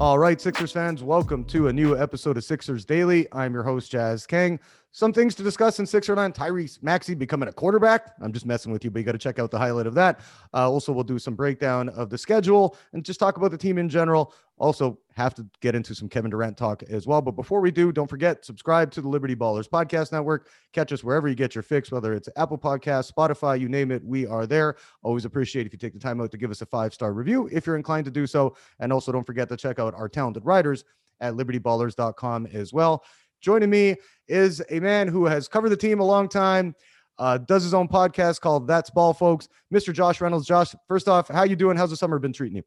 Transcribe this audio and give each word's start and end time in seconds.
All 0.00 0.18
right, 0.18 0.40
Sixers 0.40 0.72
fans, 0.72 1.02
welcome 1.02 1.44
to 1.44 1.68
a 1.68 1.72
new 1.74 1.94
episode 1.94 2.38
of 2.38 2.44
Sixers 2.44 2.86
Daily. 2.86 3.28
I'm 3.32 3.52
your 3.52 3.64
host, 3.64 3.90
Jazz 3.90 4.26
Kang. 4.26 4.58
Some 4.92 5.12
things 5.12 5.36
to 5.36 5.44
discuss 5.44 5.78
in 5.78 5.86
Sixer 5.86 6.16
Nine. 6.16 6.32
Tyrese 6.32 6.82
Maxey 6.82 7.14
becoming 7.14 7.48
a 7.48 7.52
quarterback. 7.52 8.12
I'm 8.20 8.32
just 8.32 8.44
messing 8.44 8.72
with 8.72 8.82
you, 8.82 8.90
but 8.90 8.98
you 8.98 9.04
got 9.04 9.12
to 9.12 9.18
check 9.18 9.38
out 9.38 9.52
the 9.52 9.58
highlight 9.58 9.86
of 9.86 9.94
that. 9.94 10.18
Uh, 10.52 10.68
also, 10.68 10.90
we'll 10.90 11.04
do 11.04 11.18
some 11.18 11.36
breakdown 11.36 11.88
of 11.90 12.10
the 12.10 12.18
schedule 12.18 12.76
and 12.92 13.04
just 13.04 13.20
talk 13.20 13.36
about 13.36 13.52
the 13.52 13.58
team 13.58 13.78
in 13.78 13.88
general. 13.88 14.34
Also, 14.58 14.98
have 15.14 15.32
to 15.34 15.46
get 15.60 15.76
into 15.76 15.94
some 15.94 16.08
Kevin 16.08 16.30
Durant 16.30 16.56
talk 16.56 16.82
as 16.90 17.06
well. 17.06 17.22
But 17.22 17.36
before 17.36 17.60
we 17.60 17.70
do, 17.70 17.92
don't 17.92 18.10
forget 18.10 18.44
subscribe 18.44 18.90
to 18.90 19.00
the 19.00 19.08
Liberty 19.08 19.36
Ballers 19.36 19.68
Podcast 19.68 20.10
Network. 20.10 20.48
Catch 20.72 20.92
us 20.92 21.04
wherever 21.04 21.28
you 21.28 21.36
get 21.36 21.54
your 21.54 21.62
fix, 21.62 21.92
whether 21.92 22.12
it's 22.12 22.28
Apple 22.36 22.58
Podcasts, 22.58 23.12
Spotify, 23.12 23.60
you 23.60 23.68
name 23.68 23.92
it. 23.92 24.04
We 24.04 24.26
are 24.26 24.44
there. 24.44 24.74
Always 25.04 25.24
appreciate 25.24 25.66
if 25.66 25.72
you 25.72 25.78
take 25.78 25.92
the 25.92 26.00
time 26.00 26.20
out 26.20 26.32
to 26.32 26.36
give 26.36 26.50
us 26.50 26.62
a 26.62 26.66
five 26.66 26.92
star 26.92 27.12
review 27.12 27.48
if 27.52 27.64
you're 27.64 27.76
inclined 27.76 28.06
to 28.06 28.10
do 28.10 28.26
so. 28.26 28.56
And 28.80 28.92
also, 28.92 29.12
don't 29.12 29.24
forget 29.24 29.48
to 29.50 29.56
check 29.56 29.78
out 29.78 29.94
our 29.94 30.08
talented 30.08 30.44
writers 30.44 30.84
at 31.20 31.34
libertyballers.com 31.34 32.46
as 32.46 32.72
well. 32.72 33.04
Joining 33.40 33.70
me 33.70 33.96
is 34.28 34.62
a 34.70 34.80
man 34.80 35.08
who 35.08 35.26
has 35.26 35.48
covered 35.48 35.70
the 35.70 35.76
team 35.76 36.00
a 36.00 36.04
long 36.04 36.28
time, 36.28 36.74
uh, 37.18 37.38
does 37.38 37.62
his 37.62 37.74
own 37.74 37.88
podcast 37.88 38.40
called 38.40 38.66
That's 38.66 38.90
Ball, 38.90 39.12
folks. 39.12 39.48
Mr. 39.72 39.92
Josh 39.92 40.20
Reynolds. 40.20 40.46
Josh, 40.46 40.74
first 40.88 41.08
off, 41.08 41.28
how 41.28 41.44
you 41.44 41.56
doing? 41.56 41.76
How's 41.76 41.90
the 41.90 41.96
summer 41.96 42.18
been 42.18 42.32
treating 42.32 42.56
you? 42.56 42.62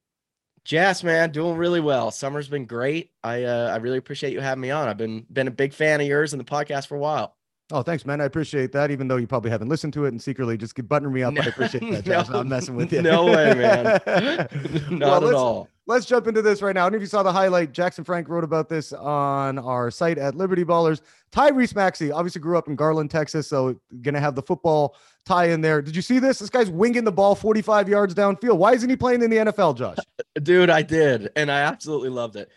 Jazz, 0.66 1.04
man, 1.04 1.32
doing 1.32 1.58
really 1.58 1.82
well. 1.82 2.10
Summer's 2.10 2.48
been 2.48 2.66
great. 2.66 3.12
I 3.22 3.44
uh, 3.44 3.70
I 3.74 3.78
really 3.78 3.98
appreciate 3.98 4.32
you 4.32 4.40
having 4.40 4.62
me 4.62 4.72
on. 4.72 4.88
I've 4.88 4.98
been 4.98 5.26
been 5.32 5.50
a 5.50 5.52
big 5.52 5.74
fan 5.74 6.00
of 6.00 6.08
yours 6.08 6.34
and 6.34 6.40
the 6.40 6.46
podcast 6.46 6.88
for 6.88 6.96
a 6.96 7.00
while. 7.00 7.36
Oh, 7.72 7.82
thanks, 7.82 8.06
man. 8.06 8.22
I 8.22 8.26
appreciate 8.26 8.72
that. 8.74 8.92
Even 8.92 9.08
though 9.08 9.16
you 9.16 9.28
probably 9.28 9.50
haven't 9.50 9.70
listened 9.70 9.94
to 9.94 10.06
it 10.06 10.10
and 10.10 10.22
secretly 10.22 10.58
just 10.58 10.76
buttering 10.88 11.14
me 11.14 11.24
up, 11.24 11.34
no, 11.36 11.42
I 11.42 11.46
appreciate 11.46 11.90
that, 11.92 12.06
Josh. 12.06 12.30
No, 12.30 12.40
I'm 12.40 12.50
messing 12.50 12.76
with 12.76 12.92
you. 12.94 13.02
No 13.02 13.26
way, 13.26 13.54
man. 13.54 13.84
Not 14.90 15.22
well, 15.22 15.28
at 15.28 15.36
all 15.36 15.70
let's 15.88 16.06
jump 16.06 16.28
into 16.28 16.42
this 16.42 16.62
right 16.62 16.74
now. 16.74 16.82
I 16.82 16.86
don't 16.86 16.94
know 16.94 16.98
if 16.98 17.02
you 17.02 17.08
saw 17.08 17.24
the 17.24 17.32
highlight. 17.32 17.72
Jackson 17.72 18.04
Frank 18.04 18.30
wrote 18.30 18.44
about 18.44 18.70
this 18.70 18.94
on 18.94 19.60
our 19.60 19.92
site 19.92 20.18
at 20.18 20.36
Liberty 20.36 20.64
Ballers. 20.64 21.02
Tyrese 21.32 21.76
Maxey 21.76 22.12
obviously 22.12 22.42
grew 22.42 22.58
up 22.58 22.68
in 22.68 22.76
Garland, 22.76 23.12
Texas, 23.12 23.48
so 23.48 23.80
gonna 24.02 24.20
have 24.20 24.36
the 24.36 24.42
football 24.42 24.96
tie 25.26 25.46
in 25.46 25.62
there. 25.62 25.82
Did 25.82 25.96
you 25.96 26.02
see 26.02 26.20
this? 26.20 26.40
This 26.40 26.50
guy's 26.50 26.70
winging 26.70 27.04
the 27.04 27.12
ball 27.12 27.36
45 27.36 27.90
yards 27.90 28.14
downfield. 28.14 28.58
Why 28.58 28.74
isn't 28.74 28.90
he 28.90 28.96
playing 28.96 29.22
in 29.22 29.30
the 29.30 29.38
NFL, 29.38 29.78
Josh? 29.78 29.98
Dude, 30.42 30.70
I 30.70 30.82
did, 30.82 31.30
and 31.36 31.52
I 31.52 31.62
absolutely 31.62 32.10
loved 32.10 32.36
it. 32.36 32.52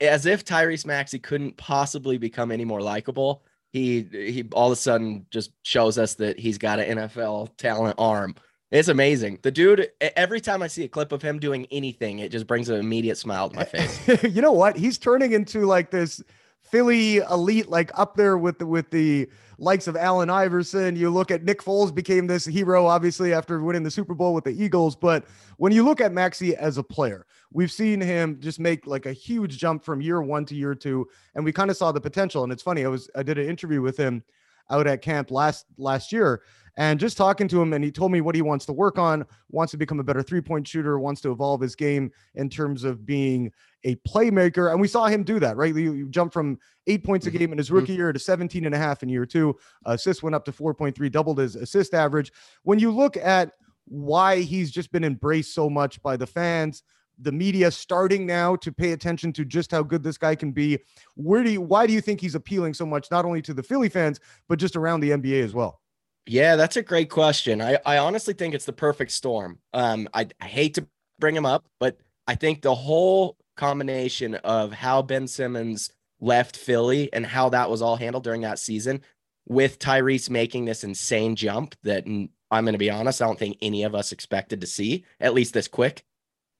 As 0.00 0.26
if 0.26 0.44
Tyrese 0.44 0.86
Maxey 0.86 1.18
couldn't 1.18 1.56
possibly 1.56 2.18
become 2.18 2.50
any 2.50 2.64
more 2.64 2.80
likable. 2.80 3.44
He 3.76 4.08
he 4.10 4.44
all 4.52 4.66
of 4.66 4.72
a 4.72 4.80
sudden 4.80 5.26
just 5.30 5.50
shows 5.62 5.98
us 5.98 6.14
that 6.14 6.38
he's 6.38 6.58
got 6.58 6.80
an 6.80 6.98
NFL 6.98 7.56
talent 7.56 7.96
arm 7.98 8.34
it's 8.72 8.88
amazing. 8.88 9.38
The 9.42 9.50
dude, 9.52 9.90
every 10.00 10.40
time 10.40 10.62
I 10.62 10.66
see 10.66 10.82
a 10.84 10.88
clip 10.88 11.12
of 11.12 11.22
him 11.22 11.38
doing 11.38 11.66
anything, 11.70 12.18
it 12.18 12.32
just 12.32 12.48
brings 12.48 12.68
an 12.68 12.80
immediate 12.80 13.16
smile 13.16 13.48
to 13.48 13.54
my 13.54 13.64
face. 13.64 14.24
you 14.34 14.42
know 14.42 14.52
what? 14.52 14.76
He's 14.76 14.98
turning 14.98 15.32
into 15.32 15.66
like 15.66 15.90
this 15.90 16.22
Philly 16.62 17.18
elite, 17.18 17.68
like 17.68 17.96
up 17.98 18.16
there 18.16 18.36
with 18.36 18.58
the 18.58 18.66
with 18.66 18.90
the 18.90 19.28
likes 19.58 19.86
of 19.86 19.96
Allen 19.96 20.30
Iverson. 20.30 20.96
You 20.96 21.10
look 21.10 21.30
at 21.30 21.44
Nick 21.44 21.62
Foles 21.62 21.94
became 21.94 22.26
this 22.26 22.44
hero, 22.44 22.86
obviously, 22.86 23.32
after 23.32 23.60
winning 23.62 23.82
the 23.82 23.90
Super 23.90 24.14
Bowl 24.14 24.34
with 24.34 24.44
the 24.44 24.62
Eagles. 24.62 24.96
But 24.96 25.24
when 25.56 25.72
you 25.72 25.84
look 25.84 26.00
at 26.00 26.12
Maxey 26.12 26.54
as 26.56 26.78
a 26.78 26.82
player, 26.82 27.26
we've 27.52 27.72
seen 27.72 28.00
him 28.00 28.38
just 28.40 28.60
make 28.60 28.86
like 28.86 29.06
a 29.06 29.12
huge 29.12 29.58
jump 29.58 29.84
from 29.84 30.00
year 30.00 30.22
one 30.22 30.44
to 30.46 30.54
year 30.54 30.74
two. 30.74 31.08
And 31.34 31.44
we 31.44 31.52
kind 31.52 31.70
of 31.70 31.76
saw 31.76 31.92
the 31.92 32.00
potential. 32.00 32.44
And 32.44 32.52
it's 32.52 32.62
funny, 32.62 32.84
I 32.84 32.88
was 32.88 33.08
I 33.14 33.22
did 33.22 33.38
an 33.38 33.48
interview 33.48 33.80
with 33.82 33.96
him 33.96 34.22
out 34.70 34.86
at 34.86 35.02
camp 35.02 35.30
last 35.30 35.66
last 35.78 36.12
year 36.12 36.42
and 36.76 37.00
just 37.00 37.16
talking 37.16 37.48
to 37.48 37.60
him, 37.60 37.72
and 37.72 37.82
he 37.82 37.90
told 37.90 38.12
me 38.12 38.20
what 38.20 38.34
he 38.34 38.42
wants 38.42 38.66
to 38.66 38.72
work 38.72 38.98
on, 38.98 39.24
wants 39.50 39.70
to 39.70 39.76
become 39.78 39.98
a 39.98 40.04
better 40.04 40.22
three 40.22 40.42
point 40.42 40.68
shooter, 40.68 40.98
wants 40.98 41.20
to 41.22 41.32
evolve 41.32 41.60
his 41.60 41.74
game 41.74 42.10
in 42.34 42.50
terms 42.50 42.84
of 42.84 43.06
being 43.06 43.50
a 43.84 43.94
playmaker. 44.08 44.70
And 44.70 44.80
we 44.80 44.88
saw 44.88 45.06
him 45.06 45.22
do 45.22 45.40
that, 45.40 45.56
right? 45.56 45.74
You, 45.74 46.08
jump 46.08 46.32
from 46.32 46.58
eight 46.86 47.02
points 47.02 47.26
a 47.26 47.30
mm-hmm. 47.30 47.38
game 47.38 47.52
in 47.52 47.58
his 47.58 47.70
rookie 47.70 47.92
mm-hmm. 47.92 48.00
year 48.00 48.12
to 48.12 48.18
17 48.18 48.66
and 48.66 48.74
a 48.74 48.78
half 48.78 49.02
in 49.02 49.08
year 49.08 49.24
two. 49.24 49.56
Assists 49.86 50.22
went 50.22 50.34
up 50.34 50.44
to 50.44 50.52
4.3, 50.52 51.10
doubled 51.10 51.38
his 51.38 51.56
assist 51.56 51.94
average. 51.94 52.30
When 52.62 52.78
you 52.78 52.90
look 52.90 53.16
at 53.16 53.52
why 53.86 54.40
he's 54.40 54.70
just 54.70 54.92
been 54.92 55.04
embraced 55.04 55.54
so 55.54 55.70
much 55.70 56.02
by 56.02 56.16
the 56.16 56.26
fans, 56.26 56.82
the 57.18 57.32
media 57.32 57.70
starting 57.70 58.26
now 58.26 58.56
to 58.56 58.70
pay 58.70 58.92
attention 58.92 59.32
to 59.32 59.44
just 59.44 59.70
how 59.70 59.82
good 59.82 60.02
this 60.02 60.18
guy 60.18 60.34
can 60.34 60.52
be. 60.52 60.78
Where 61.14 61.42
do 61.42 61.50
you 61.50 61.62
why 61.62 61.86
do 61.86 61.94
you 61.94 62.02
think 62.02 62.20
he's 62.20 62.34
appealing 62.34 62.74
so 62.74 62.84
much, 62.84 63.10
not 63.10 63.24
only 63.24 63.40
to 63.42 63.54
the 63.54 63.62
Philly 63.62 63.88
fans, 63.88 64.20
but 64.48 64.58
just 64.58 64.76
around 64.76 65.00
the 65.00 65.10
NBA 65.10 65.42
as 65.42 65.54
well? 65.54 65.80
Yeah, 66.26 66.56
that's 66.56 66.76
a 66.76 66.82
great 66.82 67.08
question. 67.08 67.62
I, 67.62 67.78
I 67.86 67.98
honestly 67.98 68.34
think 68.34 68.54
it's 68.54 68.64
the 68.64 68.72
perfect 68.72 69.12
storm. 69.12 69.60
Um, 69.72 70.08
I, 70.12 70.26
I 70.40 70.46
hate 70.46 70.74
to 70.74 70.86
bring 71.18 71.36
him 71.36 71.46
up, 71.46 71.66
but 71.78 71.98
I 72.26 72.34
think 72.34 72.62
the 72.62 72.74
whole 72.74 73.36
combination 73.56 74.34
of 74.36 74.72
how 74.72 75.02
Ben 75.02 75.28
Simmons 75.28 75.90
left 76.20 76.56
Philly 76.56 77.12
and 77.12 77.24
how 77.24 77.50
that 77.50 77.70
was 77.70 77.80
all 77.80 77.96
handled 77.96 78.24
during 78.24 78.40
that 78.42 78.58
season, 78.58 79.02
with 79.48 79.78
Tyrese 79.78 80.28
making 80.28 80.64
this 80.64 80.82
insane 80.82 81.36
jump 81.36 81.76
that 81.84 82.04
I'm 82.06 82.64
going 82.64 82.72
to 82.72 82.78
be 82.78 82.90
honest, 82.90 83.22
I 83.22 83.26
don't 83.26 83.38
think 83.38 83.58
any 83.62 83.84
of 83.84 83.94
us 83.94 84.10
expected 84.10 84.60
to 84.60 84.66
see, 84.66 85.04
at 85.20 85.34
least 85.34 85.54
this 85.54 85.68
quick. 85.68 86.02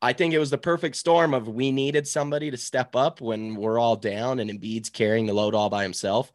I 0.00 0.12
think 0.12 0.32
it 0.32 0.38
was 0.38 0.50
the 0.50 0.59
perfect 0.59 0.94
storm 0.94 1.34
of 1.34 1.49
we 1.49 1.72
needed 1.72 2.06
somebody 2.06 2.50
to 2.50 2.56
step 2.56 2.94
up 2.94 3.21
when 3.21 3.56
we're 3.56 3.81
all 3.81 3.97
down 3.97 4.38
and 4.38 4.50
Embiid's 4.50 4.91
carrying 4.91 5.26
the 5.26 5.32
load 5.32 5.55
all 5.55 5.71
by 5.71 5.82
himself. 5.82 6.31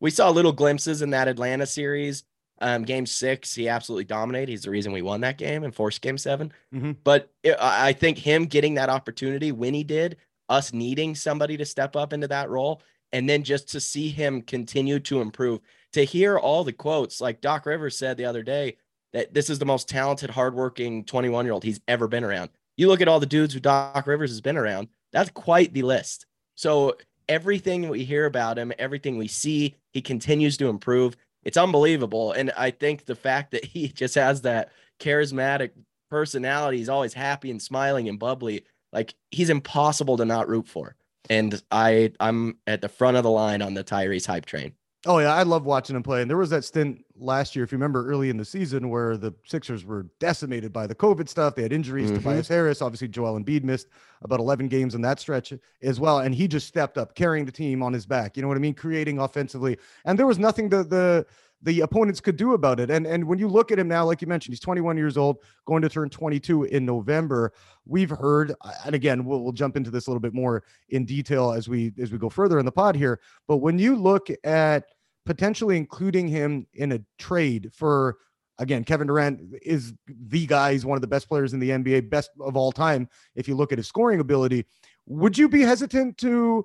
We 0.00 0.10
saw 0.10 0.30
little 0.30 0.52
glimpses 0.52 1.02
in 1.02 1.10
that 1.10 1.26
Atlanta 1.26 1.66
series 1.66 2.22
um, 2.60 2.84
game 2.84 3.06
six, 3.06 3.54
he 3.54 3.68
absolutely 3.68 4.04
dominated. 4.04 4.50
He's 4.50 4.62
the 4.62 4.70
reason 4.70 4.92
we 4.92 5.02
won 5.02 5.20
that 5.20 5.38
game 5.38 5.64
and 5.64 5.74
forced 5.74 6.00
game 6.00 6.18
7 6.18 6.52
mm-hmm. 6.74 6.92
But 7.04 7.30
it, 7.42 7.56
I 7.60 7.92
think 7.92 8.18
him 8.18 8.46
getting 8.46 8.74
that 8.74 8.88
opportunity 8.88 9.52
when 9.52 9.74
he 9.74 9.84
did, 9.84 10.16
us 10.48 10.72
needing 10.72 11.14
somebody 11.14 11.56
to 11.56 11.64
step 11.64 11.96
up 11.96 12.12
into 12.12 12.28
that 12.28 12.48
role, 12.48 12.82
and 13.12 13.28
then 13.28 13.42
just 13.42 13.68
to 13.70 13.80
see 13.80 14.08
him 14.08 14.42
continue 14.42 14.98
to 15.00 15.20
improve, 15.20 15.60
to 15.92 16.04
hear 16.04 16.38
all 16.38 16.64
the 16.64 16.72
quotes, 16.72 17.20
like 17.20 17.40
Doc 17.40 17.66
Rivers 17.66 17.96
said 17.96 18.16
the 18.16 18.24
other 18.24 18.42
day, 18.42 18.76
that 19.12 19.32
this 19.32 19.50
is 19.50 19.58
the 19.58 19.64
most 19.64 19.88
talented, 19.88 20.30
hardworking 20.30 21.04
21 21.04 21.44
year 21.44 21.52
old 21.52 21.64
he's 21.64 21.80
ever 21.88 22.08
been 22.08 22.24
around. 22.24 22.50
You 22.76 22.88
look 22.88 23.00
at 23.00 23.08
all 23.08 23.20
the 23.20 23.26
dudes 23.26 23.54
who 23.54 23.60
Doc 23.60 24.06
Rivers 24.06 24.30
has 24.30 24.40
been 24.40 24.56
around, 24.56 24.88
that's 25.12 25.30
quite 25.30 25.72
the 25.72 25.82
list. 25.82 26.26
So 26.54 26.96
everything 27.28 27.88
we 27.88 28.04
hear 28.04 28.26
about 28.26 28.58
him, 28.58 28.72
everything 28.78 29.16
we 29.16 29.28
see, 29.28 29.76
he 29.92 30.02
continues 30.02 30.56
to 30.58 30.68
improve 30.68 31.16
it's 31.46 31.56
unbelievable. 31.56 32.32
And 32.32 32.50
I 32.56 32.72
think 32.72 33.04
the 33.04 33.14
fact 33.14 33.52
that 33.52 33.64
he 33.64 33.86
just 34.02 34.16
has 34.16 34.42
that 34.42 34.72
charismatic 34.98 35.70
personality, 36.10 36.78
he's 36.78 36.88
always 36.88 37.14
happy 37.14 37.52
and 37.52 37.62
smiling 37.62 38.08
and 38.08 38.18
bubbly. 38.18 38.64
Like 38.92 39.14
he's 39.30 39.48
impossible 39.48 40.16
to 40.16 40.24
not 40.24 40.48
root 40.48 40.66
for. 40.66 40.96
And 41.30 41.62
I 41.70 42.12
I'm 42.18 42.58
at 42.66 42.82
the 42.82 42.88
front 42.88 43.16
of 43.16 43.22
the 43.22 43.30
line 43.30 43.62
on 43.62 43.74
the 43.74 43.84
Tyrese 43.84 44.26
hype 44.26 44.44
train. 44.44 44.74
Oh 45.06 45.18
yeah, 45.18 45.32
I 45.32 45.44
love 45.44 45.64
watching 45.64 45.96
him 45.96 46.02
play. 46.02 46.20
And 46.20 46.28
there 46.28 46.36
was 46.36 46.50
that 46.50 46.64
stint 46.64 47.04
last 47.16 47.54
year, 47.54 47.64
if 47.64 47.72
you 47.72 47.76
remember, 47.76 48.08
early 48.10 48.28
in 48.28 48.36
the 48.36 48.44
season 48.44 48.88
where 48.90 49.16
the 49.16 49.32
Sixers 49.44 49.84
were 49.84 50.08
decimated 50.18 50.72
by 50.72 50.86
the 50.86 50.94
COVID 50.94 51.28
stuff. 51.28 51.54
They 51.54 51.62
had 51.62 51.72
injuries. 51.72 52.10
Mm-hmm. 52.10 52.22
Tobias 52.22 52.48
Harris, 52.48 52.82
obviously, 52.82 53.08
Joel 53.08 53.40
Embiid 53.40 53.62
missed 53.62 53.88
about 54.22 54.40
11 54.40 54.68
games 54.68 54.94
in 54.94 55.02
that 55.02 55.20
stretch 55.20 55.52
as 55.82 56.00
well, 56.00 56.18
and 56.18 56.34
he 56.34 56.48
just 56.48 56.66
stepped 56.66 56.98
up, 56.98 57.14
carrying 57.14 57.44
the 57.44 57.52
team 57.52 57.82
on 57.82 57.92
his 57.92 58.04
back. 58.04 58.36
You 58.36 58.42
know 58.42 58.48
what 58.48 58.56
I 58.56 58.60
mean? 58.60 58.74
Creating 58.74 59.20
offensively, 59.20 59.78
and 60.04 60.18
there 60.18 60.26
was 60.26 60.38
nothing 60.38 60.68
the 60.68 60.82
the 60.82 61.26
the 61.62 61.80
opponents 61.80 62.20
could 62.20 62.36
do 62.36 62.54
about 62.54 62.80
it. 62.80 62.90
And 62.90 63.06
and 63.06 63.24
when 63.24 63.38
you 63.38 63.48
look 63.48 63.72
at 63.72 63.78
him 63.78 63.88
now, 63.88 64.04
like 64.04 64.20
you 64.20 64.28
mentioned, 64.28 64.52
he's 64.52 64.60
21 64.60 64.96
years 64.96 65.16
old, 65.16 65.38
going 65.64 65.82
to 65.82 65.88
turn 65.88 66.10
22 66.10 66.64
in 66.64 66.84
November. 66.84 67.52
We've 67.86 68.10
heard, 68.10 68.54
and 68.84 68.94
again, 68.94 69.24
we'll, 69.24 69.42
we'll 69.42 69.52
jump 69.52 69.76
into 69.76 69.90
this 69.90 70.06
a 70.06 70.10
little 70.10 70.20
bit 70.20 70.34
more 70.34 70.64
in 70.90 71.04
detail 71.04 71.52
as 71.52 71.68
we 71.68 71.92
as 71.98 72.12
we 72.12 72.18
go 72.18 72.28
further 72.28 72.58
in 72.58 72.66
the 72.66 72.72
pod 72.72 72.96
here. 72.96 73.20
But 73.48 73.58
when 73.58 73.78
you 73.78 73.96
look 73.96 74.28
at 74.44 74.84
potentially 75.26 75.76
including 75.76 76.28
him 76.28 76.66
in 76.72 76.92
a 76.92 77.00
trade 77.18 77.70
for 77.74 78.16
again, 78.58 78.84
Kevin 78.84 79.06
Durant 79.06 79.40
is 79.62 79.92
the 80.08 80.46
guy. 80.46 80.72
He's 80.72 80.86
one 80.86 80.96
of 80.96 81.02
the 81.02 81.06
best 81.06 81.28
players 81.28 81.52
in 81.52 81.60
the 81.60 81.70
NBA, 81.70 82.08
best 82.08 82.30
of 82.40 82.56
all 82.56 82.72
time. 82.72 83.08
If 83.34 83.48
you 83.48 83.54
look 83.54 83.72
at 83.72 83.78
his 83.78 83.86
scoring 83.86 84.20
ability, 84.20 84.64
would 85.06 85.36
you 85.36 85.48
be 85.48 85.60
hesitant 85.60 86.16
to 86.18 86.64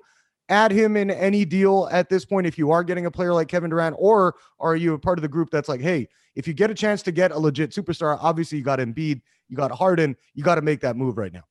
add 0.49 0.71
him 0.71 0.97
in 0.97 1.11
any 1.11 1.45
deal 1.45 1.87
at 1.91 2.09
this 2.09 2.25
point 2.25 2.47
if 2.47 2.57
you 2.57 2.71
are 2.71 2.83
getting 2.83 3.05
a 3.05 3.11
player 3.11 3.33
like 3.33 3.47
Kevin 3.47 3.69
Durant, 3.69 3.95
or 3.99 4.35
are 4.59 4.75
you 4.75 4.93
a 4.93 4.99
part 4.99 5.17
of 5.17 5.21
the 5.21 5.27
group 5.27 5.49
that's 5.49 5.69
like, 5.69 5.81
hey, 5.81 6.07
if 6.35 6.47
you 6.47 6.53
get 6.53 6.71
a 6.71 6.73
chance 6.73 7.01
to 7.03 7.11
get 7.11 7.31
a 7.31 7.39
legit 7.39 7.71
superstar, 7.71 8.17
obviously 8.21 8.57
you 8.57 8.63
got 8.63 8.79
Embiid, 8.79 9.21
you 9.49 9.57
got 9.57 9.71
Harden, 9.71 10.15
you 10.33 10.43
got 10.43 10.55
to 10.55 10.61
make 10.61 10.81
that 10.81 10.95
move 10.95 11.17
right 11.17 11.33
now. 11.33 11.43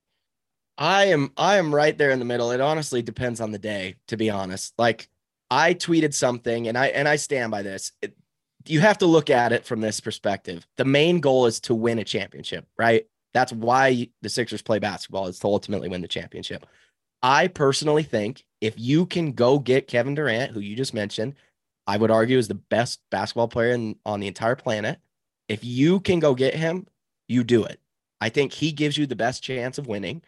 I 0.78 1.06
am 1.06 1.30
I 1.36 1.58
am 1.58 1.74
right 1.74 1.96
there 1.96 2.10
in 2.10 2.18
the 2.18 2.24
middle. 2.24 2.52
It 2.52 2.60
honestly 2.62 3.02
depends 3.02 3.42
on 3.42 3.50
the 3.50 3.58
day, 3.58 3.96
to 4.08 4.16
be 4.16 4.30
honest. 4.30 4.72
Like 4.78 5.09
I 5.50 5.74
tweeted 5.74 6.14
something 6.14 6.68
and 6.68 6.78
I 6.78 6.86
and 6.88 7.08
I 7.08 7.16
stand 7.16 7.50
by 7.50 7.62
this. 7.62 7.92
It, 8.00 8.16
you 8.66 8.80
have 8.80 8.98
to 8.98 9.06
look 9.06 9.30
at 9.30 9.52
it 9.52 9.64
from 9.64 9.80
this 9.80 10.00
perspective. 10.00 10.66
The 10.76 10.84
main 10.84 11.20
goal 11.20 11.46
is 11.46 11.60
to 11.60 11.74
win 11.74 11.98
a 11.98 12.04
championship, 12.04 12.66
right? 12.78 13.06
That's 13.32 13.52
why 13.52 14.08
the 14.22 14.28
Sixers 14.28 14.62
play 14.62 14.78
basketball 14.78 15.26
is 15.28 15.38
to 15.40 15.46
ultimately 15.46 15.88
win 15.88 16.02
the 16.02 16.08
championship. 16.08 16.66
I 17.22 17.48
personally 17.48 18.02
think 18.02 18.44
if 18.60 18.78
you 18.78 19.06
can 19.06 19.32
go 19.32 19.58
get 19.58 19.88
Kevin 19.88 20.14
Durant, 20.14 20.52
who 20.52 20.60
you 20.60 20.76
just 20.76 20.94
mentioned, 20.94 21.34
I 21.86 21.96
would 21.96 22.10
argue 22.10 22.38
is 22.38 22.48
the 22.48 22.54
best 22.54 23.00
basketball 23.10 23.48
player 23.48 23.72
in, 23.72 23.96
on 24.04 24.20
the 24.20 24.26
entire 24.26 24.56
planet. 24.56 24.98
If 25.48 25.64
you 25.64 26.00
can 26.00 26.20
go 26.20 26.34
get 26.34 26.54
him, 26.54 26.86
you 27.28 27.44
do 27.44 27.64
it. 27.64 27.80
I 28.20 28.28
think 28.28 28.52
he 28.52 28.72
gives 28.72 28.96
you 28.96 29.06
the 29.06 29.16
best 29.16 29.42
chance 29.42 29.78
of 29.78 29.86
winning 29.86 30.22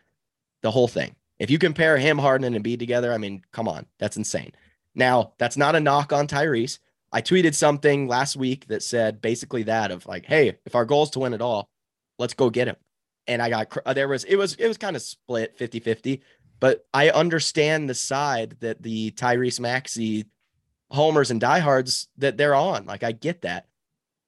the 0.63 0.71
whole 0.71 0.89
thing. 0.89 1.15
If 1.39 1.51
you 1.51 1.59
compare 1.59 1.99
him, 1.99 2.19
Harden, 2.19 2.53
and 2.53 2.65
Embiid 2.65 2.79
together, 2.79 3.13
I 3.13 3.19
mean, 3.19 3.43
come 3.53 3.69
on, 3.69 3.87
that's 3.99 4.17
insane. 4.17 4.53
Now, 4.95 5.33
that's 5.39 5.57
not 5.57 5.75
a 5.75 5.81
knock 5.81 6.13
on 6.13 6.27
Tyrese. 6.27 6.79
I 7.13 7.21
tweeted 7.21 7.55
something 7.55 8.09
last 8.09 8.37
week 8.37 8.67
that 8.69 8.83
said 8.83 9.21
basically 9.21 9.65
that 9.65 9.91
of 9.91 10.07
like, 10.07 10.25
hey, 10.25 10.59
if 10.65 10.75
our 10.75 10.85
goal 10.85 11.05
is 11.05 11.11
to 11.11 11.21
win 11.21 11.35
it 11.35 11.43
all, 11.43 11.69
let's 12.19 12.35
go 12.35 12.51
get 12.51 12.69
him. 12.69 12.77
And 13.27 13.43
I 13.43 13.51
got 13.51 13.77
uh, 13.85 13.93
there 13.93 14.09
was 14.09 14.25
it 14.25 14.37
was 14.37 14.55
it 14.55 14.67
was 14.67 14.79
kind 14.79 14.97
of 14.97 15.03
split 15.03 15.57
50-50, 15.59 16.21
but 16.59 16.87
I 16.93 17.11
understand 17.11 17.89
the 17.89 17.95
side 17.95 18.57
that 18.61 18.83
the 18.83 19.13
Tyrese 19.13 19.61
Maxey 19.61 20.27
homers 20.91 21.31
and 21.31 21.41
diehards 21.41 22.09
that 22.19 22.37
they're 22.37 22.55
on. 22.55 22.87
Like 22.87 23.03
I 23.03 23.13
get 23.13 23.43
that. 23.43 23.67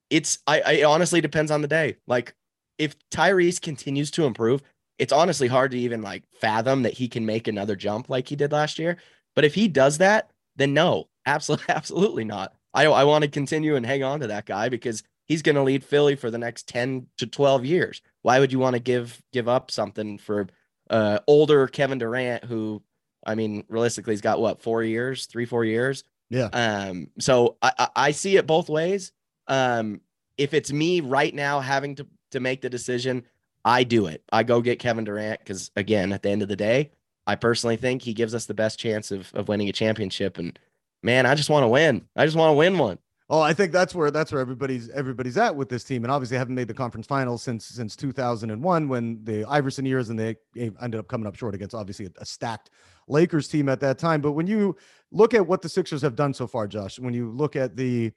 It's 0.09 0.39
I, 0.47 0.61
I 0.61 0.83
honestly 0.83 1.21
depends 1.21 1.51
on 1.51 1.61
the 1.61 1.67
day. 1.67 1.97
Like 2.07 2.35
if 2.77 2.95
Tyrese 3.09 3.59
continues 3.59 4.11
to 4.11 4.25
improve, 4.25 4.61
it's 4.97 5.13
honestly 5.13 5.47
hard 5.47 5.71
to 5.71 5.79
even 5.79 6.01
like 6.01 6.23
fathom 6.39 6.83
that 6.83 6.93
he 6.93 7.07
can 7.07 7.25
make 7.25 7.47
another 7.47 7.75
jump 7.75 8.09
like 8.09 8.29
he 8.29 8.35
did 8.35 8.51
last 8.51 8.79
year. 8.79 8.97
But 9.35 9.43
if 9.43 9.55
he 9.55 9.67
does 9.67 9.97
that, 9.97 10.29
then 10.55 10.73
no, 10.73 11.09
absolutely, 11.25 11.65
absolutely 11.69 12.23
not. 12.23 12.53
I, 12.73 12.85
I 12.85 13.03
want 13.05 13.23
to 13.23 13.29
continue 13.29 13.75
and 13.75 13.85
hang 13.85 14.03
on 14.03 14.19
to 14.19 14.27
that 14.27 14.45
guy 14.45 14.69
because 14.69 15.03
he's 15.25 15.41
going 15.41 15.55
to 15.55 15.63
lead 15.63 15.83
Philly 15.83 16.15
for 16.15 16.29
the 16.29 16.37
next 16.37 16.67
10 16.67 17.07
to 17.17 17.27
12 17.27 17.65
years. 17.65 18.01
Why 18.21 18.39
would 18.39 18.51
you 18.51 18.59
want 18.59 18.75
to 18.75 18.81
give 18.81 19.21
give 19.31 19.47
up 19.47 19.71
something 19.71 20.17
for 20.17 20.47
uh 20.89 21.19
older 21.25 21.67
Kevin 21.67 21.97
Durant 21.97 22.43
who 22.43 22.83
I 23.25 23.33
mean 23.35 23.63
realistically 23.69 24.13
he's 24.13 24.21
got 24.21 24.39
what 24.39 24.61
4 24.61 24.83
years, 24.83 25.25
3 25.25 25.45
4 25.45 25.65
years. 25.65 26.03
Yeah. 26.29 26.49
Um 26.51 27.09
so 27.19 27.57
I 27.61 27.71
I, 27.77 27.87
I 27.95 28.11
see 28.11 28.37
it 28.37 28.47
both 28.47 28.69
ways. 28.69 29.11
Um 29.47 30.01
if 30.37 30.53
it's 30.53 30.71
me 30.71 31.01
right 31.01 31.33
now 31.33 31.59
having 31.59 31.95
to 31.95 32.07
to 32.31 32.39
make 32.39 32.61
the 32.61 32.69
decision, 32.69 33.23
I 33.63 33.83
do 33.83 34.07
it. 34.07 34.23
I 34.31 34.43
go 34.43 34.61
get 34.61 34.79
Kevin 34.79 35.05
Durant 35.05 35.43
cuz 35.45 35.71
again, 35.75 36.11
at 36.13 36.21
the 36.21 36.29
end 36.29 36.41
of 36.41 36.49
the 36.49 36.55
day, 36.55 36.91
I 37.27 37.35
personally 37.35 37.77
think 37.77 38.01
he 38.01 38.13
gives 38.13 38.35
us 38.35 38.45
the 38.45 38.53
best 38.53 38.79
chance 38.79 39.11
of 39.11 39.31
of 39.33 39.47
winning 39.47 39.69
a 39.69 39.73
championship 39.73 40.37
and 40.37 40.57
man, 41.05 41.25
I 41.25 41.35
just 41.35 41.49
want 41.49 41.63
to 41.63 41.67
win. 41.67 42.07
I 42.15 42.25
just 42.25 42.35
want 42.35 42.49
to 42.49 42.55
win 42.55 42.77
one. 42.77 42.97
Oh, 43.27 43.39
I 43.39 43.53
think 43.53 43.71
that's 43.71 43.95
where 43.95 44.11
that's 44.11 44.31
where 44.31 44.41
everybody's 44.41 44.89
everybody's 44.89 45.37
at 45.37 45.55
with 45.55 45.67
this 45.67 45.83
team, 45.83 46.03
and 46.03 46.11
obviously 46.11 46.37
haven't 46.37 46.53
made 46.53 46.67
the 46.67 46.75
conference 46.75 47.07
finals 47.07 47.41
since 47.41 47.65
since 47.65 47.95
2001 47.95 48.87
when 48.87 49.23
the 49.23 49.45
Iverson 49.45 49.85
years, 49.85 50.09
and 50.09 50.19
they 50.19 50.35
ended 50.55 50.99
up 50.99 51.07
coming 51.07 51.25
up 51.25 51.35
short 51.35 51.55
against 51.55 51.73
obviously 51.73 52.05
a, 52.05 52.09
a 52.21 52.25
stacked 52.25 52.69
Lakers 53.07 53.47
team 53.47 53.67
at 53.69 53.79
that 53.79 53.97
time. 53.97 54.21
But 54.21 54.33
when 54.33 54.45
you 54.45 54.75
look 55.11 55.33
at 55.33 55.45
what 55.45 55.63
the 55.63 55.69
Sixers 55.69 56.03
have 56.03 56.15
done 56.15 56.35
so 56.35 56.45
far, 56.45 56.67
Josh, 56.67 56.99
when 56.99 57.13
you 57.13 57.31
look 57.31 57.55
at 57.55 57.75
the 57.75 58.11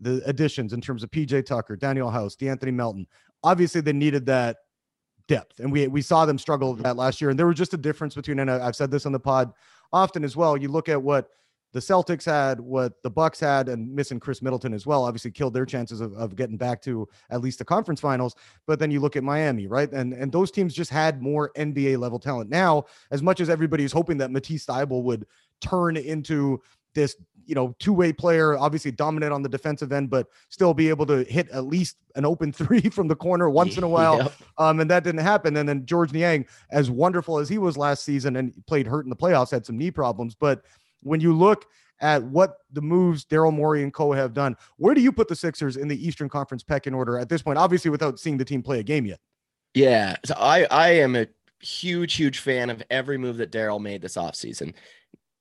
the 0.00 0.22
additions 0.24 0.72
in 0.72 0.80
terms 0.80 1.02
of 1.02 1.10
PJ 1.10 1.44
Tucker, 1.44 1.76
Danuel 1.76 2.12
House, 2.12 2.34
De'Anthony 2.34 2.72
Melton, 2.72 3.06
obviously 3.44 3.82
they 3.82 3.92
needed 3.92 4.24
that 4.26 4.56
depth, 5.28 5.60
and 5.60 5.70
we 5.70 5.88
we 5.88 6.02
saw 6.02 6.26
them 6.26 6.38
struggle 6.38 6.74
that 6.74 6.96
last 6.96 7.20
year. 7.20 7.30
And 7.30 7.38
there 7.38 7.46
was 7.46 7.56
just 7.56 7.74
a 7.74 7.78
difference 7.78 8.14
between, 8.14 8.38
and 8.38 8.50
I've 8.50 8.76
said 8.76 8.90
this 8.90 9.06
on 9.06 9.12
the 9.12 9.20
pod 9.20 9.52
often 9.92 10.24
as 10.24 10.36
well. 10.36 10.56
You 10.56 10.68
look 10.68 10.88
at 10.88 11.00
what 11.00 11.28
the 11.72 11.80
Celtics 11.80 12.26
had, 12.26 12.60
what 12.60 13.02
the 13.02 13.10
Bucks 13.10 13.40
had, 13.40 13.68
and 13.68 13.92
missing 13.94 14.20
Khris 14.20 14.42
Middleton 14.42 14.74
as 14.74 14.86
well, 14.86 15.04
obviously 15.04 15.30
killed 15.30 15.54
their 15.54 15.64
chances 15.64 16.00
of, 16.00 16.12
of 16.14 16.36
getting 16.36 16.58
back 16.58 16.82
to 16.82 17.08
at 17.30 17.40
least 17.40 17.58
the 17.58 17.64
conference 17.64 18.00
finals. 18.00 18.36
But 18.66 18.78
then 18.78 18.90
you 18.90 19.00
look 19.00 19.16
at 19.16 19.24
Miami, 19.24 19.66
right? 19.66 19.90
And 19.90 20.12
and 20.12 20.30
those 20.30 20.50
teams 20.50 20.74
just 20.74 20.90
had 20.90 21.22
more 21.22 21.50
NBA 21.56 21.98
level 21.98 22.18
talent. 22.18 22.50
Now, 22.50 22.84
as 23.10 23.22
much 23.22 23.40
as 23.40 23.48
everybody's 23.48 23.92
hoping 23.92 24.18
that 24.18 24.30
Matisse 24.30 24.66
Thybulle 24.66 25.02
would 25.02 25.26
turn 25.60 25.96
into 25.96 26.60
this, 26.94 27.16
you 27.44 27.54
know, 27.54 27.74
two-way 27.78 28.12
player, 28.12 28.56
obviously 28.56 28.90
dominant 28.90 29.32
on 29.32 29.42
the 29.42 29.48
defensive 29.48 29.92
end, 29.92 30.10
but 30.10 30.28
still 30.48 30.74
be 30.74 30.88
able 30.88 31.06
to 31.06 31.24
hit 31.24 31.48
at 31.50 31.64
least 31.64 31.96
an 32.14 32.24
open 32.24 32.52
three 32.52 32.82
from 32.82 33.08
the 33.08 33.16
corner 33.16 33.50
once 33.50 33.76
in 33.76 33.84
a 33.84 33.88
while. 33.88 34.18
Yep. 34.18 34.32
Um, 34.58 34.80
and 34.80 34.90
that 34.90 35.04
didn't 35.04 35.22
happen. 35.22 35.56
And 35.56 35.68
then 35.68 35.84
Georges 35.86 36.12
Niang, 36.12 36.46
as 36.70 36.90
wonderful 36.90 37.38
as 37.38 37.48
he 37.48 37.58
was 37.58 37.76
last 37.76 38.04
season 38.04 38.36
and 38.36 38.54
played 38.66 38.86
hurt 38.86 39.04
in 39.04 39.10
the 39.10 39.16
playoffs, 39.16 39.50
had 39.50 39.66
some 39.66 39.76
knee 39.76 39.90
problems, 39.90 40.34
but 40.34 40.62
when 41.02 41.20
you 41.20 41.32
look 41.32 41.66
at 42.00 42.22
what 42.22 42.58
the 42.72 42.82
moves 42.82 43.24
Daryl 43.24 43.52
Morey 43.52 43.82
and 43.82 43.92
Co 43.92 44.12
have 44.12 44.34
done, 44.34 44.56
where 44.76 44.94
do 44.94 45.00
you 45.00 45.12
put 45.12 45.28
the 45.28 45.36
Sixers 45.36 45.76
in 45.76 45.88
the 45.88 46.06
Eastern 46.06 46.28
Conference 46.28 46.62
pecking 46.62 46.94
order 46.94 47.18
at 47.18 47.28
this 47.28 47.42
point? 47.42 47.58
Obviously, 47.58 47.90
without 47.90 48.18
seeing 48.18 48.36
the 48.36 48.44
team 48.44 48.62
play 48.62 48.80
a 48.80 48.82
game 48.82 49.06
yet. 49.06 49.20
Yeah, 49.74 50.16
so 50.24 50.34
I 50.36 50.66
I 50.70 50.88
am 50.90 51.16
a 51.16 51.26
huge 51.60 52.14
huge 52.14 52.40
fan 52.40 52.70
of 52.70 52.82
every 52.90 53.16
move 53.16 53.36
that 53.38 53.52
Daryl 53.52 53.80
made 53.80 54.02
this 54.02 54.16
offseason. 54.16 54.74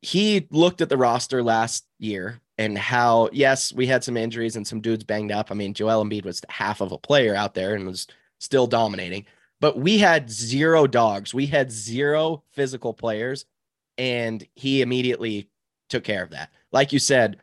He 0.01 0.47
looked 0.49 0.81
at 0.81 0.89
the 0.89 0.97
roster 0.97 1.43
last 1.43 1.85
year 1.99 2.41
and 2.57 2.77
how 2.77 3.29
yes, 3.31 3.73
we 3.73 3.87
had 3.87 4.03
some 4.03 4.17
injuries 4.17 4.55
and 4.55 4.65
some 4.65 4.81
dudes 4.81 5.03
banged 5.03 5.31
up. 5.31 5.51
I 5.51 5.53
mean, 5.53 5.73
Joel 5.73 6.03
Embiid 6.03 6.25
was 6.25 6.41
half 6.49 6.81
of 6.81 6.91
a 6.91 6.97
player 6.97 7.35
out 7.35 7.53
there 7.53 7.75
and 7.75 7.85
was 7.85 8.07
still 8.39 8.67
dominating. 8.67 9.25
But 9.59 9.77
we 9.77 9.99
had 9.99 10.29
zero 10.29 10.87
dogs. 10.87 11.33
We 11.33 11.45
had 11.45 11.71
zero 11.71 12.43
physical 12.51 12.93
players 12.93 13.45
and 13.97 14.45
he 14.55 14.81
immediately 14.81 15.49
took 15.89 16.03
care 16.03 16.23
of 16.23 16.31
that. 16.31 16.51
Like 16.71 16.91
you 16.91 16.99
said, 16.99 17.37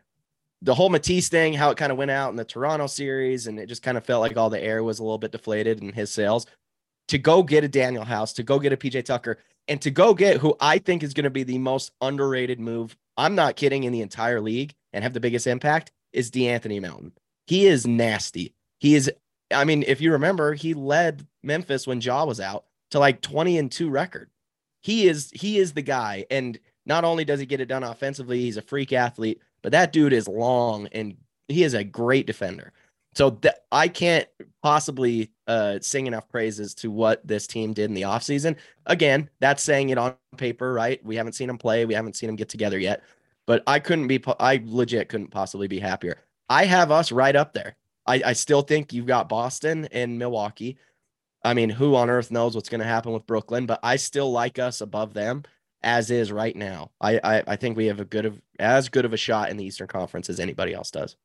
the 0.63 0.75
whole 0.75 0.89
Matisse 0.89 1.29
thing, 1.29 1.53
how 1.53 1.71
it 1.71 1.79
kind 1.79 1.93
of 1.93 1.99
went 1.99 2.11
out 2.11 2.31
in 2.31 2.37
the 2.37 2.45
Toronto 2.45 2.89
series, 2.89 3.47
and 3.47 3.61
it 3.61 3.69
just 3.69 3.83
kind 3.83 3.97
of 3.97 4.05
felt 4.05 4.23
like 4.23 4.37
all 4.37 4.51
the 4.51 4.61
air 4.61 4.83
was 4.83 4.99
a 4.99 5.05
little 5.05 5.19
bit 5.19 5.31
deflated 5.31 5.81
in 5.81 5.93
his 5.93 6.11
sails. 6.11 6.47
To 7.09 7.19
go 7.19 7.43
get 7.43 7.65
a 7.65 7.69
Danuel 7.69 8.05
House, 8.05 8.33
to 8.35 8.43
go 8.43 8.59
get 8.59 8.73
a 8.73 8.77
PJ 8.77 9.05
Tucker, 9.05 9.39
and 9.67 9.81
to 9.83 9.91
go 9.91 10.15
get 10.15 10.39
who 10.39 10.57
I 10.61 10.79
think 10.79 11.03
is 11.03 11.15
going 11.15 11.25
to 11.25 11.31
be 11.31 11.43
the 11.43 11.59
most 11.59 11.93
underrated 12.01 12.61
move. 12.61 12.97
I'm 13.17 13.35
not 13.35 13.57
kidding 13.57 13.85
in 13.85 13.93
the 13.93 14.03
entire 14.03 14.41
league 14.41 14.75
and 14.93 15.03
have 15.03 15.13
the 15.13 15.21
biggest 15.21 15.47
impact 15.47 15.93
is 16.13 16.31
De'Anthony 16.31 16.81
Melton. 16.81 17.13
He 17.47 17.67
is 17.67 17.87
nasty. 17.87 18.55
He 18.79 18.95
is, 18.95 19.11
I 19.53 19.65
mean, 19.65 19.85
if 19.87 20.01
you 20.01 20.13
remember, 20.13 20.55
he 20.55 20.75
led 20.75 21.27
Memphis 21.43 21.87
when 21.87 22.01
Ja 22.01 22.25
was 22.25 22.41
out 22.41 22.65
to 22.91 22.99
like 22.99 23.21
20 23.21 23.59
and 23.59 23.73
2 23.73 23.91
record. 23.91 24.31
He 24.81 25.09
is 25.09 25.31
he 25.35 25.59
is 25.59 25.73
the 25.73 25.83
guy. 25.83 26.25
And 26.31 26.59
not 26.87 27.05
only 27.05 27.25
does 27.25 27.41
he 27.41 27.47
get 27.47 27.61
it 27.61 27.67
done 27.67 27.83
offensively, 27.83 28.41
he's 28.41 28.57
a 28.57 28.63
freak 28.63 28.93
athlete, 28.93 29.41
but 29.63 29.73
that 29.73 29.93
dude 29.93 30.13
is 30.13 30.29
long 30.29 30.87
and 30.93 31.17
he 31.49 31.65
is 31.65 31.75
a 31.75 31.85
great 31.85 32.27
defender. 32.27 32.73
So 33.15 33.39
I 33.73 33.89
can't 33.89 34.29
possibly 34.63 35.31
uh, 35.47 35.79
sing 35.81 36.07
enough 36.07 36.29
praises 36.29 36.75
to 36.77 36.91
what 36.91 37.27
this 37.27 37.47
team 37.47 37.73
did 37.73 37.87
in 37.87 37.95
the 37.95 38.03
offseason. 38.03 38.57
Again, 38.87 39.29
that's 39.41 39.63
saying 39.63 39.89
it 39.89 39.99
on 39.99 40.15
paper, 40.37 40.73
right? 40.73 41.05
We 41.05 41.17
haven't 41.17 41.33
seen 41.33 41.49
them 41.49 41.59
play, 41.59 41.85
we 41.85 41.95
haven't 41.95 42.17
seen 42.17 42.29
them 42.29 42.37
get 42.37 42.49
together 42.49 42.79
yet. 42.79 43.03
But 43.47 43.63
I 43.67 43.79
couldn't 43.79 44.09
be, 44.09 44.23
I 44.39 44.63
legit 44.65 45.09
couldn't 45.09 45.31
possibly 45.31 45.69
be 45.69 45.79
happier. 45.79 46.19
I 46.49 46.67
have 46.67 46.91
us 46.91 47.11
right 47.11 47.35
up 47.35 47.55
there. 47.55 47.77
I, 48.07 48.23
I 48.27 48.33
still 48.35 48.63
think 48.63 48.93
you've 48.93 49.07
got 49.07 49.29
Boston 49.29 49.89
and 49.91 50.19
Milwaukee. 50.19 50.79
I 51.45 51.55
mean, 51.55 51.71
who 51.71 51.95
on 51.95 52.11
earth 52.11 52.31
knows 52.31 52.55
what's 52.55 52.69
going 52.69 52.81
to 52.81 52.87
happen 52.87 53.13
with 53.13 53.27
Brooklyn? 53.27 53.67
But 53.67 53.81
I 53.83 53.97
still 53.97 54.31
like 54.31 54.59
us 54.59 54.81
above 54.81 55.15
them 55.15 55.45
as 55.83 56.11
is 56.11 56.33
right 56.33 56.57
now. 56.57 56.91
I, 57.01 57.21
I, 57.23 57.43
I 57.47 57.57
think 57.57 57.77
we 57.77 57.87
have 57.87 58.01
a 58.01 58.05
good 58.05 58.27
of 58.27 58.41
as 58.59 58.89
good 58.89 59.05
of 59.05 59.13
a 59.13 59.17
shot 59.17 59.51
in 59.51 59.57
the 59.57 59.65
Eastern 59.65 59.87
Conference 59.87 60.29
as 60.29 60.41
anybody 60.41 60.75
else 60.75 60.91
does. 60.91 61.17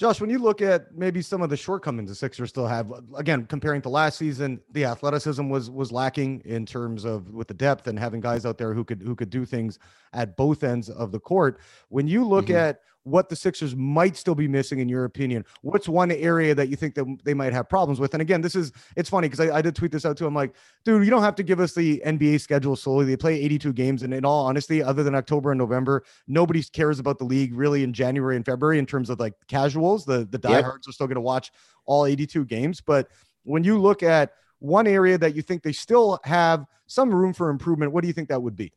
Josh, 0.00 0.18
when 0.18 0.30
you 0.30 0.38
look 0.38 0.62
at 0.62 0.96
maybe 0.96 1.20
some 1.20 1.42
of 1.42 1.50
the 1.50 1.58
shortcomings 1.58 2.08
the 2.08 2.14
Sixers 2.14 2.48
still 2.48 2.66
have, 2.66 2.90
again, 3.18 3.44
comparing 3.44 3.82
to 3.82 3.90
last 3.90 4.16
season, 4.16 4.58
the 4.72 4.86
athleticism 4.86 5.46
was 5.50 5.68
was 5.68 5.92
lacking 5.92 6.40
in 6.46 6.64
terms 6.64 7.04
of 7.04 7.28
with 7.34 7.48
the 7.48 7.52
depth 7.52 7.86
and 7.86 7.98
having 7.98 8.18
guys 8.18 8.46
out 8.46 8.56
there 8.56 8.72
who 8.72 8.82
could 8.82 9.02
who 9.02 9.14
could 9.14 9.28
do 9.28 9.44
things 9.44 9.78
at 10.14 10.38
both 10.38 10.64
ends 10.64 10.88
of 10.88 11.12
the 11.12 11.20
court. 11.20 11.60
When 11.90 12.08
you 12.08 12.24
look 12.24 12.46
mm-hmm. 12.46 12.56
at 12.56 12.80
what 13.04 13.28
the 13.28 13.36
Sixers 13.36 13.74
might 13.74 14.16
still 14.16 14.34
be 14.34 14.46
missing 14.46 14.78
in 14.78 14.88
your 14.88 15.04
opinion. 15.04 15.44
What's 15.62 15.88
one 15.88 16.10
area 16.10 16.54
that 16.54 16.68
you 16.68 16.76
think 16.76 16.94
that 16.94 17.06
they 17.24 17.34
might 17.34 17.52
have 17.52 17.68
problems 17.68 17.98
with? 17.98 18.14
And 18.14 18.20
again, 18.20 18.40
this 18.40 18.54
is 18.54 18.72
it's 18.96 19.08
funny 19.08 19.28
because 19.28 19.48
I, 19.48 19.56
I, 19.56 19.62
did 19.62 19.74
tweet 19.74 19.92
this 19.92 20.04
out 20.04 20.16
too. 20.16 20.26
I'm 20.26 20.34
like, 20.34 20.54
dude, 20.84 21.04
you 21.04 21.10
don't 21.10 21.22
have 21.22 21.34
to 21.36 21.42
give 21.42 21.60
us 21.60 21.74
the 21.74 22.02
NBA 22.04 22.40
schedule 22.40 22.76
solely. 22.76 23.06
They 23.06 23.16
play 23.16 23.40
82 23.40 23.72
games, 23.72 24.02
and 24.02 24.12
in 24.12 24.24
all 24.24 24.46
honesty, 24.46 24.82
other 24.82 25.02
than 25.02 25.14
October 25.14 25.52
and 25.52 25.58
November, 25.58 26.04
nobody 26.28 26.62
cares 26.62 26.98
about 26.98 27.18
the 27.18 27.24
league 27.24 27.54
really 27.54 27.82
in 27.82 27.92
January 27.92 28.36
and 28.36 28.44
February 28.44 28.78
in 28.78 28.86
terms 28.86 29.10
of 29.10 29.18
like 29.18 29.34
casuals. 29.48 30.04
The 30.04 30.26
the 30.30 30.38
diehards 30.38 30.86
yep. 30.86 30.90
are 30.90 30.92
still 30.92 31.06
going 31.06 31.14
to 31.16 31.20
watch 31.22 31.50
all 31.86 32.06
82 32.06 32.44
games, 32.44 32.80
but 32.80 33.08
when 33.44 33.64
you 33.64 33.80
look 33.80 34.02
at 34.02 34.32
one 34.58 34.86
area 34.86 35.16
that 35.16 35.34
you 35.34 35.42
think 35.42 35.62
they 35.62 35.72
still 35.72 36.20
have 36.24 36.66
some 36.86 37.14
room 37.14 37.32
for 37.32 37.48
improvement, 37.48 37.92
what 37.92 38.02
do 38.02 38.08
you 38.08 38.12
think 38.12 38.28
that 38.28 38.42
would 38.42 38.56
be? 38.56 38.72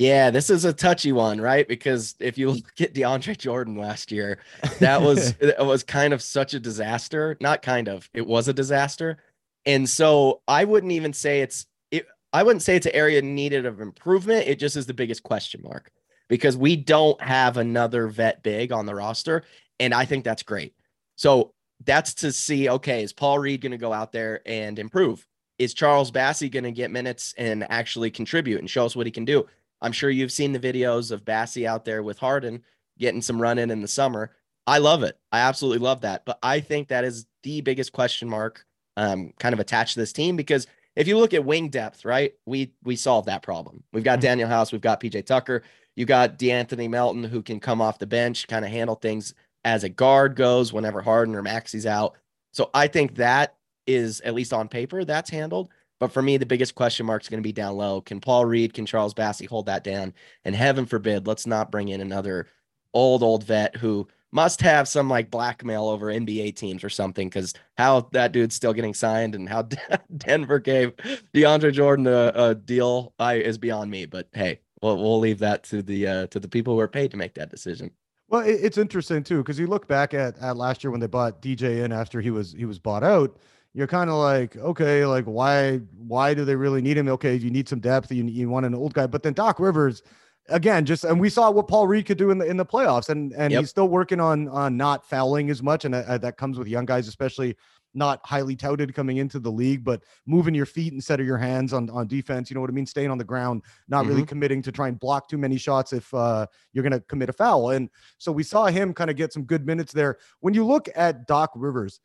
Yeah, 0.00 0.30
this 0.30 0.48
is 0.48 0.64
a 0.64 0.72
touchy 0.72 1.12
one, 1.12 1.42
right? 1.42 1.68
Because 1.68 2.14
if 2.20 2.38
you 2.38 2.50
look 2.52 2.80
at 2.80 2.94
DeAndre 2.94 3.36
Jordan 3.36 3.76
last 3.76 4.10
year, 4.10 4.38
that 4.78 5.02
was 5.02 5.34
it 5.40 5.62
was 5.64 5.82
kind 5.82 6.14
of 6.14 6.22
such 6.22 6.54
a 6.54 6.60
disaster. 6.60 7.36
Not 7.38 7.60
kind 7.60 7.86
of, 7.86 8.08
it 8.14 8.26
was 8.26 8.48
a 8.48 8.54
disaster. 8.54 9.18
And 9.66 9.86
so 9.86 10.40
I 10.48 10.64
wouldn't 10.64 10.92
even 10.92 11.12
say 11.12 11.42
it's 11.42 11.66
it 11.90 12.06
I 12.32 12.42
wouldn't 12.42 12.62
say 12.62 12.76
it's 12.76 12.86
an 12.86 12.94
area 12.94 13.20
needed 13.20 13.66
of 13.66 13.82
improvement. 13.82 14.48
It 14.48 14.58
just 14.58 14.74
is 14.74 14.86
the 14.86 14.94
biggest 14.94 15.22
question 15.22 15.60
mark 15.62 15.92
because 16.28 16.56
we 16.56 16.76
don't 16.76 17.20
have 17.20 17.58
another 17.58 18.08
vet 18.08 18.42
big 18.42 18.72
on 18.72 18.86
the 18.86 18.94
roster. 18.94 19.44
And 19.80 19.92
I 19.92 20.06
think 20.06 20.24
that's 20.24 20.42
great. 20.42 20.74
So 21.16 21.52
that's 21.84 22.14
to 22.14 22.32
see, 22.32 22.70
okay, 22.70 23.02
is 23.02 23.12
Paul 23.12 23.38
Reed 23.38 23.60
going 23.60 23.72
to 23.72 23.78
go 23.78 23.92
out 23.92 24.12
there 24.12 24.40
and 24.46 24.78
improve? 24.78 25.26
Is 25.58 25.74
Charles 25.74 26.10
Bassey 26.10 26.50
going 26.50 26.64
to 26.64 26.72
get 26.72 26.90
minutes 26.90 27.34
and 27.36 27.70
actually 27.70 28.10
contribute 28.10 28.60
and 28.60 28.70
show 28.70 28.86
us 28.86 28.96
what 28.96 29.06
he 29.06 29.12
can 29.12 29.26
do? 29.26 29.46
I'm 29.82 29.92
sure 29.92 30.10
you've 30.10 30.32
seen 30.32 30.52
the 30.52 30.60
videos 30.60 31.10
of 31.10 31.24
Bassey 31.24 31.66
out 31.66 31.84
there 31.84 32.02
with 32.02 32.18
Harden 32.18 32.62
getting 32.98 33.22
some 33.22 33.40
run 33.40 33.58
in 33.58 33.70
in 33.70 33.80
the 33.80 33.88
summer. 33.88 34.32
I 34.66 34.78
love 34.78 35.02
it. 35.02 35.18
I 35.32 35.40
absolutely 35.40 35.78
love 35.78 36.02
that. 36.02 36.24
But 36.24 36.38
I 36.42 36.60
think 36.60 36.88
that 36.88 37.04
is 37.04 37.26
the 37.42 37.60
biggest 37.62 37.92
question 37.92 38.28
mark 38.28 38.64
um, 38.96 39.32
kind 39.38 39.52
of 39.52 39.60
attached 39.60 39.94
to 39.94 40.00
this 40.00 40.12
team 40.12 40.36
because 40.36 40.66
if 40.96 41.08
you 41.08 41.16
look 41.16 41.32
at 41.32 41.44
wing 41.44 41.68
depth, 41.68 42.04
right? 42.04 42.34
We 42.46 42.72
we 42.82 42.96
solved 42.96 43.28
that 43.28 43.42
problem. 43.42 43.82
We've 43.92 44.04
got 44.04 44.20
mm-hmm. 44.20 44.40
Danuel 44.40 44.48
House, 44.48 44.72
we've 44.72 44.80
got 44.80 45.00
PJ 45.00 45.24
Tucker, 45.24 45.62
you 45.96 46.04
got 46.04 46.38
De'Anthony 46.38 46.88
Melton 46.88 47.24
who 47.24 47.42
can 47.42 47.60
come 47.60 47.80
off 47.80 47.98
the 47.98 48.06
bench, 48.06 48.48
kind 48.48 48.64
of 48.64 48.70
handle 48.70 48.96
things 48.96 49.34
as 49.64 49.84
a 49.84 49.88
guard 49.88 50.36
goes 50.36 50.72
whenever 50.72 51.00
Harden 51.00 51.34
or 51.34 51.42
Maxey's 51.42 51.86
out. 51.86 52.16
So 52.52 52.70
I 52.74 52.86
think 52.86 53.16
that 53.16 53.56
is 53.86 54.20
at 54.20 54.34
least 54.34 54.52
on 54.52 54.68
paper 54.68 55.04
that's 55.04 55.30
handled. 55.30 55.70
But 56.00 56.12
for 56.12 56.22
me, 56.22 56.38
the 56.38 56.46
biggest 56.46 56.74
question 56.74 57.06
mark 57.06 57.22
is 57.22 57.28
going 57.28 57.42
to 57.42 57.46
be 57.46 57.52
down 57.52 57.76
low. 57.76 58.00
Can 58.00 58.20
Paul 58.20 58.46
Reed, 58.46 58.72
can 58.72 58.86
Charles 58.86 59.14
Bassey 59.14 59.46
hold 59.46 59.66
that 59.66 59.84
down? 59.84 60.14
And 60.44 60.56
heaven 60.56 60.86
forbid, 60.86 61.26
let's 61.26 61.46
not 61.46 61.70
bring 61.70 61.88
in 61.88 62.00
another 62.00 62.48
old, 62.94 63.22
old 63.22 63.44
vet 63.44 63.76
who 63.76 64.08
must 64.32 64.62
have 64.62 64.88
some 64.88 65.10
like 65.10 65.30
blackmail 65.30 65.88
over 65.88 66.06
NBA 66.06 66.56
teams 66.56 66.82
or 66.82 66.88
something. 66.88 67.28
Because 67.28 67.52
how 67.76 68.08
that 68.12 68.32
dude's 68.32 68.54
still 68.54 68.72
getting 68.72 68.94
signed 68.94 69.34
and 69.34 69.46
how 69.46 69.68
Denver 70.16 70.58
gave 70.58 70.96
DeAndre 71.34 71.72
Jordan 71.72 72.06
a, 72.06 72.32
a 72.34 72.54
deal 72.54 73.12
I, 73.18 73.34
is 73.34 73.58
beyond 73.58 73.90
me. 73.90 74.06
But 74.06 74.28
hey, 74.32 74.60
we'll, 74.80 74.96
we'll 74.96 75.20
leave 75.20 75.40
that 75.40 75.64
to 75.64 75.82
the 75.82 76.06
uh, 76.06 76.26
to 76.28 76.40
the 76.40 76.48
people 76.48 76.74
who 76.74 76.80
are 76.80 76.88
paid 76.88 77.10
to 77.10 77.18
make 77.18 77.34
that 77.34 77.50
decision. 77.50 77.90
Well, 78.28 78.42
it's 78.46 78.78
interesting 78.78 79.24
too 79.24 79.38
because 79.38 79.58
you 79.58 79.66
look 79.66 79.88
back 79.88 80.14
at, 80.14 80.38
at 80.38 80.56
last 80.56 80.84
year 80.84 80.92
when 80.92 81.00
they 81.00 81.08
bought 81.08 81.42
DJ 81.42 81.84
in 81.84 81.92
after 81.92 82.20
he 82.20 82.30
was 82.30 82.52
he 82.52 82.64
was 82.64 82.78
bought 82.78 83.02
out 83.02 83.36
you're 83.74 83.86
kind 83.86 84.10
of 84.10 84.16
like, 84.16 84.56
okay, 84.56 85.06
like 85.06 85.24
why 85.24 85.78
why 85.96 86.34
do 86.34 86.44
they 86.44 86.56
really 86.56 86.82
need 86.82 86.96
him? 86.96 87.08
Okay, 87.08 87.36
you 87.36 87.50
need 87.50 87.68
some 87.68 87.80
depth. 87.80 88.10
You, 88.10 88.24
you 88.24 88.48
want 88.48 88.66
an 88.66 88.74
old 88.74 88.94
guy, 88.94 89.06
but 89.06 89.22
then 89.22 89.32
Doc 89.32 89.60
Rivers, 89.60 90.02
again, 90.48 90.84
just 90.84 91.04
and 91.04 91.20
we 91.20 91.30
saw 91.30 91.50
what 91.50 91.68
Paul 91.68 91.86
Reed 91.86 92.06
could 92.06 92.18
do 92.18 92.30
in 92.30 92.38
the 92.38 92.46
in 92.46 92.56
the 92.56 92.66
playoffs, 92.66 93.08
and 93.08 93.32
and 93.34 93.52
yep. 93.52 93.60
he's 93.60 93.70
still 93.70 93.88
working 93.88 94.20
on 94.20 94.48
on 94.48 94.76
not 94.76 95.08
fouling 95.08 95.50
as 95.50 95.62
much, 95.62 95.84
and 95.84 95.94
uh, 95.94 96.18
that 96.18 96.36
comes 96.36 96.58
with 96.58 96.66
young 96.66 96.84
guys, 96.84 97.06
especially 97.06 97.56
not 97.94 98.20
highly 98.24 98.56
touted 98.56 98.94
coming 98.94 99.16
into 99.16 99.38
the 99.38 99.50
league, 99.50 99.84
but 99.84 100.02
moving 100.26 100.54
your 100.54 100.66
feet 100.66 100.92
instead 100.92 101.20
of 101.20 101.26
your 101.26 101.38
hands 101.38 101.72
on, 101.72 101.90
on 101.90 102.06
defense. 102.06 102.50
You 102.50 102.54
know 102.54 102.60
what 102.60 102.70
I 102.70 102.72
mean? 102.72 102.86
Staying 102.86 103.10
on 103.10 103.18
the 103.18 103.24
ground, 103.24 103.62
not 103.88 104.02
mm-hmm. 104.02 104.10
really 104.10 104.26
committing 104.26 104.62
to 104.62 104.72
try 104.72 104.88
and 104.88 104.98
block 104.98 105.28
too 105.28 105.38
many 105.38 105.58
shots 105.58 105.92
if 105.92 106.12
uh, 106.14 106.46
you're 106.72 106.82
going 106.82 106.92
to 106.92 107.00
commit 107.00 107.28
a 107.28 107.32
foul. 107.32 107.70
And 107.70 107.90
so 108.18 108.30
we 108.30 108.42
saw 108.42 108.66
him 108.66 108.94
kind 108.94 109.10
of 109.10 109.16
get 109.16 109.32
some 109.32 109.44
good 109.44 109.66
minutes 109.66 109.92
there. 109.92 110.18
When 110.40 110.54
you 110.54 110.64
look 110.64 110.88
at 110.94 111.26
Doc 111.26 111.50
Rivers, 111.56 112.00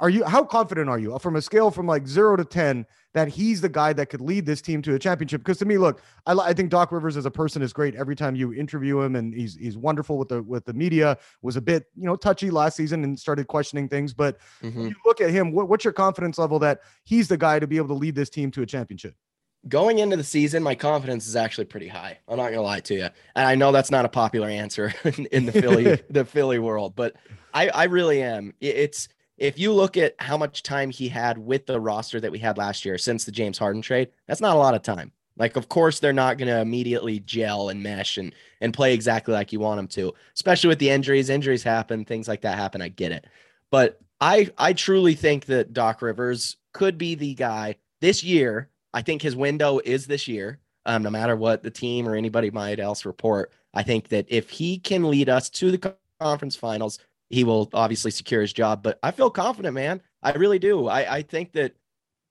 are 0.00 0.08
you 0.08 0.24
how 0.24 0.44
confident 0.44 0.88
are 0.88 0.98
you 0.98 1.18
from 1.18 1.36
a 1.36 1.42
scale 1.42 1.70
from 1.70 1.86
like 1.86 2.08
zero 2.08 2.34
to 2.36 2.44
10 2.44 2.86
that 3.12 3.28
he's 3.28 3.60
the 3.60 3.68
guy 3.68 3.92
that 3.92 4.06
could 4.06 4.20
lead 4.20 4.46
this 4.46 4.62
team 4.62 4.80
to 4.82 4.94
a 4.94 4.98
championship? 4.98 5.42
Because 5.42 5.58
to 5.58 5.66
me, 5.66 5.76
look, 5.76 6.00
I, 6.26 6.32
I 6.32 6.52
think 6.54 6.70
Doc 6.70 6.90
Rivers 6.90 7.16
as 7.16 7.26
a 7.26 7.30
person 7.30 7.60
is 7.60 7.72
great 7.72 7.94
every 7.94 8.16
time 8.16 8.34
you 8.34 8.54
interview 8.54 9.00
him, 9.00 9.14
and 9.14 9.34
he's 9.34 9.54
he's 9.56 9.76
wonderful 9.76 10.16
with 10.16 10.28
the 10.28 10.42
with 10.42 10.64
the 10.64 10.72
media. 10.72 11.18
Was 11.42 11.56
a 11.56 11.60
bit 11.60 11.86
you 11.94 12.06
know 12.06 12.16
touchy 12.16 12.50
last 12.50 12.76
season 12.76 13.04
and 13.04 13.18
started 13.18 13.46
questioning 13.46 13.88
things, 13.88 14.14
but 14.14 14.38
mm-hmm. 14.62 14.88
you 14.88 14.94
look 15.04 15.20
at 15.20 15.30
him, 15.30 15.52
what, 15.52 15.68
what's 15.68 15.84
your 15.84 15.92
confidence 15.92 16.38
level 16.38 16.58
that 16.60 16.80
he's 17.04 17.28
the 17.28 17.36
guy 17.36 17.58
to 17.58 17.66
be 17.66 17.76
able 17.76 17.88
to 17.88 17.94
lead 17.94 18.14
this 18.14 18.30
team 18.30 18.50
to 18.52 18.62
a 18.62 18.66
championship? 18.66 19.14
Going 19.68 19.98
into 19.98 20.16
the 20.16 20.24
season, 20.24 20.62
my 20.62 20.74
confidence 20.74 21.26
is 21.26 21.36
actually 21.36 21.66
pretty 21.66 21.88
high. 21.88 22.18
I'm 22.26 22.38
not 22.38 22.48
gonna 22.48 22.62
lie 22.62 22.80
to 22.80 22.94
you, 22.94 23.08
and 23.36 23.46
I 23.46 23.54
know 23.54 23.70
that's 23.70 23.90
not 23.90 24.06
a 24.06 24.08
popular 24.08 24.48
answer 24.48 24.94
in, 25.04 25.26
in 25.26 25.44
the 25.44 25.52
Philly 25.52 26.02
the 26.10 26.24
Philly 26.24 26.58
world, 26.58 26.96
but 26.96 27.16
I 27.52 27.68
I 27.68 27.84
really 27.84 28.22
am. 28.22 28.54
It's 28.62 29.08
if 29.40 29.58
you 29.58 29.72
look 29.72 29.96
at 29.96 30.14
how 30.18 30.36
much 30.36 30.62
time 30.62 30.90
he 30.90 31.08
had 31.08 31.38
with 31.38 31.64
the 31.66 31.80
roster 31.80 32.20
that 32.20 32.30
we 32.30 32.38
had 32.38 32.58
last 32.58 32.84
year 32.84 32.98
since 32.98 33.24
the 33.24 33.32
James 33.32 33.56
Harden 33.58 33.80
trade, 33.80 34.10
that's 34.28 34.42
not 34.42 34.54
a 34.54 34.58
lot 34.58 34.74
of 34.74 34.82
time. 34.82 35.10
Like, 35.38 35.56
of 35.56 35.70
course, 35.70 35.98
they're 35.98 36.12
not 36.12 36.36
going 36.36 36.48
to 36.48 36.60
immediately 36.60 37.20
gel 37.20 37.70
and 37.70 37.82
mesh 37.82 38.18
and 38.18 38.34
and 38.60 38.74
play 38.74 38.92
exactly 38.92 39.32
like 39.32 39.52
you 39.52 39.58
want 39.58 39.78
them 39.78 39.88
to, 39.88 40.12
especially 40.34 40.68
with 40.68 40.78
the 40.78 40.90
injuries. 40.90 41.30
Injuries 41.30 41.62
happen, 41.62 42.04
things 42.04 42.28
like 42.28 42.42
that 42.42 42.58
happen. 42.58 42.82
I 42.82 42.88
get 42.88 43.12
it, 43.12 43.26
but 43.70 43.98
I 44.20 44.50
I 44.58 44.74
truly 44.74 45.14
think 45.14 45.46
that 45.46 45.72
Doc 45.72 46.02
Rivers 46.02 46.56
could 46.74 46.98
be 46.98 47.14
the 47.14 47.34
guy 47.34 47.76
this 48.00 48.22
year. 48.22 48.68
I 48.92 49.00
think 49.00 49.22
his 49.22 49.34
window 49.34 49.80
is 49.82 50.06
this 50.06 50.28
year. 50.28 50.58
Um, 50.84 51.02
no 51.02 51.10
matter 51.10 51.36
what 51.36 51.62
the 51.62 51.70
team 51.70 52.08
or 52.08 52.14
anybody 52.14 52.50
might 52.50 52.80
else 52.80 53.04
report, 53.04 53.52
I 53.72 53.82
think 53.82 54.08
that 54.08 54.26
if 54.28 54.50
he 54.50 54.78
can 54.78 55.08
lead 55.10 55.28
us 55.28 55.48
to 55.50 55.70
the 55.70 55.94
conference 56.20 56.56
finals, 56.56 56.98
he 57.30 57.44
will 57.44 57.70
obviously 57.72 58.10
secure 58.10 58.42
his 58.42 58.52
job. 58.52 58.82
But 58.82 58.98
I 59.02 59.12
feel 59.12 59.30
confident, 59.30 59.74
man. 59.74 60.02
I 60.22 60.32
really 60.32 60.58
do. 60.58 60.88
I, 60.88 61.16
I 61.16 61.22
think 61.22 61.52
that 61.52 61.74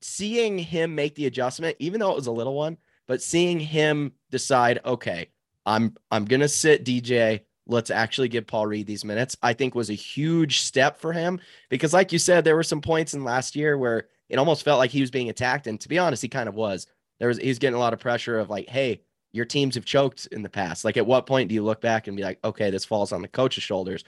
seeing 0.01 0.57
him 0.59 0.93
make 0.93 1.15
the 1.15 1.25
adjustment, 1.25 1.77
even 1.79 1.99
though 1.99 2.11
it 2.11 2.17
was 2.17 2.27
a 2.27 2.31
little 2.31 2.53
one, 2.55 2.77
but 3.07 3.21
seeing 3.21 3.59
him 3.59 4.11
decide, 4.29 4.79
okay, 4.85 5.29
I'm 5.65 5.95
I'm 6.11 6.25
gonna 6.25 6.47
sit 6.47 6.85
DJ. 6.85 7.41
Let's 7.65 7.91
actually 7.91 8.29
give 8.29 8.47
Paul 8.47 8.67
Reed 8.67 8.87
these 8.87 9.05
minutes. 9.05 9.37
I 9.41 9.53
think 9.53 9.75
was 9.75 9.89
a 9.89 9.95
huge 9.95 10.61
step 10.61 10.99
for 10.99 11.13
him 11.13 11.39
because, 11.69 11.93
like 11.93 12.11
you 12.11 12.19
said, 12.19 12.43
there 12.43 12.55
were 12.55 12.63
some 12.63 12.81
points 12.81 13.13
in 13.13 13.23
last 13.23 13.55
year 13.55 13.77
where 13.77 14.07
it 14.27 14.37
almost 14.37 14.63
felt 14.63 14.79
like 14.79 14.91
he 14.91 15.01
was 15.01 15.11
being 15.11 15.29
attacked, 15.29 15.67
and 15.67 15.79
to 15.81 15.89
be 15.89 15.99
honest, 15.99 16.21
he 16.21 16.29
kind 16.29 16.49
of 16.49 16.55
was. 16.55 16.87
There 17.19 17.27
was 17.27 17.37
he's 17.37 17.59
getting 17.59 17.75
a 17.75 17.79
lot 17.79 17.93
of 17.93 17.99
pressure 17.99 18.39
of 18.39 18.49
like, 18.49 18.67
hey, 18.67 19.01
your 19.31 19.45
teams 19.45 19.75
have 19.75 19.85
choked 19.85 20.27
in 20.27 20.41
the 20.41 20.49
past. 20.49 20.83
Like, 20.83 20.97
at 20.97 21.05
what 21.05 21.25
point 21.25 21.49
do 21.49 21.55
you 21.55 21.63
look 21.63 21.81
back 21.81 22.07
and 22.07 22.17
be 22.17 22.23
like, 22.23 22.39
okay, 22.43 22.69
this 22.71 22.85
falls 22.85 23.11
on 23.11 23.21
the 23.21 23.27
coach's 23.27 23.63
shoulders? 23.63 24.03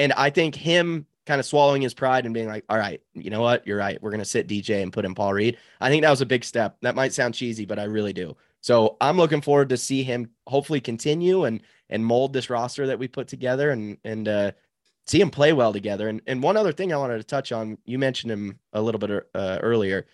And 0.00 0.14
I 0.14 0.30
think 0.30 0.54
him 0.54 1.04
kind 1.26 1.38
of 1.38 1.44
swallowing 1.44 1.82
his 1.82 1.92
pride 1.92 2.24
and 2.24 2.32
being 2.32 2.48
like, 2.48 2.64
all 2.70 2.78
right, 2.78 3.02
you 3.12 3.28
know 3.28 3.42
what? 3.42 3.66
You're 3.66 3.76
right. 3.76 4.02
We're 4.02 4.10
going 4.10 4.20
to 4.20 4.24
sit 4.24 4.48
DJ 4.48 4.82
and 4.82 4.90
put 4.90 5.04
in 5.04 5.14
Paul 5.14 5.34
Reed. 5.34 5.58
I 5.78 5.90
think 5.90 6.02
that 6.02 6.10
was 6.10 6.22
a 6.22 6.26
big 6.26 6.42
step. 6.42 6.78
That 6.80 6.94
might 6.94 7.12
sound 7.12 7.34
cheesy, 7.34 7.66
but 7.66 7.78
I 7.78 7.84
really 7.84 8.14
do. 8.14 8.34
So 8.62 8.96
I'm 9.02 9.18
looking 9.18 9.42
forward 9.42 9.68
to 9.68 9.76
see 9.76 10.02
him 10.02 10.30
hopefully 10.46 10.80
continue 10.80 11.44
and 11.44 11.60
and 11.90 12.06
mold 12.06 12.32
this 12.32 12.48
roster 12.48 12.86
that 12.86 12.98
we 12.98 13.08
put 13.08 13.28
together 13.28 13.70
and 13.72 13.98
and 14.02 14.26
uh, 14.26 14.52
see 15.06 15.20
him 15.20 15.30
play 15.30 15.52
well 15.52 15.74
together. 15.74 16.08
And 16.08 16.22
and 16.26 16.42
one 16.42 16.56
other 16.56 16.72
thing 16.72 16.94
I 16.94 16.96
wanted 16.96 17.18
to 17.18 17.24
touch 17.24 17.52
on, 17.52 17.76
you 17.84 17.98
mentioned 17.98 18.32
him 18.32 18.58
a 18.72 18.80
little 18.80 18.98
bit 18.98 19.28
uh, 19.34 19.58
earlier, 19.62 20.06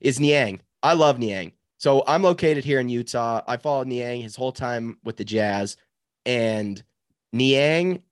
is 0.00 0.20
Niang. 0.20 0.60
I 0.82 0.94
love 0.94 1.18
Niang. 1.18 1.52
So 1.76 2.02
I'm 2.06 2.22
located 2.22 2.64
here 2.64 2.80
in 2.80 2.88
Utah. 2.88 3.42
I 3.46 3.58
followed 3.58 3.88
Niang 3.88 4.22
his 4.22 4.36
whole 4.36 4.52
time 4.52 4.96
with 5.04 5.18
the 5.18 5.24
Jazz, 5.24 5.76
and 6.24 6.82
Niang 7.34 8.02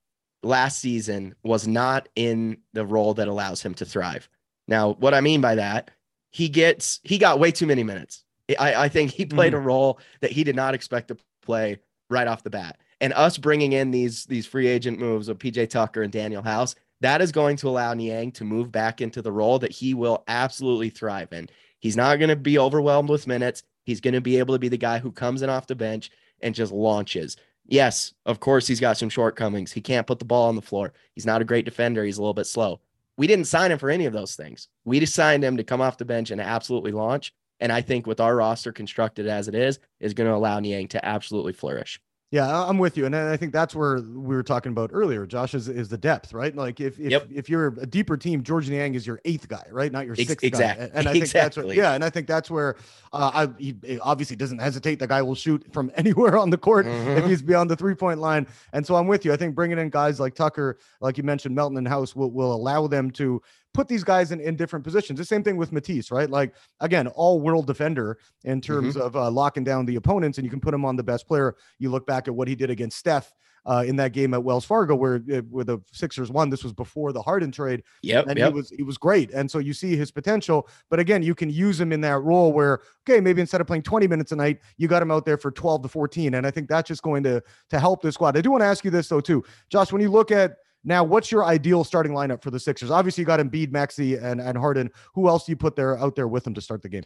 last 0.42 0.80
season 0.80 1.34
was 1.42 1.66
not 1.66 2.08
in 2.16 2.58
the 2.72 2.86
role 2.86 3.14
that 3.14 3.28
allows 3.28 3.62
him 3.62 3.74
to 3.74 3.84
thrive. 3.84 4.28
Now, 4.68 4.94
what 4.94 5.14
I 5.14 5.20
mean 5.20 5.40
by 5.40 5.56
that, 5.56 5.90
he 6.30 6.48
gets 6.48 7.00
he 7.02 7.18
got 7.18 7.38
way 7.38 7.50
too 7.50 7.66
many 7.66 7.82
minutes. 7.82 8.24
I, 8.58 8.74
I 8.74 8.88
think 8.88 9.10
he 9.10 9.24
played 9.24 9.52
mm-hmm. 9.52 9.62
a 9.62 9.66
role 9.66 10.00
that 10.20 10.32
he 10.32 10.44
did 10.44 10.56
not 10.56 10.74
expect 10.74 11.08
to 11.08 11.16
play 11.42 11.78
right 12.10 12.26
off 12.26 12.42
the 12.42 12.50
bat. 12.50 12.78
And 13.00 13.12
us 13.14 13.38
bringing 13.38 13.72
in 13.72 13.90
these 13.90 14.24
these 14.24 14.46
free 14.46 14.68
agent 14.68 14.98
moves 14.98 15.28
of 15.28 15.38
PJ 15.38 15.70
Tucker 15.70 16.02
and 16.02 16.12
Danuel 16.12 16.44
House, 16.44 16.74
that 17.00 17.20
is 17.20 17.32
going 17.32 17.56
to 17.58 17.68
allow 17.68 17.94
Niang 17.94 18.32
to 18.32 18.44
move 18.44 18.70
back 18.70 19.00
into 19.00 19.22
the 19.22 19.32
role 19.32 19.58
that 19.58 19.72
he 19.72 19.94
will 19.94 20.22
absolutely 20.28 20.90
thrive 20.90 21.32
in. 21.32 21.48
He's 21.80 21.96
not 21.96 22.18
going 22.18 22.28
to 22.28 22.36
be 22.36 22.58
overwhelmed 22.58 23.08
with 23.08 23.26
minutes. 23.26 23.64
He's 23.84 24.00
going 24.00 24.14
to 24.14 24.20
be 24.20 24.38
able 24.38 24.54
to 24.54 24.60
be 24.60 24.68
the 24.68 24.76
guy 24.76 24.98
who 24.98 25.10
comes 25.10 25.42
in 25.42 25.50
off 25.50 25.66
the 25.66 25.74
bench 25.74 26.10
and 26.40 26.54
just 26.54 26.72
launches. 26.72 27.36
Yes, 27.66 28.12
of 28.26 28.40
course, 28.40 28.66
he's 28.66 28.80
got 28.80 28.98
some 28.98 29.08
shortcomings. 29.08 29.72
He 29.72 29.80
can't 29.80 30.06
put 30.06 30.18
the 30.18 30.24
ball 30.24 30.48
on 30.48 30.56
the 30.56 30.62
floor. 30.62 30.92
He's 31.14 31.26
not 31.26 31.40
a 31.40 31.44
great 31.44 31.64
defender. 31.64 32.04
He's 32.04 32.18
a 32.18 32.20
little 32.20 32.34
bit 32.34 32.46
slow. 32.46 32.80
We 33.16 33.26
didn't 33.26 33.46
sign 33.46 33.70
him 33.70 33.78
for 33.78 33.90
any 33.90 34.06
of 34.06 34.12
those 34.12 34.34
things. 34.34 34.68
We 34.84 35.00
just 35.00 35.14
signed 35.14 35.44
him 35.44 35.56
to 35.56 35.64
come 35.64 35.80
off 35.80 35.98
the 35.98 36.04
bench 36.04 36.30
and 36.30 36.40
absolutely 36.40 36.92
launch. 36.92 37.32
And 37.60 37.70
I 37.70 37.80
think 37.80 38.06
with 38.06 38.20
our 38.20 38.34
roster 38.34 38.72
constructed 38.72 39.26
as 39.26 39.48
it 39.48 39.54
is, 39.54 39.78
is 40.00 40.14
going 40.14 40.28
to 40.28 40.34
allow 40.34 40.58
Niang 40.58 40.88
to 40.88 41.04
absolutely 41.04 41.52
flourish. 41.52 42.00
Yeah, 42.32 42.64
I'm 42.64 42.78
with 42.78 42.96
you, 42.96 43.04
and 43.04 43.14
I 43.14 43.36
think 43.36 43.52
that's 43.52 43.74
where 43.74 44.00
we 44.00 44.34
were 44.34 44.42
talking 44.42 44.72
about 44.72 44.88
earlier. 44.94 45.26
Josh 45.26 45.52
is, 45.52 45.68
is 45.68 45.90
the 45.90 45.98
depth, 45.98 46.32
right? 46.32 46.56
Like 46.56 46.80
if 46.80 46.98
if, 46.98 47.10
yep. 47.10 47.28
if 47.30 47.50
you're 47.50 47.66
a 47.78 47.84
deeper 47.84 48.16
team, 48.16 48.42
Georges 48.42 48.70
Niang 48.70 48.94
is 48.94 49.06
your 49.06 49.20
eighth 49.26 49.48
guy, 49.48 49.66
right? 49.70 49.92
Not 49.92 50.06
your 50.06 50.16
sixth 50.16 50.42
exactly. 50.42 50.86
guy. 50.86 50.92
And 50.94 51.06
I 51.06 51.12
think 51.12 51.24
exactly. 51.24 51.40
that's 51.42 51.56
where, 51.66 51.76
yeah, 51.76 51.92
and 51.92 52.02
I 52.02 52.08
think 52.08 52.26
that's 52.26 52.50
where 52.50 52.76
uh, 53.12 53.30
I 53.34 53.62
he 53.62 53.98
obviously 54.00 54.36
doesn't 54.36 54.60
hesitate. 54.60 54.98
The 54.98 55.06
guy 55.06 55.20
will 55.20 55.34
shoot 55.34 55.62
from 55.74 55.92
anywhere 55.96 56.38
on 56.38 56.48
the 56.48 56.56
court 56.56 56.86
mm-hmm. 56.86 57.18
if 57.18 57.26
he's 57.26 57.42
beyond 57.42 57.68
the 57.68 57.76
three 57.76 57.94
point 57.94 58.18
line. 58.18 58.46
And 58.72 58.86
so 58.86 58.94
I'm 58.94 59.08
with 59.08 59.26
you. 59.26 59.34
I 59.34 59.36
think 59.36 59.54
bringing 59.54 59.78
in 59.78 59.90
guys 59.90 60.18
like 60.18 60.34
Tucker, 60.34 60.78
like 61.02 61.18
you 61.18 61.24
mentioned, 61.24 61.54
Melton 61.54 61.76
and 61.76 61.86
House 61.86 62.16
will 62.16 62.30
will 62.30 62.54
allow 62.54 62.86
them 62.86 63.10
to 63.10 63.42
put 63.74 63.88
these 63.88 64.04
guys 64.04 64.32
in, 64.32 64.40
in 64.40 64.56
different 64.56 64.84
positions. 64.84 65.18
The 65.18 65.24
same 65.24 65.42
thing 65.42 65.56
with 65.56 65.72
Matisse, 65.72 66.10
right? 66.10 66.28
Like 66.28 66.54
again, 66.80 67.06
all 67.08 67.40
world 67.40 67.66
defender 67.66 68.18
in 68.44 68.60
terms 68.60 68.94
mm-hmm. 68.94 69.06
of 69.06 69.16
uh, 69.16 69.30
locking 69.30 69.64
down 69.64 69.86
the 69.86 69.96
opponents, 69.96 70.38
and 70.38 70.44
you 70.44 70.50
can 70.50 70.60
put 70.60 70.74
him 70.74 70.84
on 70.84 70.96
the 70.96 71.02
best 71.02 71.26
player. 71.26 71.56
You 71.78 71.90
look 71.90 72.06
back 72.06 72.28
at 72.28 72.34
what 72.34 72.48
he 72.48 72.54
did 72.54 72.70
against 72.70 72.98
Steph 72.98 73.32
uh, 73.64 73.84
in 73.86 73.96
that 73.96 74.12
game 74.12 74.34
at 74.34 74.42
Wells 74.42 74.64
Fargo, 74.64 74.94
where 74.94 75.22
uh, 75.32 75.40
where 75.42 75.64
the 75.64 75.78
Sixers 75.92 76.30
won. 76.30 76.50
This 76.50 76.64
was 76.64 76.72
before 76.72 77.12
the 77.12 77.22
Harden 77.22 77.52
trade. 77.52 77.82
Yeah, 78.02 78.22
and 78.26 78.38
yep. 78.38 78.48
he 78.48 78.54
was 78.54 78.70
he 78.70 78.82
was 78.82 78.98
great, 78.98 79.30
and 79.32 79.50
so 79.50 79.58
you 79.58 79.72
see 79.72 79.96
his 79.96 80.10
potential. 80.10 80.68
But 80.90 80.98
again, 80.98 81.22
you 81.22 81.34
can 81.34 81.50
use 81.50 81.80
him 81.80 81.92
in 81.92 82.00
that 82.02 82.20
role 82.22 82.52
where 82.52 82.80
okay, 83.08 83.20
maybe 83.20 83.40
instead 83.40 83.60
of 83.60 83.66
playing 83.66 83.82
20 83.82 84.06
minutes 84.08 84.32
a 84.32 84.36
night, 84.36 84.58
you 84.76 84.88
got 84.88 85.02
him 85.02 85.10
out 85.10 85.24
there 85.24 85.38
for 85.38 85.50
12 85.50 85.82
to 85.82 85.88
14, 85.88 86.34
and 86.34 86.46
I 86.46 86.50
think 86.50 86.68
that's 86.68 86.88
just 86.88 87.02
going 87.02 87.22
to 87.24 87.42
to 87.70 87.80
help 87.80 88.02
the 88.02 88.10
squad. 88.10 88.36
I 88.36 88.40
do 88.40 88.50
want 88.50 88.62
to 88.62 88.66
ask 88.66 88.84
you 88.84 88.90
this 88.90 89.08
though 89.08 89.20
too, 89.20 89.44
Josh. 89.70 89.92
When 89.92 90.02
you 90.02 90.10
look 90.10 90.30
at 90.30 90.56
now, 90.84 91.04
what's 91.04 91.30
your 91.30 91.44
ideal 91.44 91.84
starting 91.84 92.12
lineup 92.12 92.42
for 92.42 92.50
the 92.50 92.58
Sixers? 92.58 92.90
Obviously, 92.90 93.22
you 93.22 93.26
got 93.26 93.40
Embiid, 93.40 93.70
Maxey, 93.70 94.16
and, 94.16 94.40
and 94.40 94.58
Harden. 94.58 94.90
Who 95.14 95.28
else 95.28 95.46
do 95.46 95.52
you 95.52 95.56
put 95.56 95.76
there 95.76 95.98
out 95.98 96.16
there 96.16 96.28
with 96.28 96.44
them 96.44 96.54
to 96.54 96.60
start 96.60 96.82
the 96.82 96.88
game? 96.88 97.04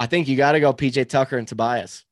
I 0.00 0.06
think 0.06 0.26
you 0.26 0.36
got 0.36 0.52
to 0.52 0.60
go 0.60 0.72
PJ 0.72 1.08
Tucker 1.08 1.38
and 1.38 1.46
Tobias. 1.46 2.04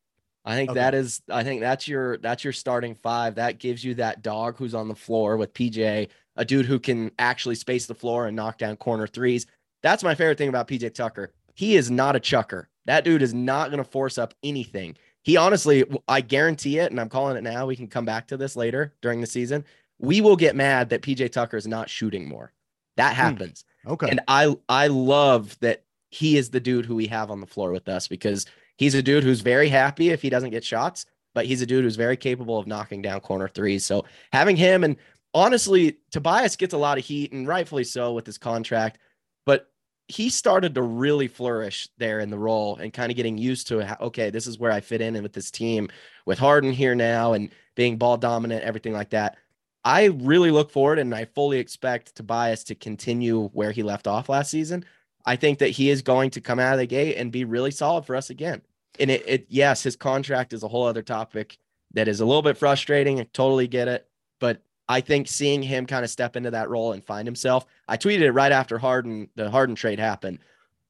I 0.45 0.57
think 0.57 0.71
okay. 0.71 0.81
that 0.81 0.95
is 0.95 1.23
I 1.31 1.45
think 1.45 1.61
that's 1.61 1.87
your 1.87 2.19
that's 2.19 2.43
your 2.43 2.53
starting 2.53 2.95
five. 2.95 3.37
That 3.37 3.59
gives 3.59 3.85
you 3.85 3.95
that 3.95 4.23
dog 4.23 4.57
who's 4.57 4.75
on 4.75 4.89
the 4.89 4.95
floor 4.95 5.37
with 5.37 5.55
PJ, 5.55 6.09
a 6.37 6.45
dude 6.45 6.67
who 6.67 6.81
can 6.81 7.13
actually 7.19 7.55
space 7.55 7.87
the 7.87 7.95
floor 7.95 8.27
and 8.27 8.37
knock 8.37 8.59
down 8.59 8.77
corner 8.77 9.07
threes. 9.07 9.47
That's 9.83 10.03
my 10.03 10.15
favorite 10.15 10.39
thing 10.39 10.49
about 10.49 10.69
PJ 10.69 10.95
Tucker. 10.95 11.33
he 11.55 11.77
is 11.77 11.91
not 11.91 12.17
a 12.17 12.21
chucker. 12.21 12.69
That 12.87 13.05
dude 13.05 13.23
is 13.23 13.35
not 13.35 13.71
going 13.71 13.83
to 13.83 13.89
force 13.89 14.19
up 14.19 14.35
anything. 14.43 14.97
He 15.23 15.37
honestly, 15.37 15.85
I 16.09 16.21
guarantee 16.21 16.79
it, 16.79 16.91
and 16.91 17.01
I'm 17.01 17.09
calling 17.09 17.37
it 17.37 17.45
now. 17.45 17.67
We 17.67 17.77
can 17.77 17.87
come 17.87 18.05
back 18.05 18.27
to 18.29 18.37
this 18.37 18.57
later 18.57 18.95
during 19.03 19.21
the 19.21 19.27
season. 19.27 19.65
We 19.99 20.21
will 20.21 20.37
get 20.37 20.57
mad 20.57 20.91
that 20.91 21.03
PJ 21.03 21.33
Tucker 21.33 21.57
is 21.57 21.67
not 21.67 21.89
shooting 21.89 22.29
more. 22.29 22.53
That 22.97 23.11
hmm. 23.11 23.21
happens. 23.21 23.65
Hmm. 23.85 23.93
Okay. 23.93 24.09
And 24.11 24.21
I 24.29 24.57
I 24.69 24.89
love 24.89 25.59
that 25.61 25.85
he 26.11 26.37
is 26.37 26.51
the 26.51 26.61
dude 26.61 26.87
who 26.87 26.95
we 26.95 27.07
have 27.07 27.31
on 27.31 27.41
the 27.41 27.47
floor 27.47 27.73
with 27.73 27.89
us 27.89 28.07
because 28.07 28.47
he's 28.77 28.95
a 28.95 29.03
dude 29.03 29.25
who's 29.25 29.41
very 29.41 29.69
happy 29.69 30.11
if 30.11 30.21
he 30.21 30.29
doesn't 30.29 30.51
get 30.51 30.63
shots, 30.63 31.07
but 31.35 31.47
he's 31.47 31.63
a 31.63 31.67
dude 31.67 31.85
who's 31.85 31.97
very 31.97 32.17
capable 32.17 32.59
of 32.59 32.67
knocking 32.67 33.01
down 33.01 33.21
corner 33.21 33.49
threes. 33.49 33.87
So 33.87 34.05
having 34.31 34.57
him 34.57 34.85
and 34.85 34.97
honestly, 35.35 35.99
Tobias 36.11 36.57
gets 36.57 36.75
a 36.75 36.79
lot 36.79 36.99
of 36.99 37.05
heat 37.05 37.33
and 37.33 37.49
rightfully 37.49 37.85
so 37.85 38.13
with 38.13 38.27
his 38.27 38.39
contract, 38.39 38.99
but 39.47 39.69
he 40.09 40.29
started 40.29 40.75
to 40.75 40.83
really 40.83 41.29
flourish 41.29 41.89
there 41.97 42.21
in 42.21 42.29
the 42.29 42.39
role 42.39 42.77
and 42.77 42.93
kind 42.93 43.11
of 43.11 43.17
getting 43.17 43.39
used 43.39 43.69
to 43.69 43.79
it. 43.79 43.89
Okay, 44.01 44.31
this 44.31 44.47
is 44.47 44.59
where 44.59 44.73
I 44.73 44.81
fit 44.81 45.01
in 45.01 45.15
and 45.15 45.23
with 45.23 45.33
this 45.33 45.51
team 45.51 45.89
with 46.27 46.39
Harden 46.39 46.73
here 46.73 46.95
now 46.95 47.33
and 47.33 47.51
being 47.75 47.97
ball 47.97 48.19
dominant, 48.19 48.65
everything 48.65 48.93
like 48.93 49.11
that. 49.11 49.39
I 49.85 50.05
really 50.07 50.51
look 50.51 50.71
forward 50.71 50.99
and 50.99 51.15
I 51.15 51.25
fully 51.25 51.59
expect 51.59 52.15
Tobias 52.15 52.65
to 52.65 52.75
continue 52.75 53.49
where 53.49 53.73
he 53.73 53.83
left 53.83 54.07
off 54.07 54.29
last 54.29 54.51
season. 54.51 54.85
I 55.25 55.37
think 55.37 55.59
that 55.59 55.71
he 55.71 55.91
is 55.91 56.03
going 56.03 56.31
to 56.31 56.41
come 56.41 56.59
out 56.59 56.75
of 56.75 56.79
the 56.79 56.87
gate 56.87 57.17
and 57.17 57.33
be 57.33 57.45
really 57.45 57.71
solid 57.71 58.07
for 58.07 58.17
us 58.17 58.31
again. 58.31 58.62
And 59.01 59.11
it, 59.11 59.23
it 59.27 59.47
yes, 59.49 59.83
his 59.83 59.97
contract 59.97 60.53
is 60.53 60.62
a 60.62 60.69
whole 60.69 60.87
other 60.87 61.03
topic 61.03 61.59
that 61.95 62.09
is 62.09 62.21
a 62.21 62.25
little 62.25 62.43
bit 62.43 62.57
frustrating. 62.57 63.21
I 63.21 63.25
totally 63.33 63.69
get 63.69 63.89
it. 63.89 64.09
But 64.41 64.62
I 64.89 65.01
think 65.01 65.29
seeing 65.29 65.62
him 65.62 65.87
kind 65.87 66.05
of 66.05 66.11
step 66.11 66.37
into 66.37 66.51
that 66.51 66.69
role 66.69 66.93
and 66.93 67.05
find 67.05 67.27
himself, 67.27 67.67
I 67.89 67.97
tweeted 67.97 68.23
it 68.23 68.33
right 68.33 68.53
after 68.53 68.79
Harden, 68.79 69.29
the 69.35 69.51
Harden 69.51 69.75
trade 69.75 69.99
happened. 69.99 70.41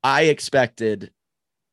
I 0.03 0.25
expected 0.25 1.13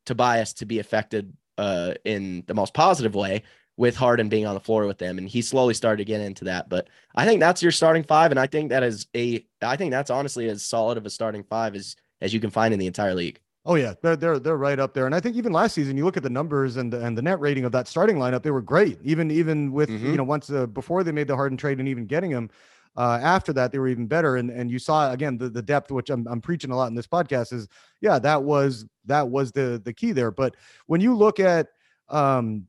Tobias 0.06 0.54
to 0.54 0.66
be 0.66 0.78
affected 0.78 1.32
uh, 1.58 1.94
in 2.04 2.44
the 2.46 2.54
most 2.54 2.72
positive 2.72 3.14
way 3.14 3.42
with 3.80 3.96
Harden 3.96 4.28
being 4.28 4.44
on 4.44 4.52
the 4.52 4.60
floor 4.60 4.86
with 4.86 4.98
them, 4.98 5.16
and 5.16 5.26
he 5.26 5.40
slowly 5.40 5.72
started 5.72 5.96
to 5.96 6.04
get 6.04 6.20
into 6.20 6.44
that. 6.44 6.68
But 6.68 6.88
I 7.14 7.24
think 7.24 7.40
that's 7.40 7.62
your 7.62 7.72
starting 7.72 8.02
five, 8.02 8.30
and 8.30 8.38
I 8.38 8.46
think 8.46 8.68
that 8.68 8.82
is 8.82 9.06
a, 9.16 9.42
I 9.62 9.76
think 9.76 9.90
that's 9.90 10.10
honestly 10.10 10.50
as 10.50 10.62
solid 10.62 10.98
of 10.98 11.06
a 11.06 11.10
starting 11.10 11.42
five 11.44 11.74
as 11.74 11.96
as 12.20 12.34
you 12.34 12.40
can 12.40 12.50
find 12.50 12.74
in 12.74 12.78
the 12.78 12.86
entire 12.86 13.14
league. 13.14 13.40
Oh 13.64 13.76
yeah, 13.76 13.94
they're 14.02 14.16
they're 14.16 14.38
they're 14.38 14.58
right 14.58 14.78
up 14.78 14.92
there, 14.92 15.06
and 15.06 15.14
I 15.14 15.20
think 15.20 15.34
even 15.34 15.54
last 15.54 15.72
season, 15.72 15.96
you 15.96 16.04
look 16.04 16.18
at 16.18 16.22
the 16.22 16.28
numbers 16.28 16.76
and 16.76 16.92
the, 16.92 17.02
and 17.02 17.16
the 17.16 17.22
net 17.22 17.40
rating 17.40 17.64
of 17.64 17.72
that 17.72 17.88
starting 17.88 18.16
lineup, 18.16 18.42
they 18.42 18.50
were 18.50 18.60
great. 18.60 18.98
Even 19.02 19.30
even 19.30 19.72
with 19.72 19.88
mm-hmm. 19.88 20.10
you 20.10 20.16
know 20.18 20.24
once 20.24 20.50
uh, 20.50 20.66
before 20.66 21.02
they 21.02 21.12
made 21.12 21.26
the 21.26 21.34
Harden 21.34 21.56
trade 21.56 21.78
and 21.78 21.88
even 21.88 22.04
getting 22.04 22.30
him, 22.30 22.50
uh, 22.98 23.18
after 23.22 23.50
that 23.54 23.72
they 23.72 23.78
were 23.78 23.88
even 23.88 24.06
better. 24.06 24.36
And 24.36 24.50
and 24.50 24.70
you 24.70 24.78
saw 24.78 25.10
again 25.10 25.38
the, 25.38 25.48
the 25.48 25.62
depth, 25.62 25.90
which 25.90 26.10
I'm 26.10 26.28
I'm 26.28 26.42
preaching 26.42 26.70
a 26.70 26.76
lot 26.76 26.88
in 26.88 26.94
this 26.94 27.06
podcast 27.06 27.54
is 27.54 27.66
yeah 28.02 28.18
that 28.18 28.42
was 28.42 28.84
that 29.06 29.26
was 29.26 29.52
the 29.52 29.80
the 29.82 29.94
key 29.94 30.12
there. 30.12 30.30
But 30.30 30.54
when 30.86 31.00
you 31.00 31.16
look 31.16 31.40
at 31.40 31.68
um 32.10 32.66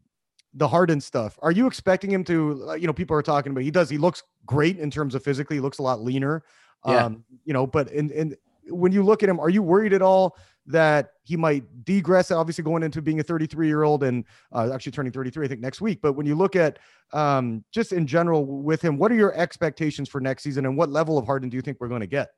the 0.54 0.68
Harden 0.68 1.00
stuff, 1.00 1.40
are 1.42 1.52
you 1.52 1.68
expecting 1.68 2.12
him 2.12 2.24
to? 2.26 2.70
Uh, 2.70 2.74
you 2.74 2.88
know, 2.88 2.94
people 2.94 3.16
are 3.16 3.22
talking 3.22 3.52
about 3.52 3.64
he 3.64 3.72
does 3.72 3.90
he 3.90 3.98
looks 3.98 4.24
great 4.46 4.78
in 4.78 4.92
terms 4.92 5.16
of 5.16 5.24
physically, 5.24 5.58
he 5.58 5.62
looks 5.62 5.80
a 5.80 5.84
lot 5.84 6.02
leaner. 6.02 6.44
Yeah. 6.86 7.06
Um, 7.06 7.24
you 7.46 7.54
know, 7.54 7.68
but 7.68 7.92
in 7.92 8.10
in 8.12 8.36
when 8.68 8.92
you 8.92 9.04
look 9.04 9.24
at 9.24 9.30
him, 9.30 9.40
are 9.40 9.50
you 9.50 9.64
worried 9.64 9.94
at 9.94 10.02
all? 10.02 10.38
that 10.68 11.14
he 11.24 11.36
might 11.36 11.64
degress, 11.86 12.32
obviously 12.32 12.64
going 12.64 12.84
into 12.84 13.02
being 13.02 13.20
a 13.20 13.24
33 13.24 13.68
year 13.68 13.84
old 13.84 14.04
and 14.04 14.26
uh, 14.52 14.70
actually 14.74 14.92
turning 14.92 15.12
33, 15.12 15.46
I 15.46 15.50
think 15.50 15.62
next 15.62 15.82
week. 15.82 16.00
But 16.02 16.14
when 16.14 16.26
you 16.26 16.36
look 16.36 16.56
at 16.56 16.80
um, 17.14 17.64
just 17.72 17.92
in 17.92 18.06
general 18.06 18.46
with 18.46 18.82
him, 18.82 18.98
what 18.98 19.12
are 19.12 19.16
your 19.16 19.34
expectations 19.34 20.10
for 20.10 20.22
next 20.22 20.44
season 20.44 20.66
and 20.66 20.78
what 20.78 20.90
level 20.90 21.18
of 21.18 21.26
Harden 21.26 21.50
do 21.50 21.56
you 21.56 21.62
think 21.62 21.78
we're 21.80 21.88
going 21.88 22.02
to 22.02 22.08
get? 22.08 22.30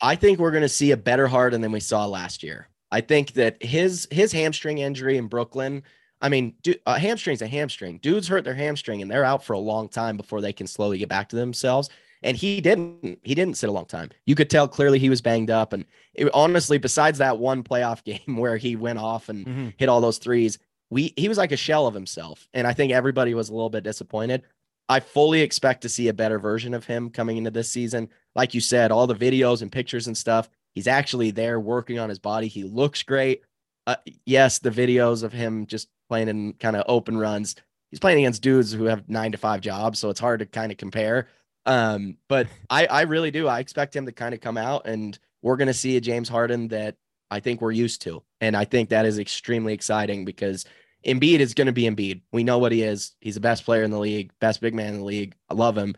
I 0.00 0.14
think 0.16 0.38
we're 0.38 0.50
going 0.50 0.62
to 0.62 0.68
see 0.68 0.90
a 0.90 0.96
better 0.96 1.26
Harden 1.26 1.60
than 1.60 1.72
we 1.72 1.80
saw 1.80 2.06
last 2.06 2.42
year. 2.42 2.68
I 2.90 3.00
think 3.00 3.32
that 3.32 3.62
his 3.62 4.06
his 4.10 4.32
hamstring 4.32 4.78
injury 4.78 5.16
in 5.16 5.26
Brooklyn. 5.26 5.82
I 6.20 6.28
mean, 6.28 6.54
dude, 6.62 6.80
a 6.86 6.98
hamstring's 6.98 7.42
a 7.42 7.46
hamstring. 7.46 7.98
Dudes 7.98 8.28
hurt 8.28 8.44
their 8.44 8.54
hamstring 8.54 9.02
and 9.02 9.10
they're 9.10 9.24
out 9.24 9.44
for 9.44 9.52
a 9.52 9.58
long 9.58 9.88
time 9.88 10.16
before 10.16 10.40
they 10.40 10.52
can 10.52 10.66
slowly 10.66 10.98
get 10.98 11.08
back 11.08 11.28
to 11.30 11.36
themselves. 11.36 11.90
And 12.22 12.36
he 12.36 12.60
didn't 12.60 13.18
he 13.22 13.34
didn't 13.34 13.56
sit 13.56 13.68
a 13.68 13.72
long 13.72 13.84
time. 13.84 14.10
You 14.24 14.34
could 14.34 14.48
tell 14.48 14.66
clearly 14.66 14.98
he 14.98 15.10
was 15.10 15.20
banged 15.20 15.50
up. 15.50 15.72
And 15.72 15.84
it, 16.14 16.30
honestly 16.32 16.78
besides 16.78 17.18
that 17.18 17.38
one 17.38 17.62
playoff 17.62 18.02
game 18.26 18.36
where 18.36 18.56
he 18.56 18.76
went 18.76 18.98
off 18.98 19.28
and 19.28 19.46
mm-hmm. 19.46 19.68
hit 19.76 19.88
all 19.88 20.00
those 20.00 20.18
threes 20.18 20.58
we 20.88 21.12
he 21.16 21.28
was 21.28 21.38
like 21.38 21.52
a 21.52 21.56
shell 21.56 21.86
of 21.86 21.94
himself. 21.94 22.48
And 22.54 22.66
i 22.66 22.72
think 22.72 22.92
everybody 22.92 23.34
was 23.34 23.48
a 23.48 23.54
little 23.54 23.70
bit 23.70 23.84
disappointed. 23.84 24.42
I 24.88 25.00
fully 25.00 25.42
expect 25.42 25.82
to 25.82 25.88
see 25.88 26.08
a 26.08 26.14
better 26.14 26.38
version 26.38 26.72
of 26.72 26.86
him 26.86 27.10
coming 27.10 27.38
into 27.38 27.50
this 27.50 27.68
season. 27.68 28.08
Like 28.36 28.54
you 28.54 28.60
said 28.60 28.92
all 28.92 29.06
the 29.06 29.14
videos 29.14 29.62
and 29.62 29.70
pictures 29.70 30.06
and 30.06 30.16
stuff 30.16 30.48
he's 30.74 30.86
actually 30.86 31.30
there 31.30 31.60
working 31.60 31.98
on 31.98 32.08
his 32.08 32.18
body. 32.18 32.48
He 32.48 32.62
looks 32.64 33.02
great. 33.02 33.42
Uh, 33.86 33.96
yes 34.24 34.58
the 34.58 34.70
videos 34.70 35.22
of 35.22 35.32
him 35.32 35.66
just 35.66 35.88
playing 36.08 36.28
in 36.28 36.52
kind 36.54 36.76
of 36.76 36.84
open 36.88 37.16
runs 37.16 37.56
he's 37.90 38.00
playing 38.00 38.18
against 38.18 38.42
dudes 38.42 38.72
who 38.72 38.84
have 38.84 39.08
nine 39.08 39.32
to 39.32 39.38
five 39.38 39.60
jobs 39.60 39.98
so 39.98 40.10
it's 40.10 40.20
hard 40.20 40.40
to 40.40 40.46
kind 40.46 40.72
of 40.72 40.78
compare 40.78 41.28
um, 41.66 42.16
but 42.28 42.46
I, 42.70 42.86
I 42.86 43.02
really 43.02 43.30
do. 43.30 43.48
I 43.48 43.58
expect 43.58 43.94
him 43.94 44.06
to 44.06 44.12
kind 44.12 44.32
of 44.32 44.40
come 44.40 44.56
out 44.56 44.86
and 44.86 45.18
we're 45.42 45.56
going 45.56 45.66
to 45.66 45.74
see 45.74 45.96
a 45.96 46.00
James 46.00 46.28
Harden 46.28 46.68
that 46.68 46.96
I 47.30 47.40
think 47.40 47.60
we're 47.60 47.72
used 47.72 48.02
to. 48.02 48.22
And 48.40 48.56
I 48.56 48.64
think 48.64 48.88
that 48.88 49.04
is 49.04 49.18
extremely 49.18 49.74
exciting 49.74 50.24
because 50.24 50.64
Embiid 51.04 51.40
is 51.40 51.54
going 51.54 51.66
to 51.66 51.72
be 51.72 51.84
Embiid. 51.84 52.22
We 52.32 52.44
know 52.44 52.58
what 52.58 52.72
he 52.72 52.82
is. 52.82 53.14
He's 53.20 53.34
the 53.34 53.40
best 53.40 53.64
player 53.64 53.82
in 53.82 53.90
the 53.90 53.98
league, 53.98 54.32
best 54.40 54.60
big 54.60 54.74
man 54.74 54.94
in 54.94 55.00
the 55.00 55.06
league. 55.06 55.34
I 55.50 55.54
love 55.54 55.76
him. 55.76 55.94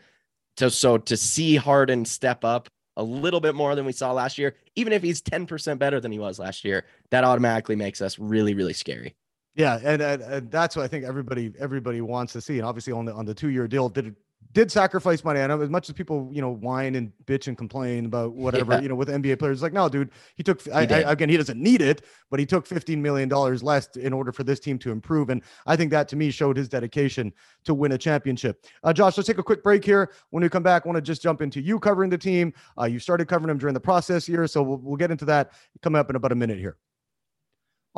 So, 0.57 0.69
so 0.69 0.99
to 0.99 1.17
see 1.17 1.57
Harden 1.57 2.05
step 2.05 2.45
up 2.45 2.69
a 2.97 3.03
little 3.03 3.41
bit 3.41 3.55
more 3.55 3.75
than 3.75 3.87
we 3.87 3.93
saw 3.93 4.13
last 4.13 4.39
year, 4.39 4.57
even 4.75 4.93
if 4.93 5.03
he's 5.03 5.23
10% 5.23 5.79
better 5.79 6.01
than 6.01 6.11
he 6.11 6.19
was 6.19 6.39
last 6.39 6.65
year, 6.65 6.85
that 7.11 7.25
automatically 7.25 7.77
makes 7.77 8.03
us 8.03 8.19
really, 8.19 8.55
really 8.55 8.73
scary. 8.73 9.15
Yeah, 9.55 9.81
and, 9.83 10.01
and, 10.01 10.23
and, 10.23 10.51
that's 10.51 10.77
what 10.77 10.85
I 10.85 10.89
think 10.89 11.05
everybody 11.05 11.53
everybody 11.59 12.01
wants 12.01 12.33
to 12.35 12.41
see. 12.41 12.59
And 12.59 12.67
obviously 12.67 12.93
on 12.93 13.05
the 13.07 13.13
on 13.13 13.25
the 13.25 13.35
two 13.35 13.49
year 13.49 13.67
deal, 13.67 13.89
did 13.89 14.15
did 14.53 14.73
sacrifice 14.73 15.25
money. 15.25 15.41
I 15.41 15.47
know 15.47 15.61
as 15.61 15.69
much 15.69 15.89
as 15.89 15.95
people, 15.95 16.31
you 16.33 16.41
know, 16.41 16.51
whine 16.51 16.95
and 16.95 17.13
bitch 17.27 17.49
and 17.49 17.57
complain 17.57 18.07
about 18.07 18.33
whatever, 18.35 18.75
yeah. 18.75 18.81
you 18.81 18.89
know, 18.89 18.95
with 18.95 19.09
NBA 19.09 19.39
players, 19.39 19.63
like, 19.63 19.73
no, 19.73 19.89
dude, 19.89 20.11
he 20.37 20.43
took, 20.43 20.63
he 20.63 20.71
I, 20.71 20.83
I, 20.83 21.13
again, 21.13 21.29
he 21.29 21.37
doesn't 21.37 21.61
need 21.61 21.83
it, 21.83 22.05
but 22.31 22.41
he 22.41 22.47
took 22.47 22.67
$15 22.67 22.99
million 22.99 23.29
less 23.29 23.89
in 23.97 24.13
order 24.13 24.33
for 24.33 24.45
this 24.45 24.59
team 24.59 24.79
to 24.81 24.91
improve. 24.91 25.31
And 25.31 25.43
I 25.67 25.77
think 25.77 25.91
that 25.91 26.09
to 26.09 26.17
me 26.17 26.31
showed 26.31 26.57
his 26.57 26.69
dedication 26.69 27.33
to 27.65 27.75
win 27.75 27.93
a 27.93 27.99
championship. 27.99 28.65
Uh, 28.83 28.93
Josh, 28.93 29.17
let's 29.17 29.27
take 29.27 29.39
a 29.39 29.43
quick 29.43 29.63
break 29.63 29.85
here. 29.85 30.13
When 30.31 30.43
we 30.43 30.49
come 30.49 30.63
back, 30.63 30.87
I 30.87 30.89
want 30.89 30.97
to 30.97 31.03
just 31.03 31.23
jump 31.23 31.43
into 31.43 31.61
you 31.61 31.79
covering 31.79 32.11
the 32.11 32.19
team. 32.19 32.53
Uh, 32.79 32.85
you 32.85 32.99
started 32.99 33.29
covering 33.29 33.49
them 33.49 33.59
during 33.59 33.75
the 33.75 33.81
process 33.81 34.25
here. 34.27 34.47
So 34.47 34.63
we'll, 34.63 34.79
we'll 34.79 34.97
get 34.97 35.11
into 35.11 35.25
that 35.27 35.53
coming 35.83 36.01
up 36.01 36.09
in 36.11 36.17
about 36.17 36.33
a 36.33 36.37
minute 36.37 36.59
here. 36.59 36.77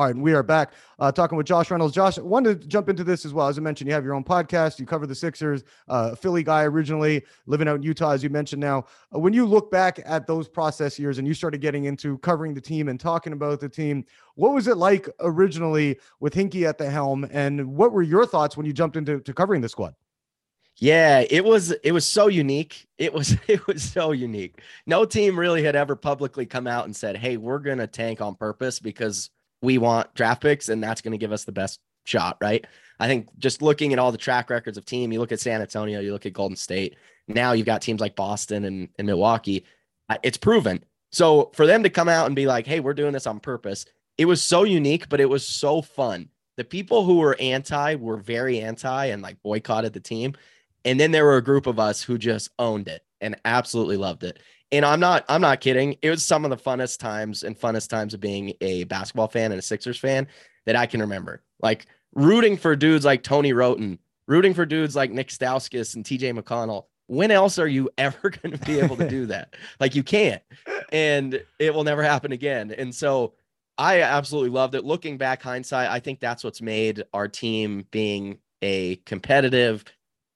All 0.00 0.06
right, 0.06 0.16
we 0.16 0.32
are 0.32 0.42
back 0.42 0.72
uh, 0.98 1.12
talking 1.12 1.36
with 1.36 1.46
Josh 1.46 1.70
Reynolds. 1.70 1.94
Josh, 1.94 2.18
I 2.18 2.22
wanted 2.22 2.62
to 2.62 2.66
jump 2.66 2.88
into 2.88 3.04
this 3.04 3.26
as 3.26 3.34
well. 3.34 3.48
As 3.48 3.58
I 3.58 3.60
mentioned, 3.60 3.86
you 3.86 3.92
have 3.92 4.02
your 4.02 4.14
own 4.14 4.24
podcast. 4.24 4.78
You 4.78 4.86
cover 4.86 5.06
the 5.06 5.14
Sixers, 5.14 5.62
uh, 5.88 6.14
Philly 6.14 6.42
guy 6.42 6.62
originally, 6.62 7.22
living 7.44 7.68
out 7.68 7.76
in 7.76 7.82
Utah, 7.82 8.12
as 8.12 8.22
you 8.22 8.30
mentioned 8.30 8.62
now. 8.62 8.86
Uh, 9.14 9.18
when 9.18 9.34
you 9.34 9.44
look 9.44 9.70
back 9.70 10.00
at 10.06 10.26
those 10.26 10.48
process 10.48 10.98
years 10.98 11.18
and 11.18 11.28
you 11.28 11.34
started 11.34 11.60
getting 11.60 11.84
into 11.84 12.16
covering 12.20 12.54
the 12.54 12.62
team 12.62 12.88
and 12.88 12.98
talking 12.98 13.34
about 13.34 13.60
the 13.60 13.68
team, 13.68 14.06
what 14.36 14.54
was 14.54 14.68
it 14.68 14.78
like 14.78 15.06
originally 15.20 15.98
with 16.18 16.32
Hinkie 16.32 16.66
at 16.66 16.78
the 16.78 16.88
helm? 16.88 17.28
And 17.30 17.76
what 17.76 17.92
were 17.92 18.00
your 18.00 18.24
thoughts 18.24 18.56
when 18.56 18.64
you 18.64 18.72
jumped 18.72 18.96
into 18.96 19.20
to 19.20 19.34
covering 19.34 19.60
the 19.60 19.68
squad? 19.68 19.94
Yeah, 20.76 21.26
it 21.28 21.44
was 21.44 21.72
it 21.72 21.92
was 21.92 22.08
so 22.08 22.28
unique. 22.28 22.88
It 22.96 23.12
was 23.12 23.36
it 23.48 23.66
was 23.66 23.82
so 23.82 24.12
unique. 24.12 24.62
No 24.86 25.04
team 25.04 25.38
really 25.38 25.62
had 25.62 25.76
ever 25.76 25.94
publicly 25.94 26.46
come 26.46 26.66
out 26.66 26.86
and 26.86 26.96
said, 26.96 27.18
"Hey, 27.18 27.36
we're 27.36 27.58
going 27.58 27.76
to 27.76 27.86
tank 27.86 28.22
on 28.22 28.34
purpose 28.34 28.80
because 28.80 29.28
we 29.62 29.78
want 29.78 30.14
draft 30.14 30.42
picks, 30.42 30.68
and 30.68 30.82
that's 30.82 31.00
going 31.00 31.12
to 31.12 31.18
give 31.18 31.32
us 31.32 31.44
the 31.44 31.52
best 31.52 31.80
shot, 32.04 32.36
right? 32.40 32.66
I 32.98 33.06
think 33.06 33.28
just 33.38 33.62
looking 33.62 33.92
at 33.92 33.98
all 33.98 34.12
the 34.12 34.18
track 34.18 34.50
records 34.50 34.76
of 34.76 34.84
team, 34.84 35.12
you 35.12 35.20
look 35.20 35.32
at 35.32 35.40
San 35.40 35.60
Antonio, 35.60 36.00
you 36.00 36.12
look 36.12 36.26
at 36.26 36.32
Golden 36.32 36.56
State. 36.56 36.96
Now 37.28 37.52
you've 37.52 37.66
got 37.66 37.82
teams 37.82 38.00
like 38.00 38.16
Boston 38.16 38.64
and, 38.64 38.88
and 38.98 39.06
Milwaukee. 39.06 39.64
Uh, 40.08 40.18
it's 40.22 40.36
proven. 40.36 40.84
So 41.12 41.50
for 41.54 41.66
them 41.66 41.82
to 41.82 41.90
come 41.90 42.08
out 42.08 42.26
and 42.26 42.36
be 42.36 42.46
like, 42.46 42.66
hey, 42.66 42.80
we're 42.80 42.94
doing 42.94 43.12
this 43.12 43.26
on 43.26 43.40
purpose, 43.40 43.86
it 44.18 44.26
was 44.26 44.42
so 44.42 44.64
unique, 44.64 45.08
but 45.08 45.20
it 45.20 45.28
was 45.28 45.46
so 45.46 45.80
fun. 45.80 46.28
The 46.56 46.64
people 46.64 47.04
who 47.04 47.16
were 47.16 47.36
anti 47.40 47.94
were 47.94 48.18
very 48.18 48.60
anti 48.60 49.06
and 49.06 49.22
like 49.22 49.42
boycotted 49.42 49.92
the 49.92 50.00
team. 50.00 50.34
And 50.84 51.00
then 51.00 51.10
there 51.10 51.24
were 51.24 51.36
a 51.36 51.44
group 51.44 51.66
of 51.66 51.78
us 51.78 52.02
who 52.02 52.18
just 52.18 52.50
owned 52.58 52.88
it 52.88 53.02
and 53.20 53.36
absolutely 53.44 53.96
loved 53.96 54.24
it 54.24 54.40
and 54.72 54.84
I'm 54.84 55.00
not 55.00 55.24
I'm 55.28 55.40
not 55.40 55.60
kidding. 55.60 55.96
It 56.02 56.10
was 56.10 56.22
some 56.24 56.44
of 56.44 56.50
the 56.50 56.56
funnest 56.56 56.98
times 56.98 57.42
and 57.42 57.58
funnest 57.58 57.88
times 57.88 58.14
of 58.14 58.20
being 58.20 58.54
a 58.60 58.84
basketball 58.84 59.28
fan 59.28 59.52
and 59.52 59.58
a 59.58 59.62
Sixers 59.62 59.98
fan 59.98 60.26
that 60.66 60.76
I 60.76 60.86
can 60.86 61.00
remember. 61.00 61.42
Like 61.60 61.86
rooting 62.14 62.56
for 62.56 62.76
dudes 62.76 63.04
like 63.04 63.22
Tony 63.22 63.52
Wroten, 63.52 63.98
rooting 64.26 64.54
for 64.54 64.66
dudes 64.66 64.96
like 64.96 65.10
Nick 65.10 65.28
Stauskas 65.28 65.94
and 65.96 66.04
TJ 66.04 66.38
McConnell. 66.38 66.84
When 67.06 67.30
else 67.30 67.58
are 67.58 67.68
you 67.68 67.90
ever 67.98 68.30
going 68.30 68.56
to 68.56 68.64
be 68.64 68.78
able 68.78 68.96
to 68.96 69.08
do 69.08 69.26
that? 69.26 69.54
like 69.80 69.94
you 69.94 70.02
can't. 70.02 70.42
And 70.92 71.42
it 71.58 71.74
will 71.74 71.84
never 71.84 72.02
happen 72.02 72.32
again. 72.32 72.72
And 72.76 72.94
so 72.94 73.34
I 73.78 74.02
absolutely 74.02 74.50
loved 74.50 74.74
it. 74.74 74.84
Looking 74.84 75.16
back 75.16 75.42
hindsight, 75.42 75.90
I 75.90 76.00
think 76.00 76.20
that's 76.20 76.44
what's 76.44 76.60
made 76.60 77.02
our 77.14 77.28
team 77.28 77.86
being 77.90 78.38
a 78.62 78.96
competitive 79.06 79.84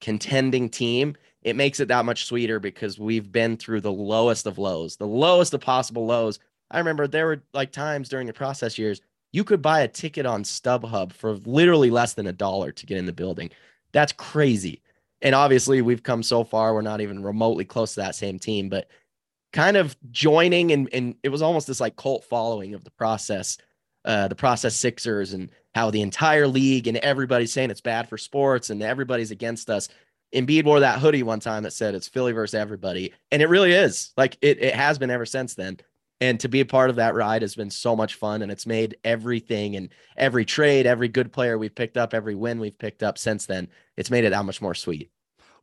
contending 0.01 0.69
team 0.69 1.17
it 1.45 1.57
makes 1.57 1.79
it 1.79 1.89
that 1.89 2.05
much 2.05 2.25
sweeter 2.25 2.59
because 2.59 2.99
we've 2.99 3.31
been 3.31 3.57
through 3.57 3.83
the 3.83 3.93
lowest 3.93 4.47
of 4.47 4.59
lows, 4.59 4.97
the 4.97 5.07
lowest 5.07 5.55
of 5.55 5.61
possible 5.61 6.07
lows 6.07 6.39
I 6.71 6.79
remember 6.79 7.07
there 7.07 7.27
were 7.27 7.43
like 7.53 7.73
times 7.73 8.09
during 8.09 8.27
the 8.27 8.33
process 8.33 8.79
years 8.79 9.01
you 9.33 9.45
could 9.45 9.63
buy 9.63 9.81
a 9.81 9.89
ticket 9.89 10.27
on 10.27 10.45
StubHub 10.45 11.13
for 11.13 11.35
literally 11.45 11.91
less 11.91 12.15
than 12.15 12.27
a 12.27 12.33
dollar 12.33 12.71
to 12.71 12.87
get 12.87 12.99
in 12.99 13.07
the 13.07 13.13
building. 13.13 13.51
That's 13.93 14.13
crazy. 14.13 14.81
And 15.23 15.35
obviously, 15.35 15.83
we've 15.83 16.03
come 16.03 16.23
so 16.23 16.45
far, 16.45 16.75
we're 16.75 16.83
not 16.83 17.01
even 17.01 17.23
remotely 17.23 17.65
close 17.65 17.95
to 17.95 18.01
that 18.01 18.15
same 18.15 18.39
team, 18.39 18.69
but 18.69 18.89
kind 19.53 19.77
of 19.77 19.97
joining 20.11 20.73
and, 20.73 20.89
and 20.93 21.17
it 21.23 21.31
was 21.31 21.43
almost 21.43 21.67
this 21.67 21.81
like 21.81 21.97
cult 21.97 22.25
following 22.25 22.75
of 22.75 22.85
the 22.85 22.91
process, 22.93 23.59
uh, 24.05 24.29
the 24.29 24.35
process 24.35 24.77
Sixers, 24.77 25.33
and 25.33 25.51
how 25.75 25.91
the 25.91 26.03
entire 26.03 26.47
league 26.47 26.87
and 26.87 26.97
everybody's 26.99 27.53
saying 27.53 27.71
it's 27.71 27.81
bad 27.81 28.09
for 28.09 28.19
sports 28.19 28.71
and 28.71 28.83
everybody's 28.83 29.31
against 29.31 29.71
us. 29.71 29.89
Embiid 30.35 30.65
wore 30.65 30.81
that 30.81 30.99
hoodie 30.99 31.23
one 31.23 31.41
time 31.41 31.63
that 31.63 31.73
said 31.73 31.95
it's 31.95 32.09
Philly 32.09 32.33
versus 32.33 32.55
everybody. 32.55 33.13
And 33.31 33.41
it 33.41 33.49
really 33.49 33.73
is. 33.73 34.13
Like 34.17 34.37
it, 34.43 34.63
it 34.63 34.75
has 34.75 34.99
been 34.99 35.11
ever 35.11 35.27
since 35.27 35.55
then. 35.55 35.79
And 36.21 36.39
to 36.41 36.49
be 36.49 36.61
a 36.61 36.67
part 36.67 36.91
of 36.91 36.97
that 36.97 37.15
ride 37.15 37.43
has 37.43 37.55
been 37.55 37.71
so 37.71 37.95
much 37.95 38.15
fun. 38.15 38.43
And 38.43 38.51
it's 38.51 38.67
made 38.67 38.97
everything 39.05 39.77
and 39.77 39.91
every 40.17 40.45
trade, 40.45 40.87
every 40.87 41.09
good 41.09 41.33
player 41.33 41.57
we've 41.59 41.75
picked 41.75 41.97
up, 41.97 42.15
every 42.15 42.35
win 42.35 42.61
we've 42.61 42.79
picked 42.79 43.03
up 43.03 43.19
since 43.19 43.47
then, 43.47 43.69
it's 43.97 44.11
made 44.11 44.25
it 44.25 44.31
that 44.31 44.45
much 44.45 44.61
more 44.61 44.75
sweet 44.75 45.11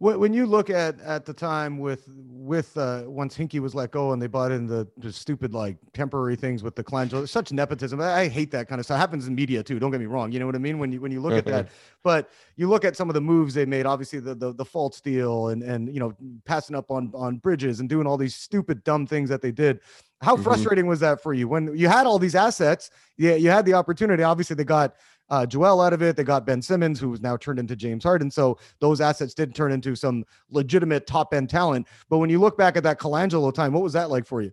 when 0.01 0.33
you 0.33 0.47
look 0.47 0.71
at 0.71 0.99
at 1.01 1.25
the 1.25 1.33
time 1.33 1.77
with 1.77 2.07
with 2.07 2.75
uh 2.75 3.03
once 3.05 3.37
Hinkie 3.37 3.59
was 3.59 3.75
let 3.75 3.91
go 3.91 4.13
and 4.13 4.21
they 4.21 4.25
bought 4.25 4.51
in 4.51 4.65
the, 4.65 4.87
the 4.97 5.13
stupid 5.13 5.53
like 5.53 5.77
temporary 5.93 6.35
things 6.35 6.63
with 6.63 6.75
the 6.75 6.83
Colangelo, 6.83 7.29
such 7.29 7.51
nepotism. 7.51 8.01
I, 8.01 8.21
I, 8.21 8.27
hate 8.27 8.49
that 8.51 8.67
kind 8.67 8.79
of 8.79 8.85
stuff. 8.85 8.95
It 8.95 8.99
happens 8.99 9.27
in 9.27 9.35
media 9.35 9.61
too. 9.61 9.77
Don't 9.77 9.91
get 9.91 9.99
me 9.99 10.07
wrong. 10.07 10.31
You 10.31 10.39
know 10.39 10.47
what 10.47 10.55
I 10.55 10.57
mean? 10.57 10.79
When 10.79 10.91
you 10.91 10.99
when 11.01 11.11
you 11.11 11.21
look 11.21 11.33
at 11.33 11.45
that, 11.45 11.69
but 12.03 12.31
you 12.55 12.67
look 12.67 12.83
at 12.83 12.97
some 12.97 13.09
of 13.09 13.13
the 13.13 13.21
moves 13.21 13.53
they 13.53 13.65
made. 13.65 13.85
Obviously 13.85 14.19
the 14.19 14.33
the, 14.33 14.53
the 14.53 14.65
Fultz 14.65 15.03
deal 15.03 15.49
and 15.49 15.61
and 15.61 15.93
you 15.93 15.99
know 15.99 16.15
passing 16.45 16.75
up 16.75 16.89
on 16.89 17.11
on 17.13 17.37
Bridges 17.37 17.79
and 17.79 17.87
doing 17.87 18.07
all 18.07 18.17
these 18.17 18.33
stupid 18.33 18.83
dumb 18.83 19.05
things 19.05 19.29
that 19.29 19.43
they 19.43 19.51
did. 19.51 19.81
How 20.21 20.33
mm-hmm. 20.33 20.43
frustrating 20.43 20.87
was 20.87 20.99
that 21.01 21.21
for 21.21 21.33
you 21.35 21.47
when 21.47 21.77
you 21.77 21.87
had 21.87 22.07
all 22.07 22.17
these 22.17 22.35
assets? 22.35 22.89
Yeah, 23.17 23.35
you 23.35 23.51
had 23.51 23.65
the 23.65 23.75
opportunity. 23.75 24.23
Obviously, 24.23 24.55
they 24.55 24.63
got 24.63 24.95
uh, 25.31 25.45
Joel 25.45 25.79
out 25.81 25.93
of 25.93 26.01
it. 26.03 26.17
They 26.17 26.25
got 26.25 26.45
Ben 26.45 26.61
Simmons, 26.61 26.99
who 26.99 27.09
was 27.09 27.21
now 27.21 27.37
turned 27.37 27.57
into 27.57 27.75
James 27.75 28.03
Harden. 28.03 28.29
So 28.29 28.59
those 28.79 28.99
assets 28.99 29.33
did 29.33 29.55
turn 29.55 29.71
into 29.71 29.95
some 29.95 30.25
legitimate 30.49 31.07
top 31.07 31.33
end 31.33 31.49
talent. 31.49 31.87
But 32.09 32.17
when 32.17 32.29
you 32.29 32.39
look 32.39 32.57
back 32.57 32.75
at 32.75 32.83
that 32.83 32.99
Colangelo 32.99 33.53
time, 33.53 33.71
what 33.71 33.81
was 33.81 33.93
that 33.93 34.09
like 34.09 34.27
for 34.27 34.41
you? 34.41 34.51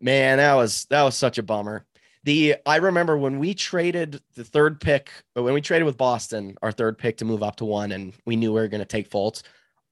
Man, 0.00 0.38
that 0.38 0.54
was 0.54 0.86
that 0.90 1.04
was 1.04 1.16
such 1.16 1.38
a 1.38 1.42
bummer. 1.42 1.86
The 2.24 2.56
I 2.66 2.76
remember 2.76 3.16
when 3.16 3.38
we 3.38 3.54
traded 3.54 4.20
the 4.34 4.44
third 4.44 4.80
pick, 4.80 5.10
but 5.34 5.44
when 5.44 5.54
we 5.54 5.60
traded 5.60 5.86
with 5.86 5.96
Boston, 5.96 6.56
our 6.62 6.72
third 6.72 6.98
pick 6.98 7.18
to 7.18 7.24
move 7.24 7.44
up 7.44 7.56
to 7.56 7.64
one, 7.64 7.92
and 7.92 8.12
we 8.26 8.34
knew 8.34 8.52
we 8.52 8.60
were 8.60 8.68
going 8.68 8.80
to 8.80 8.84
take 8.86 9.08
Fultz. 9.08 9.42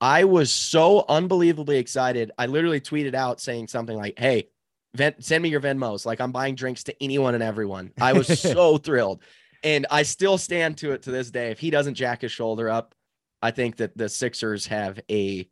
I 0.01 0.25
was 0.25 0.53
so 0.53 1.05
unbelievably 1.09 1.79
excited. 1.79 2.33
I 2.37 2.47
literally 2.47 2.81
tweeted 2.81 3.15
out 3.15 3.41
saying 3.41 3.69
something 3.69 3.97
like, 3.97 4.19
"Hey, 4.19 4.49
send 5.21 5.43
me 5.43 5.51
your 5.51 5.61
Venmos. 5.61 6.05
Like 6.05 6.21
I'm 6.21 6.33
buying 6.33 6.57
drinks 6.57 6.83
to 6.85 7.03
anyone 7.03 7.35
and 7.35 7.45
everyone." 7.45 7.93
I 8.01 8.13
was 8.13 8.27
so 8.41 8.77
thrilled. 8.77 9.23
And 9.67 9.85
I 9.91 10.05
still 10.05 10.39
stand 10.39 10.79
to 10.79 10.93
it 10.93 11.03
to 11.03 11.11
this 11.11 11.33
day. 11.33 11.51
If 11.51 11.59
he 11.59 11.71
doesn't 11.71 11.95
jack 11.95 12.23
his 12.23 12.31
shoulder 12.31 12.71
up, 12.71 12.95
I 13.43 13.51
think 13.51 13.79
that 13.79 13.99
the 13.99 14.09
Sixers 14.09 14.69
have 14.69 15.01
a 15.11 15.51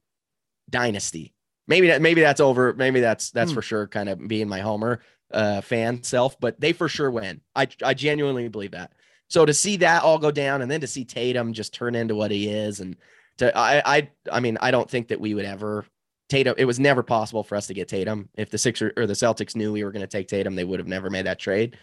dynasty. 0.71 1.35
Maybe 1.67 1.89
that 1.89 2.01
maybe 2.01 2.21
that's 2.21 2.41
over. 2.41 2.73
Maybe 2.75 3.01
that's 3.01 3.33
that's 3.33 3.51
hmm. 3.51 3.57
for 3.57 3.63
sure 3.63 3.89
kind 3.89 4.09
of 4.09 4.29
being 4.29 4.49
my 4.49 4.61
homer 4.61 5.01
uh 5.33 5.63
fan 5.63 6.05
self, 6.05 6.39
but 6.39 6.61
they 6.61 6.73
for 6.73 6.89
sure 6.89 7.11
win. 7.11 7.41
I 7.57 7.67
I 7.83 7.95
genuinely 7.95 8.47
believe 8.47 8.71
that. 8.71 8.93
So 9.29 9.45
to 9.45 9.53
see 9.53 9.79
that 9.79 10.05
all 10.05 10.19
go 10.19 10.31
down 10.31 10.63
and 10.63 10.71
then 10.71 10.83
to 10.83 10.87
see 10.87 11.05
Tatum 11.05 11.53
just 11.53 11.75
turn 11.75 11.97
into 11.97 12.15
what 12.15 12.31
he 12.31 12.49
is 12.49 12.79
and 12.79 12.97
to 13.39 13.57
I 13.59 13.83
I 13.85 14.11
I 14.31 14.39
mean, 14.39 14.59
I 14.61 14.71
don't 14.71 14.89
think 14.89 15.09
that 15.09 15.21
we 15.21 15.35
would 15.35 15.45
ever 15.45 15.87
Tatum, 16.29 16.55
it 16.57 16.67
was 16.67 16.79
never 16.79 17.03
possible 17.03 17.43
for 17.43 17.57
us 17.57 17.67
to 17.67 17.75
get 17.75 17.89
Tatum. 17.89 18.29
If 18.37 18.51
the 18.51 18.59
Sixers 18.59 18.93
or 18.97 19.07
the 19.07 19.15
Celtics 19.15 19.57
knew 19.57 19.73
we 19.73 19.83
were 19.83 19.91
going 19.91 20.07
to 20.07 20.07
take 20.07 20.29
Tatum, 20.29 20.55
they 20.55 20.63
would 20.63 20.79
have 20.79 20.87
never 20.87 21.11
made 21.11 21.27
that 21.27 21.41
trade. 21.41 21.77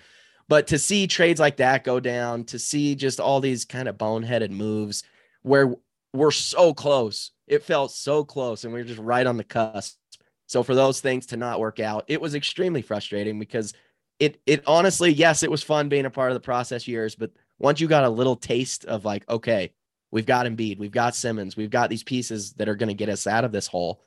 But 0.51 0.67
to 0.67 0.77
see 0.77 1.07
trades 1.07 1.39
like 1.39 1.55
that 1.57 1.85
go 1.85 2.01
down, 2.01 2.43
to 2.43 2.59
see 2.59 2.93
just 2.93 3.21
all 3.21 3.39
these 3.39 3.63
kind 3.63 3.87
of 3.87 3.97
boneheaded 3.97 4.49
moves 4.49 5.01
where 5.43 5.73
we're 6.11 6.31
so 6.31 6.73
close, 6.73 7.31
it 7.47 7.63
felt 7.63 7.93
so 7.93 8.25
close, 8.25 8.65
and 8.65 8.73
we 8.73 8.81
are 8.81 8.83
just 8.83 8.99
right 8.99 9.25
on 9.25 9.37
the 9.37 9.45
cusp. 9.45 9.95
So 10.47 10.61
for 10.61 10.75
those 10.75 10.99
things 10.99 11.27
to 11.27 11.37
not 11.37 11.61
work 11.61 11.79
out, 11.79 12.03
it 12.09 12.19
was 12.19 12.35
extremely 12.35 12.81
frustrating 12.81 13.39
because 13.39 13.73
it 14.19 14.41
it 14.45 14.61
honestly, 14.67 15.13
yes, 15.13 15.41
it 15.41 15.49
was 15.49 15.63
fun 15.63 15.87
being 15.87 16.03
a 16.05 16.09
part 16.09 16.31
of 16.31 16.35
the 16.35 16.41
process 16.41 16.85
years, 16.85 17.15
but 17.15 17.31
once 17.57 17.79
you 17.79 17.87
got 17.87 18.03
a 18.03 18.09
little 18.09 18.35
taste 18.35 18.83
of 18.83 19.05
like, 19.05 19.23
okay, 19.29 19.71
we've 20.11 20.25
got 20.25 20.47
Embiid, 20.47 20.79
we've 20.79 20.91
got 20.91 21.15
Simmons, 21.15 21.55
we've 21.55 21.69
got 21.69 21.89
these 21.89 22.03
pieces 22.03 22.51
that 22.55 22.67
are 22.67 22.75
going 22.75 22.89
to 22.89 22.93
get 22.93 23.07
us 23.07 23.25
out 23.25 23.45
of 23.45 23.53
this 23.53 23.67
hole 23.67 24.01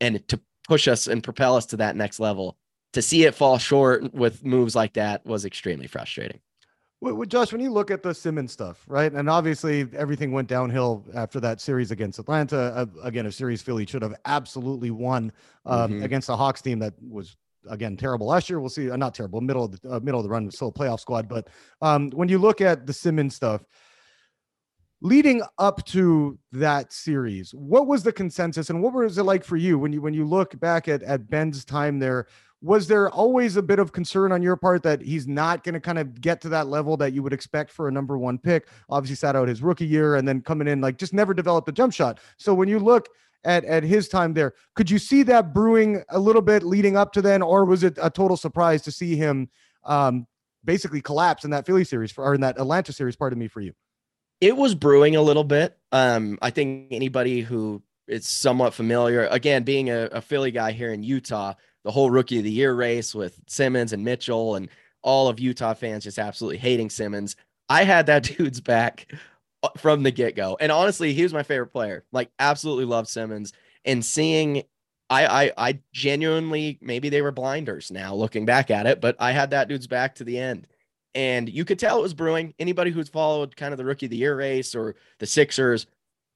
and 0.00 0.26
to 0.28 0.40
push 0.66 0.88
us 0.88 1.08
and 1.08 1.22
propel 1.22 1.56
us 1.56 1.66
to 1.66 1.76
that 1.76 1.94
next 1.94 2.20
level 2.20 2.56
to 2.92 3.02
see 3.02 3.24
it 3.24 3.34
fall 3.34 3.58
short 3.58 4.12
with 4.14 4.44
moves 4.44 4.74
like 4.74 4.94
that 4.94 5.24
was 5.24 5.44
extremely 5.44 5.86
frustrating. 5.86 6.40
Well, 7.02 7.24
Josh, 7.24 7.50
when 7.50 7.62
you 7.62 7.72
look 7.72 7.90
at 7.90 8.02
the 8.02 8.12
Simmons 8.12 8.52
stuff, 8.52 8.84
right, 8.86 9.10
and 9.10 9.30
obviously 9.30 9.88
everything 9.96 10.32
went 10.32 10.48
downhill 10.48 11.06
after 11.14 11.40
that 11.40 11.58
series 11.58 11.90
against 11.90 12.18
Atlanta. 12.18 12.58
Uh, 12.58 12.86
again, 13.02 13.24
a 13.24 13.32
series 13.32 13.62
Philly 13.62 13.86
should 13.86 14.02
have 14.02 14.14
absolutely 14.26 14.90
won 14.90 15.32
um, 15.64 15.92
mm-hmm. 15.92 16.02
against 16.02 16.26
the 16.26 16.36
Hawks 16.36 16.60
team 16.60 16.78
that 16.80 16.92
was 17.00 17.36
again 17.70 17.96
terrible 17.96 18.26
last 18.26 18.50
year. 18.50 18.60
We'll 18.60 18.68
see, 18.68 18.90
uh, 18.90 18.96
not 18.96 19.14
terrible, 19.14 19.40
middle 19.40 19.64
of 19.64 19.80
the 19.80 19.90
uh, 19.90 20.00
middle 20.00 20.20
of 20.20 20.24
the 20.24 20.30
run, 20.30 20.50
still 20.50 20.68
a 20.68 20.72
playoff 20.72 21.00
squad. 21.00 21.26
But 21.26 21.48
um, 21.80 22.10
when 22.10 22.28
you 22.28 22.38
look 22.38 22.60
at 22.60 22.86
the 22.86 22.92
Simmons 22.92 23.34
stuff, 23.34 23.62
leading 25.00 25.42
up 25.56 25.82
to 25.86 26.38
that 26.52 26.92
series, 26.92 27.52
what 27.54 27.86
was 27.86 28.02
the 28.02 28.12
consensus, 28.12 28.68
and 28.68 28.82
what 28.82 28.92
was 28.92 29.16
it 29.16 29.22
like 29.22 29.44
for 29.44 29.56
you 29.56 29.78
when 29.78 29.94
you 29.94 30.02
when 30.02 30.12
you 30.12 30.26
look 30.26 30.60
back 30.60 30.86
at 30.86 31.02
at 31.02 31.30
Ben's 31.30 31.64
time 31.64 31.98
there? 31.98 32.26
Was 32.62 32.88
there 32.88 33.10
always 33.10 33.56
a 33.56 33.62
bit 33.62 33.78
of 33.78 33.92
concern 33.92 34.32
on 34.32 34.42
your 34.42 34.56
part 34.56 34.82
that 34.82 35.00
he's 35.00 35.26
not 35.26 35.64
going 35.64 35.72
to 35.74 35.80
kind 35.80 35.98
of 35.98 36.20
get 36.20 36.40
to 36.42 36.48
that 36.50 36.66
level 36.66 36.96
that 36.98 37.12
you 37.12 37.22
would 37.22 37.32
expect 37.32 37.70
for 37.70 37.88
a 37.88 37.92
number 37.92 38.18
one 38.18 38.38
pick? 38.38 38.68
Obviously, 38.88 39.16
sat 39.16 39.34
out 39.34 39.48
his 39.48 39.62
rookie 39.62 39.86
year 39.86 40.16
and 40.16 40.28
then 40.28 40.40
coming 40.42 40.68
in 40.68 40.80
like 40.80 40.98
just 40.98 41.14
never 41.14 41.32
developed 41.32 41.68
a 41.68 41.72
jump 41.72 41.92
shot. 41.92 42.20
So 42.36 42.52
when 42.52 42.68
you 42.68 42.78
look 42.78 43.08
at 43.44 43.64
at 43.64 43.82
his 43.82 44.08
time 44.08 44.34
there, 44.34 44.52
could 44.74 44.90
you 44.90 44.98
see 44.98 45.22
that 45.24 45.54
brewing 45.54 46.04
a 46.10 46.18
little 46.18 46.42
bit 46.42 46.62
leading 46.62 46.96
up 46.96 47.12
to 47.12 47.22
then, 47.22 47.40
or 47.40 47.64
was 47.64 47.82
it 47.82 47.98
a 48.00 48.10
total 48.10 48.36
surprise 48.36 48.82
to 48.82 48.92
see 48.92 49.16
him 49.16 49.48
um, 49.84 50.26
basically 50.62 51.00
collapse 51.00 51.44
in 51.44 51.50
that 51.52 51.64
Philly 51.64 51.84
series 51.84 52.12
for, 52.12 52.24
or 52.24 52.34
in 52.34 52.42
that 52.42 52.58
Atlanta 52.58 52.92
series? 52.92 53.16
Pardon 53.16 53.38
me 53.38 53.48
for 53.48 53.62
you. 53.62 53.72
It 54.42 54.56
was 54.56 54.74
brewing 54.74 55.16
a 55.16 55.22
little 55.22 55.44
bit. 55.44 55.78
Um, 55.92 56.38
I 56.42 56.50
think 56.50 56.88
anybody 56.92 57.40
who 57.40 57.82
is 58.06 58.26
somewhat 58.26 58.74
familiar, 58.74 59.26
again, 59.26 59.62
being 59.62 59.88
a, 59.88 60.08
a 60.12 60.20
Philly 60.20 60.50
guy 60.50 60.72
here 60.72 60.92
in 60.92 61.02
Utah 61.02 61.54
the 61.84 61.90
whole 61.90 62.10
rookie 62.10 62.38
of 62.38 62.44
the 62.44 62.50
year 62.50 62.74
race 62.74 63.14
with 63.14 63.40
Simmons 63.46 63.92
and 63.92 64.04
Mitchell 64.04 64.56
and 64.56 64.68
all 65.02 65.28
of 65.28 65.40
Utah 65.40 65.74
fans 65.74 66.04
just 66.04 66.18
absolutely 66.18 66.58
hating 66.58 66.90
Simmons. 66.90 67.36
I 67.68 67.84
had 67.84 68.06
that 68.06 68.22
dude's 68.36 68.60
back 68.60 69.12
uh, 69.62 69.68
from 69.78 70.02
the 70.02 70.10
get 70.10 70.36
go. 70.36 70.56
And 70.60 70.70
honestly, 70.70 71.14
he 71.14 71.22
was 71.22 71.32
my 71.32 71.42
favorite 71.42 71.68
player. 71.68 72.04
Like, 72.12 72.30
absolutely 72.38 72.84
loved 72.84 73.08
Simmons. 73.08 73.52
And 73.84 74.04
seeing, 74.04 74.64
I, 75.08 75.44
I, 75.46 75.52
I 75.56 75.78
genuinely, 75.92 76.78
maybe 76.82 77.08
they 77.08 77.22
were 77.22 77.32
blinders 77.32 77.90
now 77.90 78.14
looking 78.14 78.44
back 78.44 78.70
at 78.70 78.86
it, 78.86 79.00
but 79.00 79.16
I 79.18 79.32
had 79.32 79.50
that 79.50 79.68
dude's 79.68 79.86
back 79.86 80.16
to 80.16 80.24
the 80.24 80.38
end. 80.38 80.66
And 81.14 81.48
you 81.48 81.64
could 81.64 81.78
tell 81.78 81.98
it 81.98 82.02
was 82.02 82.14
brewing. 82.14 82.54
Anybody 82.58 82.90
who's 82.90 83.08
followed 83.08 83.56
kind 83.56 83.72
of 83.72 83.78
the 83.78 83.84
rookie 83.84 84.06
of 84.06 84.10
the 84.10 84.16
year 84.16 84.36
race 84.36 84.74
or 84.74 84.94
the 85.18 85.26
Sixers 85.26 85.86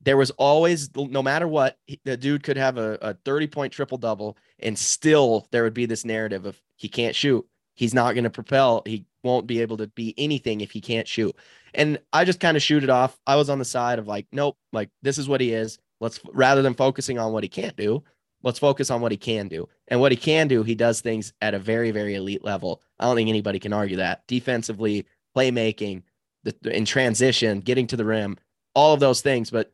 there 0.04 0.16
was 0.16 0.30
always 0.32 0.90
no 0.94 1.22
matter 1.22 1.48
what 1.48 1.78
the 2.04 2.16
dude 2.16 2.42
could 2.42 2.56
have 2.56 2.76
a, 2.76 2.98
a 3.00 3.14
30 3.24 3.46
point 3.48 3.72
triple 3.72 3.98
double 3.98 4.36
and 4.60 4.78
still 4.78 5.48
there 5.50 5.62
would 5.62 5.74
be 5.74 5.86
this 5.86 6.04
narrative 6.04 6.46
of 6.46 6.60
he 6.76 6.88
can't 6.88 7.16
shoot. 7.16 7.46
He's 7.74 7.94
not 7.94 8.14
going 8.14 8.24
to 8.24 8.30
propel. 8.30 8.82
He 8.86 9.06
won't 9.22 9.46
be 9.46 9.60
able 9.62 9.78
to 9.78 9.88
be 9.88 10.14
anything 10.16 10.60
if 10.60 10.70
he 10.70 10.80
can't 10.80 11.08
shoot. 11.08 11.34
And 11.72 11.98
i 12.12 12.24
just 12.24 12.38
kind 12.38 12.56
of 12.56 12.62
shoot 12.62 12.84
it 12.84 12.90
off. 12.90 13.18
I 13.26 13.36
was 13.36 13.50
on 13.50 13.58
the 13.58 13.64
side 13.64 13.98
of 13.98 14.06
like 14.06 14.26
nope 14.30 14.56
like 14.72 14.90
this 15.02 15.18
is 15.18 15.28
what 15.28 15.40
he 15.40 15.52
is. 15.52 15.78
Let's 16.00 16.20
rather 16.32 16.62
than 16.62 16.74
focusing 16.74 17.18
on 17.18 17.32
what 17.32 17.42
he 17.42 17.48
can't 17.48 17.76
do 17.76 18.02
let's 18.42 18.58
focus 18.58 18.90
on 18.90 19.00
what 19.00 19.10
he 19.10 19.16
can 19.16 19.48
do. 19.48 19.66
And 19.88 20.00
what 20.00 20.12
he 20.12 20.16
can 20.16 20.48
do 20.48 20.62
he 20.62 20.74
does 20.74 21.00
things 21.00 21.32
at 21.40 21.54
a 21.54 21.58
very 21.58 21.90
very 21.90 22.14
elite 22.14 22.44
level. 22.44 22.82
I 23.00 23.06
don't 23.06 23.16
think 23.16 23.30
anybody 23.30 23.58
can 23.58 23.72
argue 23.72 23.96
that. 23.96 24.26
Defensively 24.28 25.06
playmaking 25.34 26.02
the, 26.42 26.54
in 26.76 26.84
transition 26.84 27.60
getting 27.60 27.86
to 27.86 27.96
the 27.96 28.04
rim 28.04 28.36
all 28.74 28.92
of 28.92 29.00
those 29.00 29.20
things. 29.20 29.50
But 29.50 29.72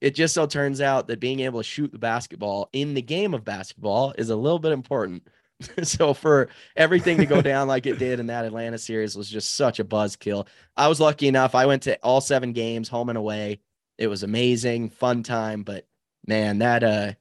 it 0.00 0.14
just 0.14 0.34
so 0.34 0.46
turns 0.46 0.80
out 0.80 1.08
that 1.08 1.20
being 1.20 1.40
able 1.40 1.60
to 1.60 1.64
shoot 1.64 1.92
the 1.92 1.98
basketball 1.98 2.68
in 2.72 2.94
the 2.94 3.02
game 3.02 3.34
of 3.34 3.44
basketball 3.44 4.14
is 4.16 4.30
a 4.30 4.36
little 4.36 4.58
bit 4.58 4.72
important. 4.72 5.26
so 5.82 6.14
for 6.14 6.48
everything 6.76 7.18
to 7.18 7.26
go 7.26 7.42
down 7.42 7.68
like 7.68 7.86
it 7.86 7.98
did 7.98 8.20
in 8.20 8.26
that 8.26 8.44
Atlanta 8.44 8.78
series 8.78 9.16
was 9.16 9.28
just 9.28 9.56
such 9.56 9.78
a 9.78 9.84
buzzkill. 9.84 10.46
I 10.76 10.88
was 10.88 11.00
lucky 11.00 11.28
enough. 11.28 11.54
I 11.54 11.66
went 11.66 11.82
to 11.84 11.98
all 12.02 12.20
seven 12.20 12.52
games, 12.52 12.88
home 12.88 13.08
and 13.08 13.18
away. 13.18 13.60
It 13.98 14.06
was 14.06 14.22
amazing, 14.22 14.90
fun 14.90 15.22
time. 15.22 15.62
But 15.62 15.86
man, 16.26 16.58
that 16.58 16.82
uh 16.82 17.12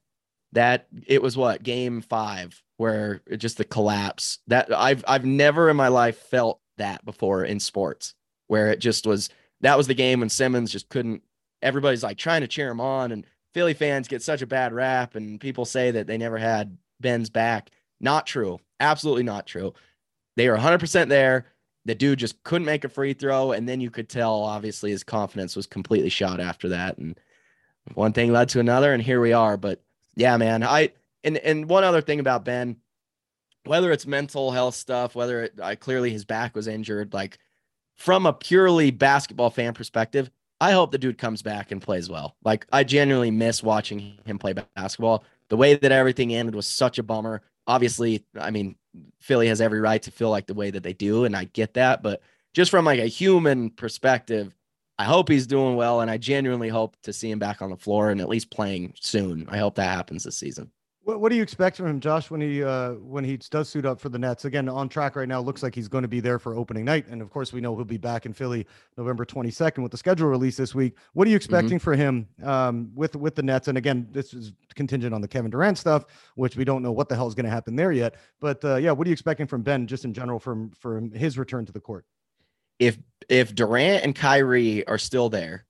that 0.53 0.87
it 1.05 1.21
was 1.21 1.37
what 1.37 1.63
game 1.63 2.01
five 2.01 2.61
where 2.77 3.21
just 3.37 3.57
the 3.57 3.65
collapse 3.65 4.39
that 4.47 4.73
I've 4.73 5.03
I've 5.07 5.25
never 5.25 5.69
in 5.69 5.75
my 5.75 5.89
life 5.89 6.17
felt 6.17 6.59
that 6.77 7.03
before 7.03 7.43
in 7.43 7.59
sports 7.59 8.15
where 8.47 8.71
it 8.71 8.79
just 8.79 9.05
was 9.05 9.29
that 9.61 9.77
was 9.77 9.87
the 9.87 9.93
game 9.93 10.21
when 10.21 10.29
Simmons 10.29 10.71
just 10.71 10.89
couldn't 10.89 11.21
everybody's 11.61 12.03
like 12.03 12.17
trying 12.17 12.41
to 12.41 12.47
cheer 12.47 12.69
him 12.69 12.81
on 12.81 13.11
and 13.11 13.25
Philly 13.53 13.73
fans 13.73 14.07
get 14.07 14.21
such 14.21 14.41
a 14.41 14.47
bad 14.47 14.73
rap 14.73 15.15
and 15.15 15.39
people 15.39 15.65
say 15.65 15.91
that 15.91 16.07
they 16.07 16.17
never 16.17 16.37
had 16.37 16.77
Ben's 16.99 17.29
back. 17.29 17.71
Not 17.99 18.27
true. 18.27 18.59
Absolutely 18.79 19.23
not 19.23 19.47
true. 19.47 19.73
they 20.35 20.47
are 20.47 20.57
100% 20.57 21.09
there. 21.09 21.47
The 21.85 21.95
dude 21.95 22.19
just 22.19 22.41
couldn't 22.43 22.65
make 22.65 22.83
a 22.83 22.89
free 22.89 23.13
throw. 23.13 23.51
And 23.51 23.67
then 23.67 23.81
you 23.81 23.89
could 23.89 24.09
tell, 24.09 24.43
obviously, 24.43 24.91
his 24.91 25.03
confidence 25.03 25.55
was 25.55 25.65
completely 25.65 26.09
shot 26.09 26.39
after 26.39 26.69
that. 26.69 26.97
And 26.97 27.19
one 27.95 28.13
thing 28.13 28.31
led 28.31 28.49
to 28.49 28.59
another. 28.59 28.93
And 28.93 29.01
here 29.01 29.19
we 29.19 29.33
are. 29.33 29.57
But 29.57 29.81
yeah, 30.15 30.37
man, 30.37 30.63
I, 30.63 30.91
and, 31.23 31.37
and 31.37 31.67
one 31.67 31.83
other 31.83 32.01
thing 32.01 32.19
about 32.19 32.45
Ben, 32.45 32.77
whether 33.65 33.91
it's 33.91 34.05
mental 34.05 34.51
health 34.51 34.75
stuff, 34.75 35.15
whether 35.15 35.43
it, 35.43 35.59
I 35.61 35.75
clearly 35.75 36.11
his 36.11 36.25
back 36.25 36.55
was 36.55 36.67
injured, 36.67 37.13
like 37.13 37.39
from 37.95 38.25
a 38.25 38.33
purely 38.33 38.91
basketball 38.91 39.49
fan 39.49 39.73
perspective, 39.73 40.29
I 40.61 40.71
hope 40.71 40.91
the 40.91 40.97
dude 40.97 41.17
comes 41.17 41.41
back 41.41 41.71
and 41.71 41.81
plays 41.81 42.09
well. 42.09 42.35
Like 42.43 42.65
I 42.71 42.83
genuinely 42.83 43.31
miss 43.31 43.63
watching 43.63 44.19
him 44.25 44.37
play 44.37 44.53
basketball. 44.75 45.23
The 45.49 45.57
way 45.57 45.75
that 45.75 45.91
everything 45.91 46.33
ended 46.33 46.55
was 46.55 46.67
such 46.67 46.99
a 46.99 47.03
bummer. 47.03 47.41
Obviously, 47.65 48.25
I 48.39 48.51
mean, 48.51 48.75
Philly 49.19 49.47
has 49.47 49.61
every 49.61 49.79
right 49.79 50.01
to 50.03 50.11
feel 50.11 50.29
like 50.29 50.47
the 50.47 50.53
way 50.53 50.71
that 50.71 50.83
they 50.83 50.93
do, 50.93 51.25
and 51.25 51.35
I 51.35 51.45
get 51.45 51.75
that. 51.75 52.03
But 52.03 52.21
just 52.53 52.71
from 52.71 52.85
like 52.85 52.99
a 52.99 53.07
human 53.07 53.69
perspective, 53.69 54.53
I 54.97 55.05
hope 55.05 55.29
he's 55.29 55.47
doing 55.47 55.75
well, 55.75 56.01
and 56.01 56.11
I 56.11 56.17
genuinely 56.17 56.69
hope 56.69 56.97
to 57.03 57.13
see 57.13 57.31
him 57.31 57.39
back 57.39 57.61
on 57.61 57.69
the 57.69 57.77
floor 57.77 58.09
and 58.09 58.19
at 58.19 58.29
least 58.29 58.51
playing 58.51 58.93
soon. 58.99 59.47
I 59.49 59.57
hope 59.57 59.75
that 59.75 59.95
happens 59.95 60.23
this 60.23 60.37
season. 60.37 60.71
What, 61.09 61.21
what 61.21 61.29
do 61.29 61.37
you 61.37 61.41
expect 61.41 61.77
from 61.77 61.87
him, 61.87 61.99
Josh, 61.99 62.29
when 62.29 62.39
he 62.39 62.63
uh, 62.63 62.91
when 62.91 63.23
he 63.23 63.37
does 63.37 63.67
suit 63.67 63.83
up 63.83 63.99
for 63.99 64.09
the 64.09 64.19
Nets? 64.19 64.45
Again, 64.45 64.69
on 64.69 64.87
track 64.87 65.15
right 65.15 65.27
now. 65.27 65.39
Looks 65.39 65.63
like 65.63 65.73
he's 65.73 65.87
going 65.87 66.03
to 66.03 66.07
be 66.07 66.19
there 66.19 66.37
for 66.37 66.53
opening 66.53 66.85
night, 66.85 67.07
and 67.07 67.19
of 67.19 67.31
course, 67.31 67.51
we 67.51 67.61
know 67.61 67.75
he'll 67.75 67.83
be 67.83 67.97
back 67.97 68.27
in 68.27 68.33
Philly 68.33 68.67
November 68.95 69.25
22nd 69.25 69.81
with 69.81 69.91
the 69.91 69.97
schedule 69.97 70.27
release 70.27 70.55
this 70.55 70.75
week. 70.75 70.95
What 71.13 71.25
are 71.25 71.31
you 71.31 71.33
mm-hmm. 71.33 71.37
expecting 71.37 71.79
mm-hmm. 71.79 71.83
for 71.83 71.95
him 71.95 72.27
um, 72.43 72.91
with 72.93 73.15
with 73.15 73.33
the 73.33 73.41
Nets? 73.41 73.67
And 73.67 73.75
again, 73.75 74.07
this 74.11 74.35
is 74.35 74.53
contingent 74.75 75.15
on 75.15 75.21
the 75.21 75.27
Kevin 75.27 75.49
Durant 75.49 75.79
stuff, 75.79 76.05
which 76.35 76.55
we 76.55 76.63
don't 76.63 76.83
know 76.83 76.91
what 76.91 77.09
the 77.09 77.15
hell 77.15 77.27
is 77.27 77.33
going 77.33 77.45
to 77.45 77.49
happen 77.49 77.75
there 77.75 77.91
yet. 77.91 78.13
But 78.39 78.63
uh, 78.63 78.75
yeah, 78.75 78.91
what 78.91 79.07
are 79.07 79.09
you 79.09 79.13
expecting 79.13 79.47
from 79.47 79.63
Ben, 79.63 79.87
just 79.87 80.05
in 80.05 80.13
general, 80.13 80.37
from 80.37 80.69
from 80.79 81.09
his 81.09 81.39
return 81.39 81.65
to 81.65 81.71
the 81.71 81.79
court? 81.79 82.05
If 82.77 82.99
if 83.27 83.55
Durant 83.55 84.03
and 84.03 84.15
Kyrie 84.15 84.85
are 84.85 84.99
still 84.99 85.29
there, 85.29 85.65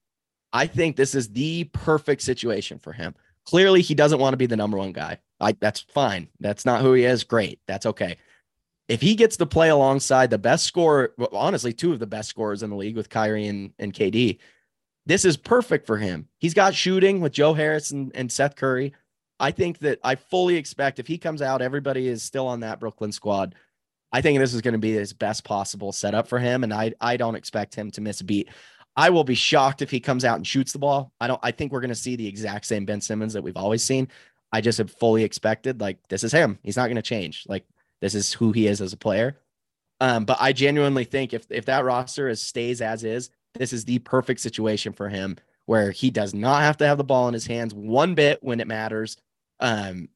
I 0.51 0.67
think 0.67 0.97
this 0.97 1.15
is 1.15 1.29
the 1.29 1.63
perfect 1.65 2.23
situation 2.23 2.77
for 2.77 2.91
him. 2.91 3.15
Clearly, 3.49 3.81
he 3.81 3.95
doesn't 3.95 4.19
want 4.19 4.33
to 4.33 4.37
be 4.37 4.45
the 4.45 4.55
number 4.55 4.77
one 4.77 4.91
guy. 4.91 5.17
I, 5.39 5.53
that's 5.53 5.79
fine. 5.79 6.27
That's 6.39 6.67
not 6.67 6.81
who 6.81 6.93
he 6.93 7.03
is. 7.03 7.23
Great. 7.23 7.59
That's 7.65 7.87
okay. 7.87 8.17
If 8.87 9.01
he 9.01 9.15
gets 9.15 9.37
to 9.37 9.47
play 9.47 9.69
alongside 9.69 10.29
the 10.29 10.37
best 10.37 10.65
scorer, 10.65 11.15
honestly, 11.31 11.73
two 11.73 11.91
of 11.91 11.97
the 11.97 12.05
best 12.05 12.29
scorers 12.29 12.61
in 12.61 12.69
the 12.69 12.75
league 12.75 12.95
with 12.95 13.09
Kyrie 13.09 13.47
and, 13.47 13.73
and 13.79 13.91
KD, 13.91 14.37
this 15.07 15.25
is 15.25 15.35
perfect 15.35 15.87
for 15.87 15.97
him. 15.97 16.27
He's 16.37 16.53
got 16.53 16.75
shooting 16.75 17.21
with 17.21 17.31
Joe 17.31 17.55
Harris 17.55 17.89
and, 17.89 18.11
and 18.13 18.31
Seth 18.31 18.55
Curry. 18.55 18.93
I 19.39 19.49
think 19.49 19.79
that 19.79 19.97
I 20.03 20.13
fully 20.13 20.55
expect 20.55 20.99
if 20.99 21.07
he 21.07 21.17
comes 21.17 21.41
out, 21.41 21.63
everybody 21.63 22.07
is 22.07 22.21
still 22.21 22.45
on 22.45 22.59
that 22.59 22.79
Brooklyn 22.79 23.11
squad. 23.11 23.55
I 24.11 24.21
think 24.21 24.37
this 24.37 24.53
is 24.53 24.61
going 24.61 24.73
to 24.73 24.77
be 24.77 24.93
his 24.93 25.11
best 25.11 25.43
possible 25.43 25.91
setup 25.91 26.27
for 26.27 26.37
him, 26.37 26.63
and 26.63 26.71
I 26.71 26.93
I 27.01 27.17
don't 27.17 27.35
expect 27.35 27.73
him 27.73 27.89
to 27.91 28.01
miss 28.01 28.21
a 28.21 28.25
beat. 28.25 28.49
I 28.99 29.09
will 29.09 29.23
be 29.23 29.33
shocked 29.33 29.81
if 29.81 29.89
he 29.89 30.01
comes 30.01 30.25
out 30.25 30.35
and 30.35 30.45
shoots 30.45 30.73
the 30.73 30.79
ball. 30.79 31.13
I 31.21 31.27
don't. 31.27 31.39
I 31.41 31.51
think 31.51 31.71
we're 31.71 31.79
going 31.79 31.87
to 31.87 31.95
see 31.95 32.17
the 32.17 32.27
exact 32.27 32.65
same 32.65 32.83
Ben 32.83 32.99
Simmons 32.99 33.31
that 33.31 33.41
we've 33.41 33.55
always 33.55 33.81
seen. 33.81 34.09
I 34.51 34.59
just 34.59 34.77
have 34.77 34.91
fully 34.91 35.23
expected 35.23 35.79
like 35.79 36.05
this 36.09 36.25
is 36.25 36.33
him. 36.33 36.59
He's 36.63 36.75
not 36.75 36.87
going 36.87 36.97
to 36.97 37.01
change. 37.01 37.45
Like 37.47 37.65
this 38.01 38.13
is 38.13 38.33
who 38.33 38.51
he 38.51 38.67
is 38.67 38.81
as 38.81 38.91
a 38.91 38.97
player. 38.97 39.37
Um, 40.01 40.25
but 40.25 40.35
I 40.41 40.51
genuinely 40.51 41.05
think 41.05 41.33
if 41.33 41.45
if 41.49 41.63
that 41.67 41.85
roster 41.85 42.27
is 42.27 42.41
stays 42.41 42.81
as 42.81 43.05
is, 43.05 43.29
this 43.53 43.71
is 43.71 43.85
the 43.85 43.99
perfect 43.99 44.41
situation 44.41 44.91
for 44.91 45.07
him 45.07 45.37
where 45.65 45.91
he 45.91 46.09
does 46.09 46.33
not 46.33 46.61
have 46.63 46.75
to 46.79 46.85
have 46.85 46.97
the 46.97 47.03
ball 47.05 47.29
in 47.29 47.33
his 47.33 47.47
hands 47.47 47.73
one 47.73 48.15
bit 48.15 48.39
when 48.43 48.59
it 48.59 48.67
matters. 48.67 49.15
Um, 49.61 50.09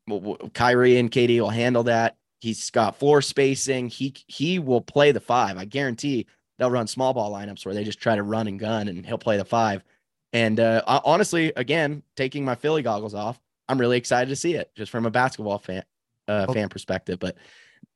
Kyrie 0.53 0.97
and 0.97 1.09
KD 1.09 1.39
will 1.39 1.49
handle 1.49 1.83
that. 1.83 2.17
He's 2.41 2.69
got 2.69 2.99
floor 2.99 3.21
spacing. 3.21 3.87
He 3.87 4.13
he 4.27 4.59
will 4.59 4.81
play 4.81 5.13
the 5.13 5.21
five. 5.21 5.57
I 5.57 5.63
guarantee 5.63 6.27
they'll 6.57 6.71
run 6.71 6.87
small 6.87 7.13
ball 7.13 7.31
lineups 7.31 7.65
where 7.65 7.75
they 7.75 7.83
just 7.83 7.99
try 7.99 8.15
to 8.15 8.23
run 8.23 8.47
and 8.47 8.59
gun, 8.59 8.87
and 8.87 9.05
he'll 9.05 9.17
play 9.17 9.37
the 9.37 9.45
five. 9.45 9.83
And 10.31 10.59
uh, 10.59 10.81
honestly, 11.05 11.53
again, 11.55 12.03
taking 12.15 12.43
my 12.43 12.55
Philly 12.55 12.81
goggles 12.81 13.13
off, 13.13 13.39
I'm 13.69 13.79
really 13.79 13.97
excited 13.97 14.29
to 14.29 14.35
see 14.35 14.55
it 14.55 14.71
just 14.75 14.91
from 14.91 15.05
a 15.05 15.11
basketball 15.11 15.59
fan 15.59 15.83
uh, 16.27 16.51
fan 16.51 16.69
perspective. 16.69 17.19
But 17.19 17.37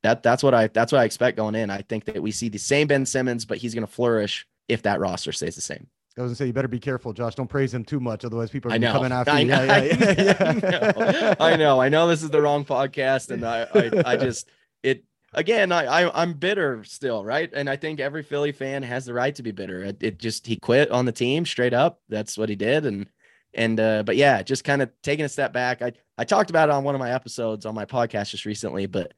that 0.02 0.22
that's 0.22 0.42
what 0.42 0.54
I 0.54 0.68
that's 0.68 0.92
what 0.92 1.00
I 1.00 1.04
expect 1.04 1.36
going 1.36 1.54
in. 1.54 1.70
I 1.70 1.82
think 1.82 2.04
that 2.04 2.22
we 2.22 2.30
see 2.30 2.48
the 2.48 2.58
same 2.58 2.86
Ben 2.86 3.06
Simmons, 3.06 3.44
but 3.44 3.58
he's 3.58 3.74
going 3.74 3.86
to 3.86 3.92
flourish 3.92 4.46
if 4.68 4.82
that 4.82 5.00
roster 5.00 5.32
stays 5.32 5.54
the 5.54 5.60
same. 5.60 5.88
I 6.16 6.22
was 6.22 6.30
gonna 6.30 6.36
say 6.36 6.46
you 6.46 6.52
better 6.52 6.66
be 6.66 6.80
careful, 6.80 7.12
Josh. 7.12 7.36
Don't 7.36 7.48
praise 7.48 7.72
him 7.72 7.84
too 7.84 8.00
much, 8.00 8.24
otherwise 8.24 8.50
people 8.50 8.72
are 8.72 8.74
I 8.74 8.78
coming 8.80 9.12
after 9.12 9.30
I 9.30 9.40
you. 9.40 9.46
Know, 9.46 9.62
yeah, 9.62 9.82
yeah, 9.84 10.14
yeah, 10.18 10.36
I, 10.40 10.52
know. 10.60 11.34
I 11.38 11.56
know. 11.56 11.80
I 11.80 11.88
know 11.88 12.08
this 12.08 12.24
is 12.24 12.30
the 12.30 12.42
wrong 12.42 12.64
podcast, 12.64 13.30
and 13.30 13.44
I, 13.44 13.68
I, 13.72 14.14
I 14.14 14.16
just 14.16 14.48
it 14.82 15.04
again. 15.32 15.72
I, 15.72 15.84
I 15.84 16.22
I'm 16.22 16.34
bitter 16.34 16.82
still, 16.84 17.24
right? 17.24 17.50
And 17.52 17.68
I 17.68 17.76
think 17.76 18.00
every 18.00 18.22
Philly 18.22 18.52
fan 18.52 18.82
has 18.82 19.06
the 19.06 19.14
right 19.14 19.34
to 19.34 19.42
be 19.42 19.50
bitter. 19.50 19.84
It, 19.84 20.02
it 20.02 20.18
just 20.18 20.46
he 20.46 20.56
quit 20.56 20.90
on 20.90 21.04
the 21.04 21.12
team 21.12 21.46
straight 21.46 21.74
up. 21.74 22.00
That's 22.08 22.38
what 22.38 22.48
he 22.48 22.56
did, 22.56 22.86
and 22.86 23.06
and 23.54 23.80
uh, 23.80 24.02
but 24.04 24.16
yeah, 24.16 24.42
just 24.42 24.64
kind 24.64 24.82
of 24.82 24.90
taking 25.02 25.24
a 25.24 25.28
step 25.28 25.52
back. 25.52 25.82
I 25.82 25.92
I 26.16 26.24
talked 26.24 26.50
about 26.50 26.68
it 26.68 26.72
on 26.72 26.84
one 26.84 26.94
of 26.94 26.98
my 26.98 27.12
episodes 27.12 27.66
on 27.66 27.74
my 27.74 27.84
podcast 27.84 28.30
just 28.30 28.44
recently, 28.44 28.86
but 28.86 29.14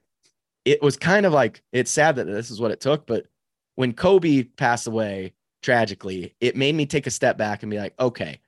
it 0.64 0.82
was 0.82 0.96
kind 0.96 1.26
of 1.26 1.32
like 1.32 1.62
it's 1.72 1.90
sad 1.90 2.16
that 2.16 2.24
this 2.26 2.50
is 2.50 2.60
what 2.60 2.70
it 2.70 2.80
took. 2.80 3.06
But 3.06 3.26
when 3.76 3.92
Kobe 3.92 4.44
passed 4.44 4.86
away 4.86 5.32
tragically, 5.62 6.34
it 6.40 6.56
made 6.56 6.74
me 6.74 6.86
take 6.86 7.06
a 7.06 7.10
step 7.10 7.36
back 7.36 7.62
and 7.62 7.70
be 7.70 7.78
like, 7.78 7.94
okay, 7.98 8.40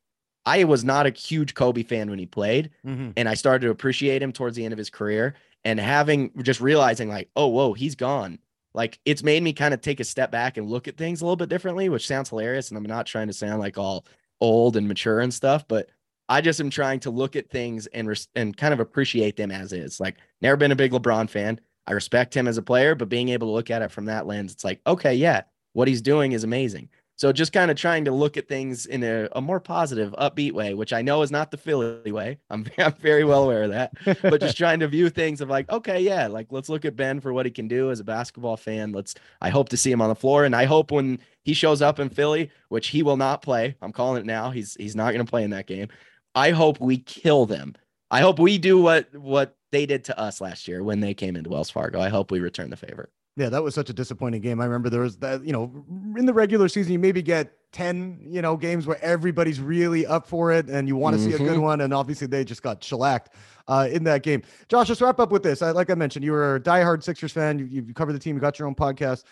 I 0.44 0.64
was 0.64 0.84
not 0.84 1.06
a 1.06 1.10
huge 1.10 1.54
Kobe 1.54 1.82
fan 1.82 2.10
when 2.10 2.18
he 2.18 2.26
played, 2.26 2.70
mm-hmm. 2.84 3.10
and 3.16 3.28
I 3.28 3.34
started 3.34 3.66
to 3.66 3.70
appreciate 3.70 4.22
him 4.22 4.32
towards 4.32 4.56
the 4.56 4.64
end 4.64 4.72
of 4.72 4.78
his 4.78 4.90
career. 4.90 5.34
And 5.64 5.78
having 5.78 6.32
just 6.42 6.60
realizing 6.60 7.08
like, 7.08 7.30
oh, 7.36 7.46
whoa, 7.46 7.72
he's 7.72 7.94
gone. 7.94 8.38
Like 8.74 8.98
it's 9.04 9.22
made 9.22 9.42
me 9.42 9.52
kind 9.52 9.74
of 9.74 9.80
take 9.80 10.00
a 10.00 10.04
step 10.04 10.30
back 10.30 10.56
and 10.56 10.68
look 10.68 10.88
at 10.88 10.96
things 10.96 11.20
a 11.20 11.24
little 11.24 11.36
bit 11.36 11.48
differently, 11.48 11.88
which 11.88 12.06
sounds 12.06 12.30
hilarious. 12.30 12.70
And 12.70 12.78
I'm 12.78 12.84
not 12.84 13.06
trying 13.06 13.28
to 13.28 13.32
sound 13.32 13.60
like 13.60 13.78
all 13.78 14.06
old 14.40 14.76
and 14.76 14.88
mature 14.88 15.20
and 15.20 15.32
stuff, 15.32 15.66
but 15.68 15.88
I 16.28 16.40
just 16.40 16.60
am 16.60 16.70
trying 16.70 17.00
to 17.00 17.10
look 17.10 17.36
at 17.36 17.50
things 17.50 17.86
and 17.88 18.08
res- 18.08 18.28
and 18.34 18.56
kind 18.56 18.72
of 18.72 18.80
appreciate 18.80 19.36
them 19.36 19.50
as 19.50 19.72
is. 19.72 20.00
Like, 20.00 20.16
never 20.40 20.56
been 20.56 20.72
a 20.72 20.76
big 20.76 20.92
LeBron 20.92 21.28
fan. 21.28 21.60
I 21.86 21.92
respect 21.92 22.34
him 22.36 22.48
as 22.48 22.58
a 22.58 22.62
player, 22.62 22.94
but 22.94 23.08
being 23.08 23.28
able 23.28 23.48
to 23.48 23.52
look 23.52 23.70
at 23.70 23.82
it 23.82 23.90
from 23.90 24.06
that 24.06 24.26
lens, 24.26 24.52
it's 24.52 24.64
like, 24.64 24.80
okay, 24.86 25.14
yeah, 25.14 25.42
what 25.72 25.88
he's 25.88 26.02
doing 26.02 26.32
is 26.32 26.44
amazing. 26.44 26.88
So 27.22 27.30
just 27.30 27.52
kind 27.52 27.70
of 27.70 27.76
trying 27.76 28.04
to 28.06 28.10
look 28.10 28.36
at 28.36 28.48
things 28.48 28.84
in 28.84 29.04
a, 29.04 29.28
a, 29.30 29.40
more 29.40 29.60
positive, 29.60 30.12
upbeat 30.18 30.50
way, 30.50 30.74
which 30.74 30.92
I 30.92 31.02
know 31.02 31.22
is 31.22 31.30
not 31.30 31.52
the 31.52 31.56
Philly 31.56 32.10
way. 32.10 32.40
I'm, 32.50 32.66
I'm 32.78 32.94
very 32.94 33.22
well 33.22 33.44
aware 33.44 33.62
of 33.62 33.70
that, 33.70 33.92
but 34.22 34.40
just 34.40 34.58
trying 34.58 34.80
to 34.80 34.88
view 34.88 35.08
things 35.08 35.40
of 35.40 35.48
like, 35.48 35.70
okay, 35.70 36.00
yeah, 36.00 36.26
like 36.26 36.48
let's 36.50 36.68
look 36.68 36.84
at 36.84 36.96
Ben 36.96 37.20
for 37.20 37.32
what 37.32 37.46
he 37.46 37.52
can 37.52 37.68
do 37.68 37.92
as 37.92 38.00
a 38.00 38.04
basketball 38.04 38.56
fan. 38.56 38.90
Let's, 38.90 39.14
I 39.40 39.50
hope 39.50 39.68
to 39.68 39.76
see 39.76 39.92
him 39.92 40.02
on 40.02 40.08
the 40.08 40.16
floor. 40.16 40.44
And 40.44 40.56
I 40.56 40.64
hope 40.64 40.90
when 40.90 41.20
he 41.44 41.54
shows 41.54 41.80
up 41.80 42.00
in 42.00 42.08
Philly, 42.08 42.50
which 42.70 42.88
he 42.88 43.04
will 43.04 43.16
not 43.16 43.40
play, 43.40 43.76
I'm 43.80 43.92
calling 43.92 44.20
it 44.20 44.26
now. 44.26 44.50
He's, 44.50 44.74
he's 44.74 44.96
not 44.96 45.12
going 45.12 45.24
to 45.24 45.30
play 45.30 45.44
in 45.44 45.50
that 45.50 45.68
game. 45.68 45.90
I 46.34 46.50
hope 46.50 46.80
we 46.80 46.98
kill 46.98 47.46
them. 47.46 47.76
I 48.10 48.20
hope 48.20 48.40
we 48.40 48.58
do 48.58 48.82
what, 48.82 49.14
what 49.14 49.56
they 49.70 49.86
did 49.86 50.02
to 50.06 50.18
us 50.18 50.40
last 50.40 50.66
year 50.66 50.82
when 50.82 50.98
they 50.98 51.14
came 51.14 51.36
into 51.36 51.50
Wells 51.50 51.70
Fargo. 51.70 52.00
I 52.00 52.08
hope 52.08 52.32
we 52.32 52.40
return 52.40 52.70
the 52.70 52.76
favor. 52.76 53.10
Yeah, 53.36 53.48
that 53.48 53.62
was 53.62 53.74
such 53.74 53.88
a 53.88 53.94
disappointing 53.94 54.42
game. 54.42 54.60
I 54.60 54.64
remember 54.64 54.90
there 54.90 55.00
was 55.00 55.16
that, 55.18 55.44
you 55.44 55.52
know, 55.52 55.84
in 56.18 56.26
the 56.26 56.34
regular 56.34 56.68
season, 56.68 56.92
you 56.92 56.98
maybe 56.98 57.22
get 57.22 57.52
10, 57.72 58.26
you 58.28 58.42
know, 58.42 58.58
games 58.58 58.86
where 58.86 59.02
everybody's 59.02 59.58
really 59.58 60.04
up 60.06 60.26
for 60.26 60.52
it 60.52 60.68
and 60.68 60.86
you 60.86 60.96
want 60.96 61.16
to 61.16 61.22
mm-hmm. 61.22 61.30
see 61.30 61.34
a 61.36 61.38
good 61.38 61.52
mm-hmm. 61.52 61.62
one. 61.62 61.80
And 61.80 61.94
obviously 61.94 62.26
they 62.26 62.44
just 62.44 62.62
got 62.62 62.84
shellacked 62.84 63.34
uh, 63.68 63.88
in 63.90 64.04
that 64.04 64.22
game. 64.22 64.42
Josh, 64.68 64.90
let's 64.90 65.00
wrap 65.00 65.18
up 65.18 65.32
with 65.32 65.42
this. 65.42 65.62
I, 65.62 65.70
like 65.70 65.88
I 65.88 65.94
mentioned, 65.94 66.24
you 66.24 66.32
were 66.32 66.56
a 66.56 66.60
diehard 66.60 67.02
Sixers 67.02 67.32
fan. 67.32 67.58
You, 67.58 67.64
you 67.64 67.94
covered 67.94 68.12
the 68.12 68.18
team, 68.18 68.36
you 68.36 68.40
got 68.40 68.58
your 68.58 68.68
own 68.68 68.74
podcast. 68.74 69.24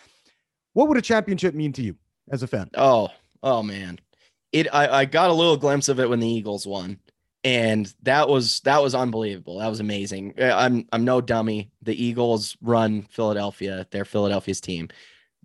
What 0.73 0.89
would 0.89 0.97
a 0.97 1.03
championship 1.03 1.55
mean 1.55 1.73
to 1.75 1.83
you 1.83 1.95
as 2.31 2.43
a 2.43 2.47
fan? 2.47 2.71
Oh, 2.77 3.09
oh 3.43 3.63
man. 3.63 3.99
It 4.53 4.67
I, 4.73 5.01
I 5.01 5.05
got 5.05 5.29
a 5.29 5.35
little 5.35 5.59
glimpse 5.59 5.91
of 5.91 6.01
it 6.01 6.09
when 6.09 6.21
the 6.21 6.29
Eagles 6.29 6.67
won 6.67 6.99
and 7.43 7.93
that 8.03 8.29
was 8.29 8.61
that 8.61 8.83
was 8.83 8.95
unbelievable. 8.95 9.59
That 9.59 9.69
was 9.69 9.81
amazing. 9.81 10.35
I'm 10.41 10.87
I'm 10.93 11.05
no 11.05 11.21
dummy. 11.21 11.71
The 11.83 12.03
Eagles 12.03 12.57
run 12.61 13.03
Philadelphia; 13.11 13.87
they're 13.91 14.05
Philadelphia's 14.05 14.61
team. 14.61 14.89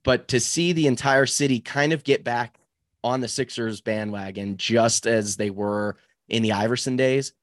But 0.04 0.28
to 0.30 0.40
see 0.40 0.74
the 0.74 0.88
entire 0.88 1.26
city 1.26 1.60
kind 1.60 1.94
of 1.94 2.04
get 2.04 2.24
back 2.24 2.60
on 3.04 3.22
the 3.22 3.28
Sixers 3.28 3.82
bandwagon, 3.82 4.58
just 4.58 5.08
as 5.08 5.38
they 5.38 5.50
were 5.50 5.98
in 6.28 6.44
the 6.44 6.52
Iverson 6.52 6.96
days, 6.96 7.34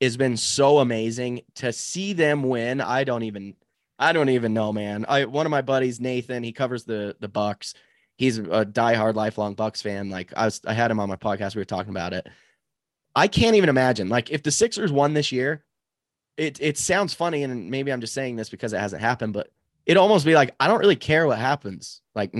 has 0.00 0.16
been 0.16 0.36
so 0.36 0.78
amazing. 0.78 1.42
To 1.56 1.72
see 1.72 2.14
them 2.14 2.42
win, 2.42 2.80
I 2.80 3.04
don't 3.04 3.24
even 3.24 3.56
I 3.98 4.12
don't 4.12 4.30
even 4.30 4.54
know, 4.54 4.72
man. 4.72 5.04
I 5.06 5.26
one 5.26 5.44
of 5.44 5.50
my 5.50 5.62
buddies, 5.62 6.00
Nathan, 6.00 6.42
he 6.42 6.52
covers 6.52 6.84
the 6.84 7.14
the 7.20 7.28
Bucks. 7.28 7.74
He's 8.16 8.38
a 8.38 8.64
diehard, 8.64 9.14
lifelong 9.14 9.54
Bucks 9.54 9.82
fan. 9.82 10.08
Like 10.08 10.32
I 10.34 10.46
was, 10.46 10.62
I 10.66 10.72
had 10.72 10.90
him 10.90 10.98
on 10.98 11.10
my 11.10 11.16
podcast. 11.16 11.54
We 11.54 11.60
were 11.60 11.66
talking 11.66 11.90
about 11.90 12.14
it 12.14 12.26
I 13.18 13.26
can't 13.26 13.56
even 13.56 13.68
imagine. 13.68 14.08
Like 14.08 14.30
if 14.30 14.44
the 14.44 14.52
Sixers 14.52 14.92
won 14.92 15.12
this 15.12 15.32
year, 15.32 15.64
it 16.36 16.58
it 16.60 16.78
sounds 16.78 17.14
funny, 17.14 17.42
and 17.42 17.68
maybe 17.68 17.92
I'm 17.92 18.00
just 18.00 18.14
saying 18.14 18.36
this 18.36 18.48
because 18.48 18.72
it 18.72 18.78
hasn't 18.78 19.02
happened, 19.02 19.32
but 19.32 19.50
it 19.86 19.96
almost 19.96 20.24
be 20.24 20.34
like 20.34 20.54
I 20.60 20.68
don't 20.68 20.78
really 20.78 20.96
care 20.96 21.26
what 21.26 21.38
happens. 21.38 22.00
Like 22.14 22.32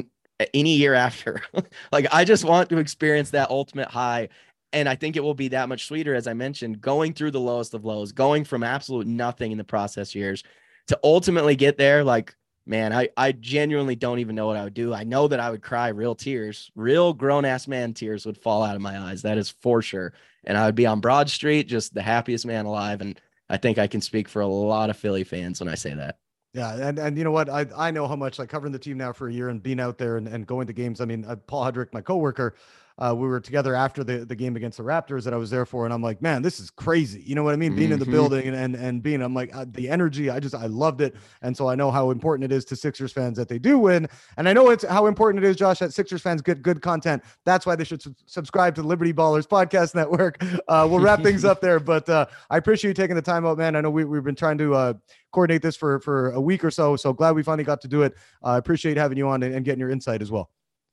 any 0.55 0.77
year 0.77 0.95
after, 1.07 1.43
like 1.91 2.07
I 2.13 2.25
just 2.25 2.45
want 2.45 2.69
to 2.71 2.79
experience 2.79 3.31
that 3.31 3.51
ultimate 3.51 3.89
high. 3.89 4.29
And 4.73 4.87
I 4.87 4.97
think 4.97 5.17
it 5.17 5.25
will 5.25 5.35
be 5.35 5.49
that 5.49 5.69
much 5.69 5.87
sweeter, 5.87 6.15
as 6.15 6.27
I 6.27 6.35
mentioned, 6.35 6.83
going 6.83 7.15
through 7.15 7.31
the 7.31 7.41
lowest 7.41 7.73
of 7.73 7.87
lows, 7.87 8.13
going 8.13 8.45
from 8.45 8.63
absolute 8.63 9.07
nothing 9.07 9.51
in 9.51 9.57
the 9.57 9.65
process 9.65 10.15
years 10.15 10.45
to 10.89 11.01
ultimately 11.03 11.57
get 11.57 11.79
there. 11.79 12.05
Like 12.05 12.37
man, 12.69 12.93
I, 12.93 13.09
I 13.17 13.33
genuinely 13.33 13.97
don't 13.97 14.19
even 14.19 14.37
know 14.37 14.47
what 14.47 14.59
I 14.59 14.65
would 14.65 14.75
do. 14.75 14.93
I 14.93 15.03
know 15.03 15.27
that 15.27 15.41
I 15.41 15.51
would 15.51 15.63
cry 15.63 15.89
real 15.89 16.15
tears, 16.15 16.71
real 16.77 17.15
grown 17.15 17.47
ass 17.47 17.67
man 17.67 17.95
tears 17.95 18.27
would 18.27 18.37
fall 18.37 18.63
out 18.63 18.77
of 18.77 18.83
my 18.83 18.99
eyes. 19.01 19.23
That 19.23 19.39
is 19.39 19.49
for 19.49 19.81
sure. 19.81 20.13
And 20.49 20.59
I 20.59 20.67
would 20.67 20.75
be 20.75 20.87
on 20.87 21.01
Broad 21.01 21.31
Street, 21.31 21.69
just 21.69 21.95
the 21.95 22.03
happiest 22.03 22.45
man 22.45 22.65
alive. 22.65 23.01
And 23.01 23.21
I 23.49 23.59
think 23.59 23.79
I 23.79 23.87
can 23.87 24.01
speak 24.01 24.29
for 24.29 24.43
a 24.43 24.47
lot 24.49 24.91
of 24.91 24.97
Philly 24.97 25.23
fans 25.23 25.61
when 25.61 25.69
I 25.69 25.77
say 25.77 25.95
that. 25.95 26.19
Yeah, 26.55 26.75
and 26.75 26.99
and 26.99 27.19
you 27.19 27.25
know 27.25 27.31
what? 27.31 27.51
I 27.51 27.67
I 27.77 27.91
know 27.91 28.09
how 28.09 28.17
much 28.17 28.39
like 28.39 28.49
covering 28.49 28.73
the 28.73 28.79
team 28.79 28.97
now 28.97 29.13
for 29.13 29.29
a 29.29 29.33
year 29.33 29.51
and 29.51 29.63
being 29.63 29.79
out 29.79 29.99
there 29.99 30.17
and, 30.17 30.27
and 30.27 30.47
going 30.47 30.67
to 30.67 30.73
games. 30.73 31.01
I 31.01 31.05
mean, 31.05 31.25
uh, 31.27 31.37
Paul 31.37 31.71
Hudrick, 31.71 31.93
my 31.93 32.01
coworker, 32.01 32.55
uh, 32.99 33.15
we 33.17 33.29
were 33.29 33.41
together 33.41 33.75
after 33.75 34.03
the, 34.03 34.25
the 34.25 34.35
game 34.35 34.57
against 34.57 34.79
the 34.79 34.85
Raptors 34.85 35.23
that 35.25 35.33
I 35.33 35.37
was 35.37 35.51
there 35.51 35.65
for, 35.65 35.85
and 35.85 35.95
I'm 35.95 36.03
like, 36.03 36.21
man, 36.21 36.43
this 36.43 36.59
is 36.59 36.69
crazy. 36.71 37.23
You 37.25 37.35
know 37.37 37.45
what 37.45 37.55
I 37.55 37.57
mean? 37.57 37.77
Being 37.77 37.93
in 37.93 37.99
the 37.99 38.05
Mhm. 38.05 38.11
building 38.11 38.47
and 38.49 38.57
and, 38.57 38.75
and 38.75 39.03
being, 39.03 39.23
I'm 39.23 39.35
like, 39.35 39.55
uh, 39.55 39.67
the 39.69 39.89
energy. 39.89 40.31
I 40.31 40.41
just 40.41 40.55
I 40.55 40.67
loved 40.67 41.01
it, 41.01 41.15
and 41.43 41.57
so 41.57 41.69
I 41.69 41.75
know 41.75 41.91
how 41.91 42.11
important 42.11 42.51
it 42.51 42.55
is 42.55 42.65
to 42.67 42.77
Sixers 42.77 43.13
fans 43.13 43.37
that 43.39 43.49
they 43.49 43.59
do 43.59 43.79
win, 43.79 44.09
and 44.37 44.49
I 44.49 44.53
know 44.53 44.71
it's 44.71 44.85
how 44.85 45.07
important 45.07 45.45
it 45.45 45.49
is, 45.49 45.57
Josh, 45.57 45.79
that 45.79 45.95
Sixers 45.95 46.23
fans 46.23 46.43
get 46.43 46.63
good 46.63 46.83
content. 46.83 47.23
That's 47.45 47.65
why 47.67 47.77
they 47.77 47.85
should 47.85 48.03
sub- 48.03 48.15
subscribe 48.27 48.75
to 48.75 48.83
the 48.83 48.89
Liberty 48.89 49.13
Ballers 49.13 49.47
Podcast 49.47 49.95
Network. 49.95 50.43
Uh, 50.69 50.87
we'll 50.91 51.01
wrap 51.01 51.23
things 51.23 51.45
up 51.47 51.61
there, 51.63 51.81
but 51.81 52.07
uh, 52.11 52.27
I 52.51 52.59
appreciate 52.59 52.91
you 52.91 52.95
taking 52.95 53.17
the 53.17 53.23
time 53.23 53.47
out, 53.47 53.57
man. 53.57 53.75
I 53.75 53.81
know 53.81 53.91
we 53.91 54.05
we've 54.05 54.25
been 54.25 54.35
trying 54.35 54.59
to. 54.59 54.75
Uh, 54.75 54.93
coordinate 55.31 55.61
this 55.61 55.77
for 55.77 56.01
for 56.01 56.31
a 56.31 56.41
week 56.41 56.65
or 56.65 56.71
so 56.71 56.97
so 56.97 57.13
glad 57.13 57.33
we 57.33 57.43
finally 57.43 57.63
got 57.63 57.83
to 57.83 57.87
do 57.87 58.01
it 58.01 58.15
I 58.43 58.57
appreciate 58.57 58.97
having 58.97 59.19
you 59.19 59.29
on 59.29 59.43
and, 59.43 59.55
and 59.55 59.63
getting 59.63 59.79
your 59.79 59.91
insight 59.91 60.23
as 60.23 60.31
well 60.31 60.49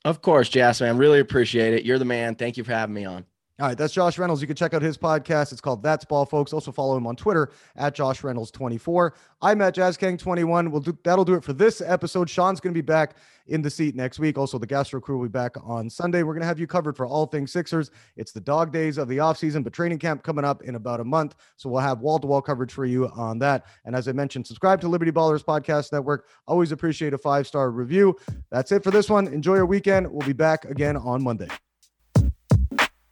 Of 0.06 0.22
course, 0.22 0.48
Jasmine. 0.50 0.98
Really 0.98 1.20
appreciate 1.20 1.74
it. 1.74 1.84
You're 1.84 2.00
the 2.00 2.06
man. 2.06 2.36
Thank 2.36 2.58
you 2.58 2.64
for 2.64 2.72
having 2.72 2.94
me 2.96 3.06
on. 3.06 3.26
All 3.58 3.68
right, 3.68 3.78
that's 3.78 3.94
Josh 3.94 4.18
Reynolds. 4.18 4.42
You 4.42 4.48
can 4.48 4.56
check 4.58 4.74
out 4.74 4.82
his 4.82 4.98
podcast. 4.98 5.54
It's 5.54 5.62
called 5.62 5.82
That's 5.82 6.04
Ball, 6.04 6.26
folks. 6.26 6.52
Also 6.52 6.74
follow 6.74 6.98
him 6.98 7.08
on 7.08 7.16
Twitter 7.16 7.52
at 7.78 7.96
Josh 7.96 8.22
Reynolds 8.22 8.52
24. 8.52 9.14
I'm 9.42 9.62
at 9.62 9.74
Jazz 9.74 9.96
King 9.96 10.18
21. 10.18 10.72
We'll 10.72 10.82
do 10.82 10.98
that'll 11.06 11.24
do 11.24 11.36
it 11.36 11.44
for 11.44 11.54
this 11.54 11.80
episode. 11.80 12.30
Sean's 12.30 12.60
going 12.60 12.74
to 12.74 12.78
be 12.78 12.86
back 12.86 13.16
in 13.48 13.62
the 13.62 13.70
seat 13.70 13.96
next 13.96 14.20
week. 14.20 14.38
Also, 14.38 14.58
the 14.58 14.68
Gastro 14.68 15.00
crew 15.00 15.20
will 15.20 15.28
be 15.28 15.32
back 15.32 15.56
on 15.64 15.90
Sunday. 15.90 16.24
We're 16.24 16.34
going 16.34 16.42
to 16.42 16.48
have 16.48 16.60
you 16.60 16.68
covered 16.68 16.98
for 16.98 17.06
all 17.06 17.28
things 17.28 17.54
Sixers. 17.54 17.92
It's 18.18 18.34
the 18.34 18.42
dog 18.42 18.74
days 18.74 18.98
of 18.98 19.08
the 19.08 19.20
offseason, 19.20 19.64
but 19.64 19.72
training 19.72 20.00
camp 20.00 20.22
coming 20.22 20.44
up 20.44 20.62
in 20.64 20.76
about 20.76 21.00
a 21.00 21.06
month. 21.06 21.36
So 21.56 21.70
we'll 21.70 21.80
have 21.80 22.02
wall 22.02 22.20
to 22.20 22.28
wall 22.28 22.42
coverage 22.42 22.74
for 22.74 22.84
you 22.84 23.08
on 23.16 23.40
that. 23.40 23.68
And 23.86 23.96
as 23.96 24.10
I 24.10 24.12
mentioned, 24.12 24.48
subscribe 24.48 24.82
to 24.82 24.90
Liberty 24.90 25.14
Ballers 25.14 25.46
Podcast 25.46 25.94
Network. 25.94 26.28
Always 26.46 26.74
appreciate 26.74 27.14
a 27.14 27.18
five 27.18 27.48
star 27.48 27.72
review. 27.72 28.18
That's 28.52 28.74
it 28.74 28.84
for 28.84 28.92
this 28.92 29.10
one. 29.10 29.28
Enjoy 29.28 29.56
your 29.56 29.66
weekend. 29.66 30.12
We'll 30.12 30.28
be 30.28 30.34
back 30.34 30.66
again 30.66 30.98
on 30.98 31.24
Monday 31.24 31.48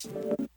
you 0.05 0.52